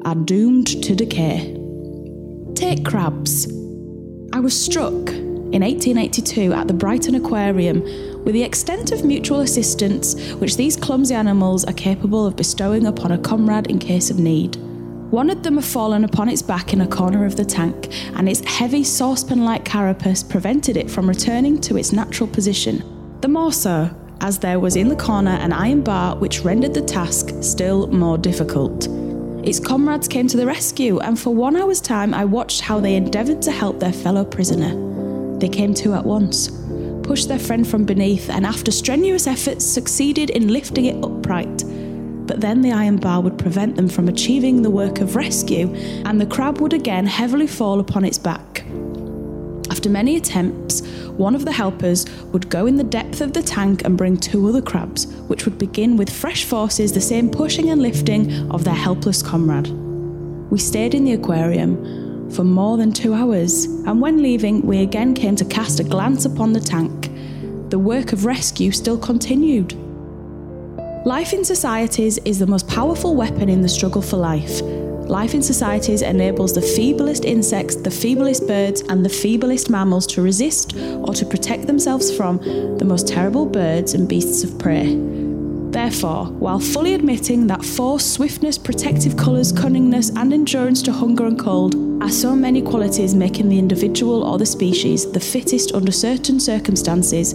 are 0.05 0.15
doomed 0.15 0.83
to 0.83 0.95
decay. 0.95 1.57
Take 2.55 2.85
crabs. 2.85 3.47
I 4.33 4.41
was 4.41 4.59
struck 4.59 5.11
in 5.11 5.61
1882 5.61 6.53
at 6.55 6.67
the 6.67 6.75
Brighton 6.75 7.15
Aquarium 7.15 7.83
with 8.25 8.33
the 8.35 8.43
extent 8.43 8.91
of 8.91 9.05
mutual 9.05 9.41
assistance 9.41 10.33
which 10.35 10.57
these 10.57 10.77
clumsy 10.77 11.15
animals 11.15 11.65
are 11.65 11.75
capable 11.75 12.27
of 12.27 12.37
bestowing 12.37 12.87
upon 12.87 13.13
a 13.13 13.19
comrade 13.19 13.67
in 13.67 13.79
case 13.79 14.11
of 14.11 14.19
need. 14.19 14.57
One 15.13 15.29
of 15.29 15.43
them 15.43 15.57
had 15.57 15.65
fallen 15.67 16.05
upon 16.05 16.31
its 16.31 16.41
back 16.41 16.73
in 16.73 16.81
a 16.81 16.87
corner 16.87 17.27
of 17.27 17.37
the 17.37 17.45
tank, 17.45 17.93
and 18.17 18.27
its 18.27 18.41
heavy 18.47 18.83
saucepan 18.83 19.45
like 19.45 19.63
carapace 19.63 20.23
prevented 20.23 20.79
it 20.79 20.91
from 20.91 21.07
returning 21.07 21.61
to 21.61 21.77
its 21.77 21.93
natural 21.93 22.27
position. 22.27 22.83
The 23.21 23.29
more 23.29 23.53
so, 23.53 23.91
as 24.23 24.39
there 24.39 24.59
was 24.59 24.75
in 24.75 24.89
the 24.89 24.97
corner 24.97 25.33
an 25.33 25.53
iron 25.53 25.83
bar 25.83 26.17
which 26.17 26.41
rendered 26.41 26.73
the 26.73 26.81
task 26.81 27.29
still 27.43 27.89
more 27.89 28.17
difficult. 28.17 28.89
Its 29.47 29.61
comrades 29.61 30.09
came 30.09 30.29
to 30.29 30.39
the 30.39 30.47
rescue, 30.47 30.99
and 31.01 31.21
for 31.21 31.35
one 31.35 31.57
hour's 31.57 31.83
time 31.83 32.15
I 32.15 32.25
watched 32.25 32.63
how 32.63 32.81
they 32.81 32.95
endeavoured 32.95 33.43
to 33.43 33.53
help 33.53 33.81
their 33.81 33.93
fellow 33.93 34.25
prisoner. 34.25 34.73
They 35.39 35.51
came 35.51 35.75
to 35.75 35.93
at 35.93 36.07
once, 36.07 36.49
pushed 37.03 37.29
their 37.29 37.39
friend 37.39 37.69
from 37.69 37.85
beneath, 37.85 38.31
and 38.31 38.47
after 38.47 38.71
strenuous 38.71 39.27
efforts 39.27 39.63
succeeded 39.63 40.31
in 40.31 40.49
lifting 40.49 40.87
it 40.87 41.05
upright. 41.05 41.65
But 42.33 42.41
then 42.41 42.63
the 42.63 42.73
iron 42.73 42.97
bar 42.97 43.21
would 43.21 43.37
prevent 43.37 43.77
them 43.77 43.91
from 43.91 44.09
achieving 44.09 44.63
the 44.63 44.71
work 44.71 45.03
of 45.03 45.17
rescue, 45.17 45.71
and 46.07 46.19
the 46.19 46.25
crab 46.25 46.63
would 46.63 46.73
again 46.73 47.05
heavily 47.05 47.47
fall 47.47 47.79
upon 47.79 48.07
its 48.07 48.17
back. 48.17 48.65
After 49.71 49.91
many 49.91 50.17
attempts, 50.17 50.81
one 51.19 51.35
of 51.35 51.45
the 51.45 51.53
helpers 51.53 52.07
would 52.33 52.49
go 52.49 52.65
in 52.65 52.77
the 52.77 52.85
depth 52.85 53.21
of 53.21 53.35
the 53.35 53.43
tank 53.43 53.85
and 53.85 53.99
bring 53.99 54.17
two 54.17 54.49
other 54.49 54.63
crabs, 54.63 55.05
which 55.29 55.45
would 55.45 55.59
begin 55.59 55.99
with 55.99 56.09
fresh 56.09 56.45
forces 56.45 56.95
the 56.95 57.03
same 57.03 57.29
pushing 57.29 57.69
and 57.69 57.83
lifting 57.83 58.51
of 58.51 58.65
their 58.65 58.73
helpless 58.73 59.23
comrade. 59.23 59.69
We 60.49 60.59
stayed 60.59 60.95
in 60.95 61.05
the 61.05 61.13
aquarium 61.13 62.31
for 62.31 62.45
more 62.45 62.79
than 62.79 62.93
two 62.93 63.13
hours, 63.13 63.67
and 63.67 64.01
when 64.01 64.23
leaving, 64.23 64.63
we 64.63 64.81
again 64.81 65.13
came 65.13 65.37
to 65.37 65.45
cast 65.45 65.81
a 65.81 65.85
glance 65.85 66.25
upon 66.25 66.55
the 66.55 66.61
tank. 66.61 67.11
The 67.69 67.79
work 67.79 68.15
of 68.15 68.25
rescue 68.25 68.71
still 68.73 68.97
continued. 68.97 69.77
Life 71.05 71.33
in 71.33 71.45
societies 71.45 72.19
is 72.19 72.39
the 72.39 72.47
most 72.47 72.69
powerful 72.69 73.17
weapon 73.17 73.49
in 73.49 73.61
the 73.61 73.69
struggle 73.69 74.01
for 74.01 74.19
life. 74.19 74.61
Life 74.63 75.35
in 75.35 75.43
societies 75.43 76.01
enables 76.01 76.55
the 76.55 76.61
feeblest 76.61 77.25
insects, 77.25 77.75
the 77.75 77.91
feeblest 77.91 78.47
birds, 78.47 78.83
and 78.83 79.05
the 79.05 79.09
feeblest 79.09 79.69
mammals 79.69 80.07
to 80.07 80.23
resist 80.23 80.77
or 80.77 81.13
to 81.13 81.27
protect 81.27 81.67
themselves 81.67 82.17
from 82.17 82.39
the 82.79 82.85
most 82.85 83.09
terrible 83.09 83.47
birds 83.47 83.95
and 83.95 84.09
beasts 84.09 84.45
of 84.45 84.57
prey. 84.61 84.95
Therefore, 85.73 86.27
while 86.27 86.61
fully 86.61 86.95
admitting 86.95 87.49
that 87.49 87.65
force, 87.65 88.07
swiftness, 88.07 88.57
protective 88.57 89.17
colours, 89.17 89.53
cunningness, 89.53 90.11
and 90.17 90.33
endurance 90.33 90.83
to 90.83 90.93
hunger 90.93 91.27
and 91.27 91.37
cold 91.37 91.75
are 92.01 92.11
so 92.11 92.37
many 92.37 92.63
qualities 92.63 93.13
making 93.13 93.49
the 93.49 93.59
individual 93.59 94.23
or 94.23 94.39
the 94.39 94.47
species 94.47 95.11
the 95.11 95.19
fittest 95.19 95.75
under 95.75 95.91
certain 95.91 96.39
circumstances, 96.39 97.35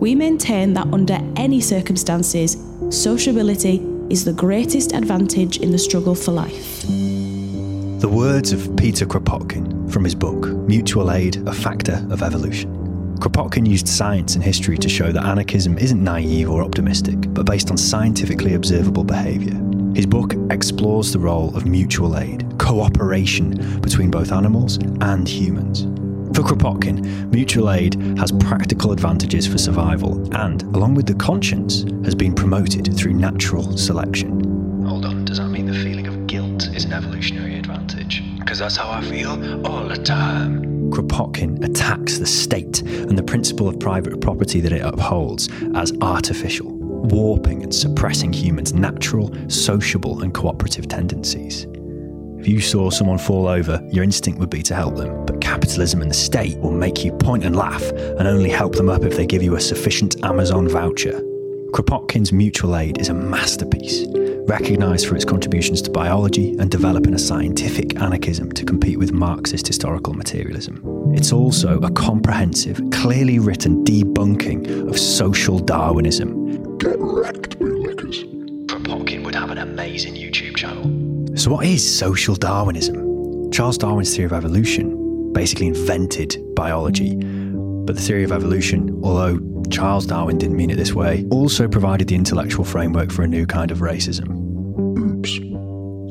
we 0.00 0.14
maintain 0.14 0.74
that 0.74 0.86
under 0.92 1.18
any 1.36 1.60
circumstances, 1.60 2.56
sociability 2.90 3.78
is 4.10 4.24
the 4.24 4.32
greatest 4.32 4.92
advantage 4.92 5.58
in 5.58 5.70
the 5.70 5.78
struggle 5.78 6.14
for 6.14 6.32
life. 6.32 6.82
The 6.82 8.08
words 8.10 8.52
of 8.52 8.76
Peter 8.76 9.06
Kropotkin 9.06 9.90
from 9.90 10.04
his 10.04 10.14
book, 10.14 10.48
Mutual 10.68 11.10
Aid 11.10 11.36
A 11.48 11.52
Factor 11.52 12.06
of 12.10 12.22
Evolution. 12.22 12.74
Kropotkin 13.18 13.66
used 13.66 13.88
science 13.88 14.34
and 14.34 14.44
history 14.44 14.76
to 14.76 14.88
show 14.88 15.10
that 15.10 15.24
anarchism 15.24 15.78
isn't 15.78 16.04
naive 16.04 16.50
or 16.50 16.62
optimistic, 16.62 17.16
but 17.32 17.46
based 17.46 17.70
on 17.70 17.78
scientifically 17.78 18.52
observable 18.52 19.04
behaviour. 19.04 19.54
His 19.94 20.04
book 20.04 20.34
explores 20.50 21.10
the 21.10 21.18
role 21.18 21.56
of 21.56 21.64
mutual 21.64 22.18
aid, 22.18 22.46
cooperation 22.58 23.80
between 23.80 24.10
both 24.10 24.30
animals 24.30 24.76
and 25.00 25.26
humans. 25.26 25.85
For 26.36 26.42
Kropotkin, 26.42 27.32
mutual 27.32 27.70
aid 27.70 27.94
has 28.18 28.30
practical 28.30 28.92
advantages 28.92 29.46
for 29.46 29.56
survival 29.56 30.20
and, 30.36 30.64
along 30.76 30.94
with 30.94 31.06
the 31.06 31.14
conscience, 31.14 31.84
has 32.04 32.14
been 32.14 32.34
promoted 32.34 32.94
through 32.94 33.14
natural 33.14 33.74
selection. 33.78 34.84
Hold 34.84 35.06
on, 35.06 35.24
does 35.24 35.38
that 35.38 35.48
mean 35.48 35.64
the 35.64 35.72
feeling 35.72 36.06
of 36.06 36.26
guilt 36.26 36.66
is 36.74 36.84
an 36.84 36.92
evolutionary 36.92 37.58
advantage? 37.58 38.22
Because 38.38 38.58
that's 38.58 38.76
how 38.76 38.90
I 38.90 39.00
feel 39.00 39.30
all 39.66 39.88
the 39.88 39.96
time. 39.96 40.90
Kropotkin 40.90 41.64
attacks 41.64 42.18
the 42.18 42.26
state 42.26 42.82
and 42.82 43.16
the 43.16 43.22
principle 43.22 43.66
of 43.66 43.80
private 43.80 44.20
property 44.20 44.60
that 44.60 44.72
it 44.72 44.82
upholds 44.84 45.48
as 45.74 45.94
artificial, 46.02 46.70
warping 46.70 47.62
and 47.62 47.74
suppressing 47.74 48.30
humans' 48.30 48.74
natural, 48.74 49.34
sociable, 49.48 50.20
and 50.20 50.34
cooperative 50.34 50.86
tendencies. 50.86 51.66
If 52.38 52.46
you 52.46 52.60
saw 52.60 52.90
someone 52.90 53.16
fall 53.16 53.48
over, 53.48 53.80
your 53.90 54.04
instinct 54.04 54.38
would 54.38 54.50
be 54.50 54.62
to 54.64 54.74
help 54.74 54.96
them, 54.96 55.24
but 55.24 55.35
capitalism 55.66 56.00
and 56.00 56.08
the 56.08 56.14
state 56.14 56.56
will 56.60 56.70
make 56.70 57.04
you 57.04 57.10
point 57.10 57.44
and 57.44 57.56
laugh 57.56 57.82
and 57.90 58.28
only 58.28 58.48
help 58.48 58.76
them 58.76 58.88
up 58.88 59.02
if 59.02 59.16
they 59.16 59.26
give 59.26 59.42
you 59.42 59.56
a 59.56 59.60
sufficient 59.60 60.14
Amazon 60.24 60.68
voucher. 60.68 61.20
Kropotkin's 61.72 62.32
mutual 62.32 62.76
aid 62.76 62.98
is 62.98 63.08
a 63.08 63.14
masterpiece, 63.14 64.06
recognised 64.46 65.08
for 65.08 65.16
its 65.16 65.24
contributions 65.24 65.82
to 65.82 65.90
biology 65.90 66.52
and 66.60 66.70
developing 66.70 67.14
a 67.14 67.18
scientific 67.18 68.00
anarchism 68.00 68.52
to 68.52 68.64
compete 68.64 68.96
with 68.96 69.10
Marxist 69.10 69.66
historical 69.66 70.14
materialism. 70.14 70.80
It's 71.16 71.32
also 71.32 71.80
a 71.80 71.90
comprehensive, 71.90 72.80
clearly 72.92 73.40
written 73.40 73.84
debunking 73.84 74.88
of 74.88 74.96
social 74.96 75.58
Darwinism. 75.58 76.78
Get 76.78 76.96
wrecked, 77.00 77.58
bootlickers. 77.58 78.22
Kropotkin 78.66 79.24
would 79.24 79.34
have 79.34 79.50
an 79.50 79.58
amazing 79.58 80.14
YouTube 80.14 80.54
channel. 80.54 80.84
So, 81.36 81.50
what 81.50 81.66
is 81.66 81.82
social 81.98 82.36
Darwinism? 82.36 83.50
Charles 83.50 83.78
Darwin's 83.78 84.14
theory 84.14 84.26
of 84.26 84.32
evolution 84.32 85.05
basically 85.36 85.66
invented 85.66 86.42
biology. 86.54 87.14
But 87.14 87.94
the 87.94 88.00
theory 88.00 88.24
of 88.24 88.32
evolution, 88.32 88.98
although 89.04 89.38
Charles 89.70 90.06
Darwin 90.06 90.38
didn't 90.38 90.56
mean 90.56 90.70
it 90.70 90.76
this 90.76 90.94
way, 90.94 91.26
also 91.30 91.68
provided 91.68 92.08
the 92.08 92.14
intellectual 92.14 92.64
framework 92.64 93.12
for 93.12 93.22
a 93.22 93.28
new 93.28 93.44
kind 93.44 93.70
of 93.70 93.80
racism. 93.80 94.30
Oops. 94.98 95.38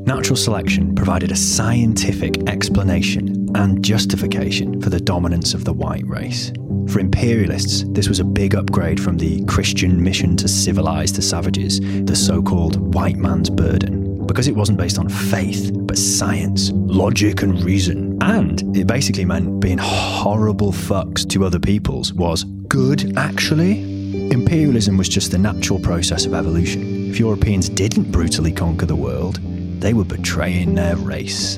Natural 0.08 0.36
selection 0.36 0.94
provided 0.94 1.32
a 1.32 1.36
scientific 1.36 2.48
explanation 2.48 3.50
and 3.56 3.84
justification 3.84 4.80
for 4.80 4.92
the 4.92 5.00
dominance 5.00 5.56
of 5.56 5.66
the 5.66 5.74
white 5.74 6.06
race. 6.06 6.54
For 6.90 7.00
imperialists, 7.00 7.84
this 7.88 8.08
was 8.08 8.20
a 8.20 8.24
big 8.24 8.54
upgrade 8.54 9.02
from 9.02 9.18
the 9.18 9.44
Christian 9.46 10.04
mission 10.04 10.38
to 10.38 10.48
civilize 10.48 11.12
the 11.12 11.24
savages, 11.24 11.80
the 11.80 12.16
so 12.16 12.44
called 12.44 12.94
white 12.94 13.18
man's 13.18 13.50
burden, 13.50 14.05
because 14.26 14.48
it 14.48 14.56
wasn't 14.56 14.78
based 14.78 14.98
on 14.98 15.10
faith, 15.10 15.72
but 15.74 15.98
science, 15.98 16.72
logic, 16.74 17.42
and 17.42 17.64
reason. 17.64 18.18
And 18.22 18.76
it 18.76 18.88
basically 18.88 19.26
meant 19.26 19.60
being 19.60 19.78
horrible 19.78 20.72
fucks 20.72 21.28
to 21.30 21.46
other 21.46 21.60
peoples 21.60 22.14
was 22.14 22.44
good, 22.44 23.18
actually. 23.18 23.82
Imperialism 24.32 24.98
was 24.98 25.10
just 25.10 25.32
the 25.32 25.38
natural 25.38 25.80
process 25.80 26.26
of 26.26 26.34
evolution. 26.34 27.10
If 27.10 27.20
Europeans 27.20 27.70
didn't 27.70 28.12
brutally 28.12 28.52
conquer 28.52 28.86
the 28.86 28.96
world, 28.96 29.40
they 29.80 29.94
were 29.94 30.06
betraying 30.06 30.76
their 30.76 30.96
race. 30.98 31.58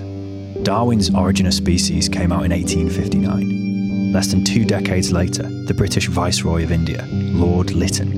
Darwin's 0.63 1.13
Origin 1.13 1.45
of 1.45 1.53
Species 1.53 2.09
came 2.09 2.31
out 2.31 2.43
in 2.43 2.51
1859. 2.51 4.11
Less 4.11 4.27
than 4.27 4.43
two 4.43 4.65
decades 4.65 5.11
later, 5.11 5.43
the 5.65 5.73
British 5.73 6.07
Viceroy 6.07 6.63
of 6.63 6.71
India, 6.71 7.05
Lord 7.11 7.71
Lytton, 7.71 8.16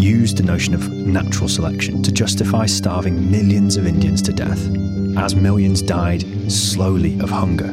used 0.00 0.38
the 0.38 0.42
notion 0.42 0.72
of 0.72 0.90
natural 0.90 1.46
selection 1.46 2.02
to 2.02 2.10
justify 2.10 2.64
starving 2.64 3.30
millions 3.30 3.76
of 3.76 3.86
Indians 3.86 4.22
to 4.22 4.32
death. 4.32 4.58
As 5.18 5.36
millions 5.36 5.82
died 5.82 6.24
slowly 6.50 7.20
of 7.20 7.28
hunger, 7.28 7.68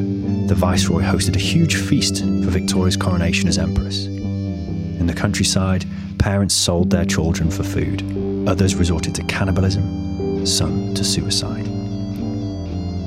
the 0.48 0.56
Viceroy 0.56 1.04
hosted 1.04 1.38
a 1.38 1.40
huge 1.40 1.76
feast 1.76 2.20
for 2.20 2.50
Victoria's 2.50 2.98
coronation 2.98 3.48
as 3.48 3.58
Empress. 3.58 4.08
In 4.08 5.08
the 5.08 5.14
countryside, 5.14 5.86
parents 6.20 6.54
sold 6.54 6.90
their 6.90 7.06
children 7.06 7.50
for 7.50 7.64
food. 7.64 8.04
Others 8.48 8.76
resorted 8.76 9.16
to 9.16 9.24
cannibalism, 9.24 10.46
some 10.46 10.94
to 10.96 11.06
suicide. 11.06 11.66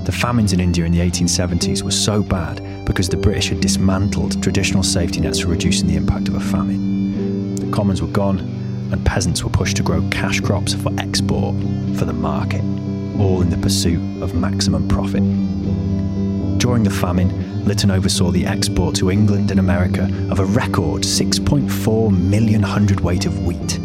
The 0.06 0.12
famines 0.12 0.54
in 0.54 0.60
India 0.60 0.86
in 0.86 0.92
the 0.92 1.00
1870s 1.00 1.82
were 1.82 1.90
so 1.90 2.22
bad 2.22 2.86
because 2.86 3.10
the 3.10 3.18
British 3.18 3.50
had 3.50 3.60
dismantled 3.60 4.42
traditional 4.42 4.82
safety 4.82 5.20
nets 5.20 5.40
for 5.40 5.48
reducing 5.48 5.88
the 5.88 5.96
impact 5.96 6.28
of 6.28 6.34
a 6.34 6.40
famine. 6.40 7.56
The 7.56 7.70
commons 7.70 8.00
were 8.00 8.08
gone, 8.08 8.59
and 8.92 9.04
peasants 9.04 9.42
were 9.44 9.50
pushed 9.50 9.76
to 9.76 9.82
grow 9.82 10.06
cash 10.10 10.40
crops 10.40 10.74
for 10.74 10.92
export 10.98 11.54
for 11.96 12.04
the 12.04 12.12
market, 12.12 12.62
all 13.18 13.42
in 13.42 13.50
the 13.50 13.58
pursuit 13.58 14.22
of 14.22 14.34
maximum 14.34 14.88
profit. 14.88 15.22
During 16.58 16.82
the 16.82 16.90
famine, 16.90 17.64
Lytton 17.64 17.90
oversaw 17.90 18.30
the 18.30 18.46
export 18.46 18.94
to 18.96 19.10
England 19.10 19.50
and 19.50 19.60
America 19.60 20.04
of 20.30 20.40
a 20.40 20.44
record 20.44 21.02
6.4 21.02 22.28
million 22.28 22.62
hundredweight 22.62 23.26
of 23.26 23.44
wheat. 23.46 23.76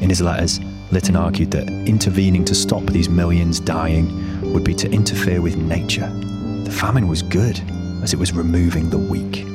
In 0.00 0.08
his 0.08 0.20
letters, 0.20 0.60
Lytton 0.92 1.16
argued 1.16 1.50
that 1.52 1.68
intervening 1.88 2.44
to 2.46 2.54
stop 2.54 2.84
these 2.84 3.08
millions 3.08 3.60
dying 3.60 4.52
would 4.52 4.64
be 4.64 4.74
to 4.74 4.90
interfere 4.90 5.40
with 5.40 5.56
nature. 5.56 6.08
The 6.64 6.70
famine 6.70 7.06
was 7.06 7.22
good, 7.22 7.60
as 8.02 8.12
it 8.12 8.18
was 8.18 8.32
removing 8.32 8.90
the 8.90 8.98
weak. 8.98 9.46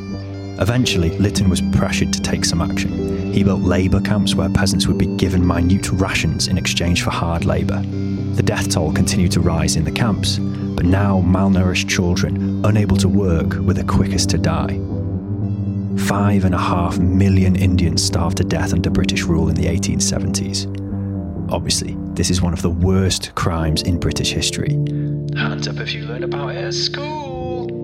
Eventually, 0.58 1.10
Lytton 1.18 1.50
was 1.50 1.62
pressured 1.62 2.14
to 2.14 2.22
take 2.22 2.46
some 2.46 2.62
action. 2.62 3.34
He 3.34 3.44
built 3.44 3.62
labour 3.62 4.00
camps 4.00 4.36
where 4.36 4.50
peasants 4.50 4.88
would 4.88 4.98
be 4.98 5.18
given 5.18 5.46
minute 5.46 5.92
rations 5.92 6.48
in 6.48 6.58
exchange 6.58 7.04
for 7.04 7.10
hard 7.10 7.44
labour. 7.44 7.82
The 8.36 8.44
death 8.44 8.70
toll 8.70 8.94
continued 8.94 9.34
to 9.34 9.42
rise 9.42 9.76
in 9.76 9.84
the 9.84 9.92
camps, 9.92 10.40
but 10.40 10.86
now 10.86 11.20
malnourished 11.22 11.90
children, 11.90 12.64
unable 12.66 12.96
to 12.98 13.10
work, 13.10 13.56
were 13.56 13.74
the 13.74 13.84
quickest 13.84 14.30
to 14.30 14.38
die. 14.38 14.80
Five 16.08 16.46
and 16.46 16.56
a 16.56 16.60
half 16.60 17.00
million 17.00 17.56
Indians 17.56 18.04
starved 18.04 18.38
to 18.38 18.44
death 18.44 18.74
under 18.74 18.90
British 18.90 19.24
rule 19.24 19.50
in 19.50 19.56
the 19.56 19.66
1870s. 19.66 20.72
Obviously, 21.52 21.96
this 22.14 22.30
is 22.30 22.42
one 22.42 22.54
of 22.54 22.62
the 22.62 22.70
worst 22.70 23.36
crimes 23.36 23.82
in 23.82 24.00
British 24.00 24.32
history. 24.32 24.72
Hands 25.38 25.68
up 25.68 25.78
if 25.78 25.94
you 25.94 26.06
learn 26.06 26.24
about 26.24 26.56
it 26.56 26.64
at 26.64 26.74
school. 26.74 27.35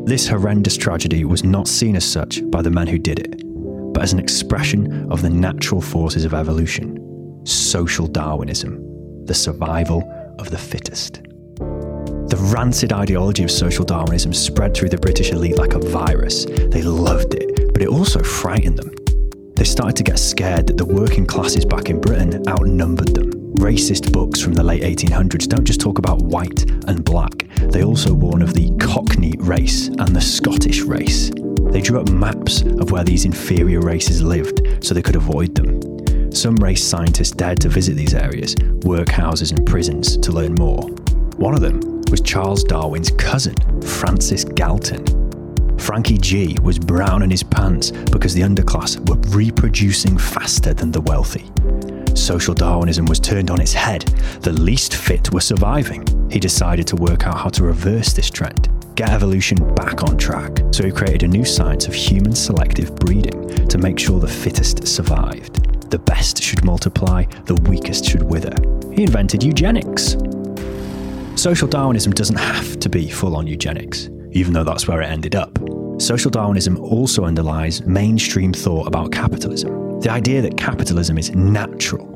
This 0.05 0.27
horrendous 0.27 0.77
tragedy 0.77 1.25
was 1.25 1.43
not 1.43 1.67
seen 1.67 1.95
as 1.95 2.03
such 2.03 2.41
by 2.49 2.61
the 2.61 2.71
men 2.71 2.87
who 2.87 2.97
did 2.97 3.19
it, 3.19 3.43
but 3.93 4.01
as 4.01 4.13
an 4.13 4.19
expression 4.19 5.11
of 5.11 5.21
the 5.21 5.29
natural 5.29 5.79
forces 5.79 6.25
of 6.25 6.33
evolution 6.33 6.97
social 7.43 8.07
Darwinism, 8.07 9.25
the 9.25 9.33
survival 9.33 10.03
of 10.37 10.49
the 10.51 10.57
fittest. 10.57 11.23
The 11.57 12.49
rancid 12.53 12.93
ideology 12.93 13.43
of 13.43 13.51
social 13.51 13.83
Darwinism 13.83 14.33
spread 14.33 14.75
through 14.75 14.89
the 14.89 14.97
British 14.97 15.31
elite 15.31 15.57
like 15.57 15.73
a 15.73 15.79
virus. 15.79 16.45
They 16.45 16.83
loved 16.83 17.33
it, 17.33 17.73
but 17.73 17.81
it 17.81 17.87
also 17.87 18.21
frightened 18.21 18.77
them. 18.77 18.93
They 19.55 19.63
started 19.63 19.95
to 19.97 20.03
get 20.03 20.19
scared 20.19 20.67
that 20.67 20.77
the 20.77 20.85
working 20.85 21.25
classes 21.25 21.65
back 21.65 21.89
in 21.89 21.99
Britain 21.99 22.43
outnumbered 22.47 23.15
them. 23.15 23.40
Racist 23.55 24.11
books 24.11 24.39
from 24.39 24.53
the 24.53 24.63
late 24.63 24.81
1800s 24.81 25.47
don't 25.47 25.65
just 25.65 25.81
talk 25.81 25.97
about 25.99 26.21
white 26.21 26.69
and 26.87 27.03
black, 27.03 27.47
they 27.57 27.83
also 27.83 28.13
warn 28.13 28.41
of 28.41 28.53
the 28.53 28.71
Cockney 28.79 29.33
race 29.39 29.87
and 29.87 30.15
the 30.15 30.21
Scottish 30.21 30.81
race. 30.81 31.31
They 31.71 31.81
drew 31.81 31.99
up 31.99 32.09
maps 32.09 32.61
of 32.61 32.91
where 32.91 33.03
these 33.03 33.25
inferior 33.25 33.81
races 33.81 34.21
lived 34.23 34.83
so 34.83 34.93
they 34.93 35.01
could 35.01 35.15
avoid 35.15 35.53
them. 35.53 36.31
Some 36.31 36.55
race 36.55 36.83
scientists 36.83 37.31
dared 37.31 37.59
to 37.61 37.69
visit 37.69 37.95
these 37.95 38.13
areas, 38.13 38.55
workhouses, 38.55 39.51
and 39.51 39.67
prisons 39.67 40.17
to 40.17 40.31
learn 40.31 40.55
more. 40.55 40.81
One 41.37 41.53
of 41.53 41.61
them 41.61 42.01
was 42.09 42.21
Charles 42.21 42.63
Darwin's 42.63 43.11
cousin, 43.11 43.55
Francis 43.81 44.43
Galton. 44.43 45.21
Frankie 45.77 46.17
G 46.17 46.57
was 46.61 46.79
brown 46.79 47.21
in 47.21 47.29
his 47.29 47.43
pants 47.43 47.91
because 47.91 48.33
the 48.33 48.41
underclass 48.41 48.97
were 49.09 49.17
reproducing 49.35 50.17
faster 50.17 50.73
than 50.73 50.91
the 50.91 51.01
wealthy. 51.01 51.49
Social 52.22 52.53
Darwinism 52.53 53.07
was 53.07 53.19
turned 53.19 53.49
on 53.49 53.59
its 53.59 53.74
head. 53.74 54.03
The 54.41 54.53
least 54.53 54.95
fit 54.95 55.34
were 55.34 55.41
surviving. 55.41 56.05
He 56.30 56.39
decided 56.39 56.86
to 56.88 56.95
work 56.95 57.26
out 57.26 57.38
how 57.38 57.49
to 57.49 57.63
reverse 57.63 58.13
this 58.13 58.30
trend, 58.30 58.69
get 58.95 59.09
evolution 59.09 59.57
back 59.74 60.03
on 60.03 60.19
track. 60.19 60.59
So 60.72 60.84
he 60.84 60.91
created 60.91 61.24
a 61.24 61.28
new 61.28 61.43
science 61.43 61.88
of 61.88 61.95
human 61.95 62.36
selective 62.36 62.95
breeding 62.95 63.67
to 63.67 63.78
make 63.80 63.97
sure 63.97 64.19
the 64.19 64.28
fittest 64.28 64.88
survived. 64.88 65.89
The 65.89 65.97
best 65.97 66.41
should 66.43 66.63
multiply, 66.63 67.24
the 67.45 67.55
weakest 67.67 68.05
should 68.05 68.22
wither. 68.22 68.55
He 68.93 69.01
invented 69.01 69.41
eugenics. 69.41 70.15
Social 71.36 71.67
Darwinism 71.67 72.13
doesn't 72.13 72.38
have 72.38 72.80
to 72.82 72.88
be 72.88 73.09
full 73.09 73.36
on 73.36 73.47
eugenics, 73.47 74.09
even 74.32 74.53
though 74.53 74.63
that's 74.63 74.88
where 74.88 75.01
it 75.01 75.07
ended 75.07 75.36
up. 75.36 75.57
Social 75.99 76.30
Darwinism 76.30 76.80
also 76.80 77.26
underlies 77.26 77.82
mainstream 77.82 78.53
thought 78.53 78.88
about 78.88 79.11
capitalism. 79.11 79.99
The 80.01 80.09
idea 80.11 80.41
that 80.41 80.57
capitalism 80.57 81.17
is 81.19 81.30
natural, 81.36 82.11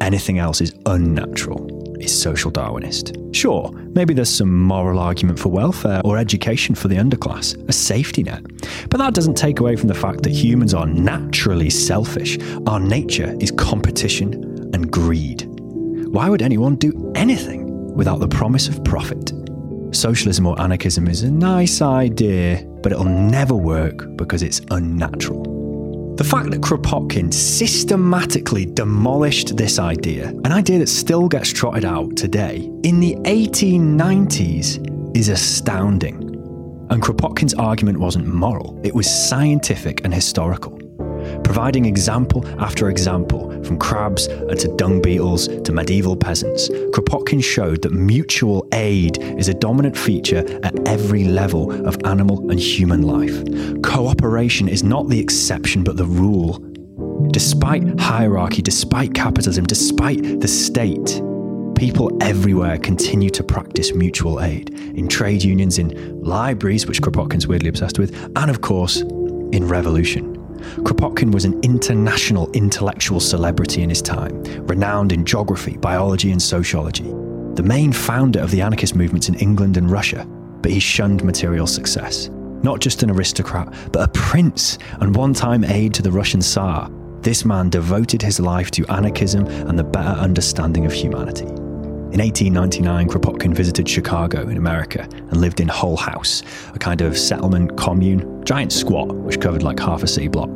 anything 0.00 0.38
else 0.38 0.60
is 0.60 0.74
unnatural, 0.86 1.96
is 2.00 2.16
social 2.16 2.50
Darwinist. 2.50 3.34
Sure, 3.34 3.70
maybe 3.94 4.14
there's 4.14 4.28
some 4.28 4.52
moral 4.62 4.98
argument 4.98 5.38
for 5.38 5.48
welfare 5.50 6.00
or 6.04 6.18
education 6.18 6.74
for 6.74 6.88
the 6.88 6.96
underclass, 6.96 7.56
a 7.68 7.72
safety 7.72 8.22
net. 8.22 8.42
But 8.88 8.98
that 8.98 9.14
doesn't 9.14 9.36
take 9.36 9.60
away 9.60 9.76
from 9.76 9.88
the 9.88 9.94
fact 9.94 10.22
that 10.22 10.32
humans 10.32 10.74
are 10.74 10.86
naturally 10.86 11.70
selfish. 11.70 12.38
Our 12.66 12.80
nature 12.80 13.36
is 13.40 13.50
competition 13.52 14.34
and 14.74 14.90
greed. 14.90 15.46
Why 16.08 16.28
would 16.28 16.42
anyone 16.42 16.76
do 16.76 17.12
anything 17.14 17.94
without 17.94 18.20
the 18.20 18.28
promise 18.28 18.68
of 18.68 18.82
profit? 18.84 19.32
Socialism 19.92 20.46
or 20.46 20.60
anarchism 20.60 21.08
is 21.08 21.22
a 21.22 21.30
nice 21.30 21.82
idea, 21.82 22.64
but 22.82 22.92
it'll 22.92 23.04
never 23.04 23.54
work 23.54 24.16
because 24.16 24.42
it's 24.42 24.60
unnatural. 24.70 25.59
The 26.20 26.28
fact 26.28 26.50
that 26.50 26.60
Kropotkin 26.60 27.32
systematically 27.32 28.66
demolished 28.66 29.56
this 29.56 29.78
idea, 29.78 30.28
an 30.28 30.52
idea 30.52 30.78
that 30.80 30.90
still 30.90 31.28
gets 31.28 31.50
trotted 31.50 31.86
out 31.86 32.14
today, 32.14 32.70
in 32.82 33.00
the 33.00 33.14
1890s 33.24 35.16
is 35.16 35.30
astounding. 35.30 36.16
And 36.90 37.02
Kropotkin's 37.02 37.54
argument 37.54 38.00
wasn't 38.00 38.26
moral, 38.26 38.78
it 38.84 38.94
was 38.94 39.10
scientific 39.10 40.04
and 40.04 40.12
historical. 40.12 40.79
Providing 41.50 41.84
example 41.84 42.46
after 42.60 42.90
example, 42.90 43.50
from 43.64 43.76
crabs 43.76 44.28
to 44.28 44.72
dung 44.76 45.02
beetles 45.02 45.48
to 45.48 45.72
medieval 45.72 46.14
peasants, 46.14 46.68
Kropotkin 46.92 47.42
showed 47.42 47.82
that 47.82 47.90
mutual 47.90 48.68
aid 48.72 49.18
is 49.18 49.48
a 49.48 49.54
dominant 49.54 49.98
feature 49.98 50.44
at 50.62 50.78
every 50.86 51.24
level 51.24 51.72
of 51.88 51.96
animal 52.04 52.48
and 52.52 52.60
human 52.60 53.02
life. 53.02 53.42
Cooperation 53.82 54.68
is 54.68 54.84
not 54.84 55.08
the 55.08 55.18
exception 55.18 55.82
but 55.82 55.96
the 55.96 56.06
rule. 56.06 56.58
Despite 57.32 57.98
hierarchy, 57.98 58.62
despite 58.62 59.12
capitalism, 59.12 59.64
despite 59.64 60.22
the 60.38 60.46
state, 60.46 61.20
people 61.74 62.16
everywhere 62.22 62.78
continue 62.78 63.30
to 63.30 63.42
practice 63.42 63.92
mutual 63.92 64.40
aid 64.40 64.70
in 64.94 65.08
trade 65.08 65.42
unions, 65.42 65.80
in 65.80 66.22
libraries, 66.22 66.86
which 66.86 67.02
Kropotkin's 67.02 67.48
weirdly 67.48 67.70
obsessed 67.70 67.98
with, 67.98 68.14
and 68.36 68.48
of 68.48 68.60
course, 68.60 69.00
in 69.00 69.66
revolution. 69.66 70.39
Kropotkin 70.82 71.32
was 71.32 71.44
an 71.44 71.60
international 71.62 72.50
intellectual 72.52 73.20
celebrity 73.20 73.82
in 73.82 73.88
his 73.88 74.02
time, 74.02 74.42
renowned 74.66 75.12
in 75.12 75.24
geography, 75.24 75.76
biology, 75.76 76.30
and 76.30 76.40
sociology. 76.40 77.10
The 77.54 77.64
main 77.64 77.92
founder 77.92 78.40
of 78.40 78.50
the 78.50 78.62
anarchist 78.62 78.94
movements 78.94 79.28
in 79.28 79.34
England 79.36 79.76
and 79.76 79.90
Russia, 79.90 80.26
but 80.62 80.70
he 80.70 80.80
shunned 80.80 81.24
material 81.24 81.66
success. 81.66 82.30
Not 82.62 82.80
just 82.80 83.02
an 83.02 83.10
aristocrat, 83.10 83.72
but 83.92 84.08
a 84.08 84.12
prince 84.12 84.78
and 85.00 85.16
one 85.16 85.34
time 85.34 85.64
aide 85.64 85.94
to 85.94 86.02
the 86.02 86.12
Russian 86.12 86.42
Tsar. 86.42 86.90
This 87.22 87.44
man 87.44 87.68
devoted 87.68 88.22
his 88.22 88.40
life 88.40 88.70
to 88.72 88.86
anarchism 88.90 89.46
and 89.46 89.78
the 89.78 89.84
better 89.84 90.18
understanding 90.20 90.86
of 90.86 90.92
humanity. 90.92 91.46
In 92.12 92.18
1899, 92.18 93.06
Kropotkin 93.06 93.54
visited 93.54 93.88
Chicago 93.88 94.48
in 94.48 94.56
America 94.56 95.08
and 95.12 95.36
lived 95.36 95.60
in 95.60 95.68
Hull 95.68 95.96
House, 95.96 96.42
a 96.74 96.78
kind 96.78 97.02
of 97.02 97.16
settlement 97.16 97.76
commune, 97.76 98.44
giant 98.44 98.72
squat, 98.72 99.14
which 99.14 99.40
covered 99.40 99.62
like 99.62 99.78
half 99.78 100.02
a 100.02 100.08
city 100.08 100.26
block. 100.26 100.50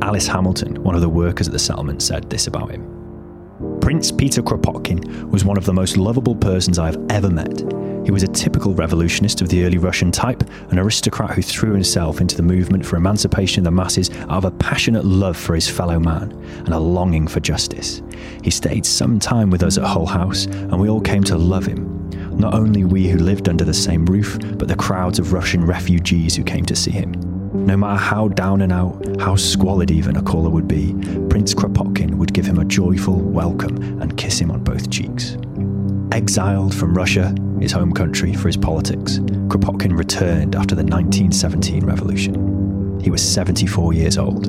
Alice 0.00 0.26
Hamilton, 0.26 0.82
one 0.82 0.94
of 0.94 1.02
the 1.02 1.10
workers 1.10 1.46
at 1.46 1.52
the 1.52 1.58
settlement, 1.58 2.02
said 2.02 2.30
this 2.30 2.46
about 2.46 2.70
him. 2.70 3.78
Prince 3.82 4.10
Peter 4.10 4.40
Kropotkin 4.40 5.30
was 5.30 5.44
one 5.44 5.58
of 5.58 5.66
the 5.66 5.74
most 5.74 5.98
lovable 5.98 6.34
persons 6.34 6.78
I 6.78 6.86
have 6.86 6.98
ever 7.10 7.28
met. 7.28 7.62
He 8.04 8.10
was 8.10 8.24
a 8.24 8.28
typical 8.28 8.74
revolutionist 8.74 9.42
of 9.42 9.48
the 9.48 9.64
early 9.64 9.78
Russian 9.78 10.10
type, 10.10 10.42
an 10.70 10.78
aristocrat 10.78 11.30
who 11.30 11.42
threw 11.42 11.72
himself 11.72 12.20
into 12.20 12.36
the 12.36 12.42
movement 12.42 12.84
for 12.84 12.96
emancipation 12.96 13.60
of 13.60 13.64
the 13.64 13.70
masses 13.70 14.10
out 14.22 14.38
of 14.38 14.44
a 14.44 14.50
passionate 14.50 15.04
love 15.04 15.36
for 15.36 15.54
his 15.54 15.68
fellow 15.68 16.00
man 16.00 16.32
and 16.58 16.74
a 16.74 16.78
longing 16.78 17.28
for 17.28 17.38
justice. 17.38 18.02
He 18.42 18.50
stayed 18.50 18.84
some 18.84 19.20
time 19.20 19.50
with 19.50 19.62
us 19.62 19.78
at 19.78 19.84
Hull 19.84 20.06
House, 20.06 20.46
and 20.46 20.80
we 20.80 20.88
all 20.88 21.00
came 21.00 21.22
to 21.24 21.38
love 21.38 21.64
him. 21.64 22.10
Not 22.36 22.54
only 22.54 22.84
we 22.84 23.08
who 23.08 23.18
lived 23.18 23.48
under 23.48 23.64
the 23.64 23.74
same 23.74 24.04
roof, 24.06 24.36
but 24.58 24.66
the 24.66 24.74
crowds 24.74 25.20
of 25.20 25.32
Russian 25.32 25.64
refugees 25.64 26.34
who 26.34 26.42
came 26.42 26.64
to 26.66 26.76
see 26.76 26.90
him. 26.90 27.12
No 27.52 27.76
matter 27.76 28.00
how 28.00 28.28
down 28.28 28.62
and 28.62 28.72
out, 28.72 29.20
how 29.20 29.36
squalid 29.36 29.92
even 29.92 30.16
a 30.16 30.22
caller 30.22 30.50
would 30.50 30.66
be, 30.66 30.94
Prince 31.28 31.54
Kropotkin 31.54 32.16
would 32.16 32.32
give 32.32 32.46
him 32.46 32.58
a 32.58 32.64
joyful 32.64 33.14
welcome 33.14 33.76
and 34.02 34.16
kiss 34.16 34.40
him 34.40 34.50
on 34.50 34.64
both 34.64 34.90
cheeks. 34.90 35.36
Exiled 36.12 36.74
from 36.74 36.92
Russia, 36.92 37.34
his 37.58 37.72
home 37.72 37.90
country, 37.90 38.34
for 38.34 38.46
his 38.48 38.56
politics, 38.58 39.16
Kropotkin 39.48 39.96
returned 39.96 40.54
after 40.54 40.74
the 40.74 40.84
1917 40.84 41.86
revolution. 41.86 43.00
He 43.00 43.10
was 43.10 43.26
74 43.26 43.94
years 43.94 44.18
old. 44.18 44.44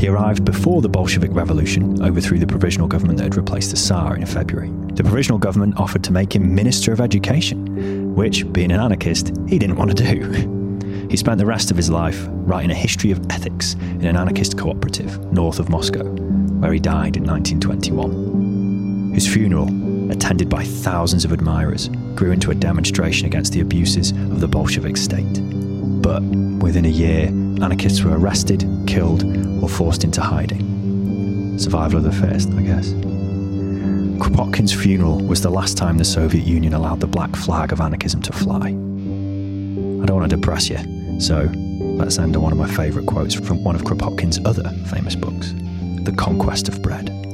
He 0.00 0.08
arrived 0.08 0.46
before 0.46 0.80
the 0.80 0.88
Bolshevik 0.88 1.30
Revolution 1.34 2.02
overthrew 2.02 2.38
the 2.38 2.46
provisional 2.46 2.88
government 2.88 3.18
that 3.18 3.24
had 3.24 3.36
replaced 3.36 3.70
the 3.70 3.76
Tsar 3.76 4.16
in 4.16 4.24
February. 4.24 4.70
The 4.94 5.04
provisional 5.04 5.38
government 5.38 5.78
offered 5.78 6.02
to 6.04 6.12
make 6.12 6.34
him 6.34 6.54
Minister 6.54 6.90
of 6.94 7.02
Education, 7.02 8.14
which, 8.14 8.50
being 8.50 8.72
an 8.72 8.80
anarchist, 8.80 9.32
he 9.46 9.58
didn't 9.58 9.76
want 9.76 9.94
to 9.94 10.02
do. 10.02 11.08
He 11.10 11.18
spent 11.18 11.36
the 11.36 11.44
rest 11.44 11.70
of 11.70 11.76
his 11.76 11.90
life 11.90 12.26
writing 12.30 12.70
a 12.70 12.74
history 12.74 13.10
of 13.10 13.20
ethics 13.28 13.74
in 13.74 14.06
an 14.06 14.16
anarchist 14.16 14.56
cooperative 14.56 15.22
north 15.34 15.58
of 15.58 15.68
Moscow, 15.68 16.04
where 16.04 16.72
he 16.72 16.80
died 16.80 17.18
in 17.18 17.24
1921. 17.24 19.12
His 19.12 19.30
funeral 19.30 19.87
attended 20.10 20.48
by 20.48 20.64
thousands 20.64 21.24
of 21.24 21.32
admirers, 21.32 21.88
grew 22.14 22.32
into 22.32 22.50
a 22.50 22.54
demonstration 22.54 23.26
against 23.26 23.52
the 23.52 23.60
abuses 23.60 24.10
of 24.10 24.40
the 24.40 24.48
Bolshevik 24.48 24.96
state. 24.96 25.40
But 26.02 26.22
within 26.22 26.84
a 26.84 26.88
year, 26.88 27.26
anarchists 27.62 28.02
were 28.02 28.16
arrested, 28.18 28.64
killed, 28.86 29.24
or 29.62 29.68
forced 29.68 30.04
into 30.04 30.20
hiding. 30.20 31.58
Survival 31.58 31.98
of 31.98 32.04
the 32.04 32.12
fittest, 32.12 32.50
I 32.50 32.62
guess. 32.62 32.92
Kropotkin's 34.18 34.72
funeral 34.72 35.20
was 35.20 35.42
the 35.42 35.50
last 35.50 35.76
time 35.76 35.96
the 35.96 36.04
Soviet 36.04 36.44
Union 36.44 36.74
allowed 36.74 37.00
the 37.00 37.06
black 37.06 37.34
flag 37.36 37.72
of 37.72 37.80
anarchism 37.80 38.20
to 38.22 38.32
fly. 38.32 38.68
I 38.68 40.06
don't 40.06 40.16
want 40.16 40.30
to 40.30 40.36
depress 40.36 40.68
you, 40.68 40.78
so 41.20 41.50
let's 41.78 42.18
end 42.18 42.36
on 42.36 42.42
one 42.42 42.52
of 42.52 42.58
my 42.58 42.68
favourite 42.68 43.06
quotes 43.06 43.34
from 43.34 43.62
one 43.64 43.74
of 43.74 43.82
Kropotkin's 43.82 44.40
other 44.44 44.68
famous 44.86 45.14
books 45.14 45.52
The 46.02 46.14
Conquest 46.16 46.68
of 46.68 46.82
Bread. 46.82 47.27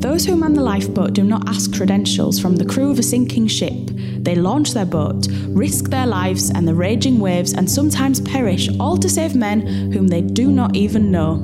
Those 0.00 0.24
who 0.24 0.34
man 0.34 0.54
the 0.54 0.62
lifeboat 0.62 1.12
do 1.12 1.22
not 1.22 1.46
ask 1.46 1.74
credentials 1.74 2.40
from 2.40 2.56
the 2.56 2.64
crew 2.64 2.90
of 2.90 2.98
a 2.98 3.02
sinking 3.02 3.48
ship. 3.48 3.74
They 4.22 4.34
launch 4.34 4.72
their 4.72 4.86
boat, 4.86 5.26
risk 5.48 5.90
their 5.90 6.06
lives 6.06 6.50
and 6.50 6.66
the 6.66 6.74
raging 6.74 7.18
waves, 7.18 7.52
and 7.52 7.70
sometimes 7.70 8.18
perish, 8.22 8.70
all 8.80 8.96
to 8.96 9.10
save 9.10 9.34
men 9.34 9.60
whom 9.92 10.08
they 10.08 10.22
do 10.22 10.50
not 10.50 10.74
even 10.74 11.10
know. 11.10 11.34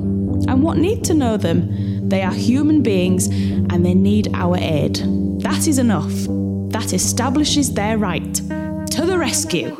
And 0.47 0.63
what 0.63 0.77
need 0.77 1.03
to 1.03 1.13
know 1.13 1.37
them? 1.37 2.09
They 2.09 2.23
are 2.23 2.33
human 2.33 2.81
beings 2.81 3.27
and 3.27 3.85
they 3.85 3.93
need 3.93 4.31
our 4.33 4.57
aid. 4.57 4.95
That 5.43 5.67
is 5.67 5.77
enough. 5.77 6.13
That 6.71 6.93
establishes 6.93 7.73
their 7.73 7.99
right. 7.99 8.33
To 8.33 9.05
the 9.05 9.17
rescue! 9.19 9.77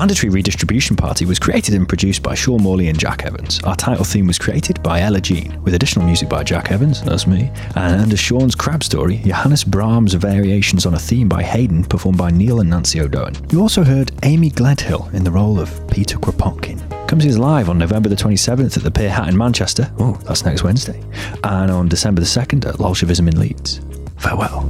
Mandatory 0.00 0.30
Redistribution 0.30 0.96
Party 0.96 1.26
was 1.26 1.38
created 1.38 1.74
and 1.74 1.86
produced 1.86 2.22
by 2.22 2.34
Sean 2.34 2.62
Morley 2.62 2.88
and 2.88 2.98
Jack 2.98 3.26
Evans. 3.26 3.62
Our 3.64 3.76
title 3.76 4.02
theme 4.02 4.26
was 4.26 4.38
created 4.38 4.82
by 4.82 5.02
Ella 5.02 5.20
Jean, 5.20 5.62
with 5.62 5.74
additional 5.74 6.06
music 6.06 6.26
by 6.26 6.42
Jack 6.42 6.72
Evans, 6.72 7.02
that's 7.02 7.26
me, 7.26 7.50
and 7.76 8.00
under 8.00 8.16
Sean's 8.16 8.54
crab 8.54 8.82
story, 8.82 9.18
Johannes 9.18 9.62
Brahms' 9.62 10.14
variations 10.14 10.86
on 10.86 10.94
a 10.94 10.98
theme 10.98 11.28
by 11.28 11.42
Haydn, 11.42 11.84
performed 11.84 12.16
by 12.16 12.30
Neil 12.30 12.60
and 12.60 12.70
Nancy 12.70 12.98
O'Doan. 12.98 13.34
You 13.50 13.60
also 13.60 13.84
heard 13.84 14.10
Amy 14.22 14.50
Gledhill 14.50 15.12
in 15.12 15.22
the 15.22 15.30
role 15.30 15.60
of 15.60 15.70
Peter 15.90 16.16
Kropotkin. 16.16 16.80
Comes 17.06 17.26
is 17.26 17.36
live 17.38 17.68
on 17.68 17.76
November 17.76 18.08
the 18.08 18.16
27th 18.16 18.78
at 18.78 18.82
the 18.82 18.90
Peer 18.90 19.10
Hat 19.10 19.28
in 19.28 19.36
Manchester. 19.36 19.92
Oh, 19.98 20.18
that's 20.24 20.46
next 20.46 20.64
Wednesday. 20.64 20.98
And 21.44 21.70
on 21.70 21.88
December 21.88 22.22
the 22.22 22.26
2nd 22.26 22.66
at 22.66 22.78
Bolshevism 22.78 23.28
in 23.28 23.38
Leeds. 23.38 23.82
Farewell. 24.16 24.62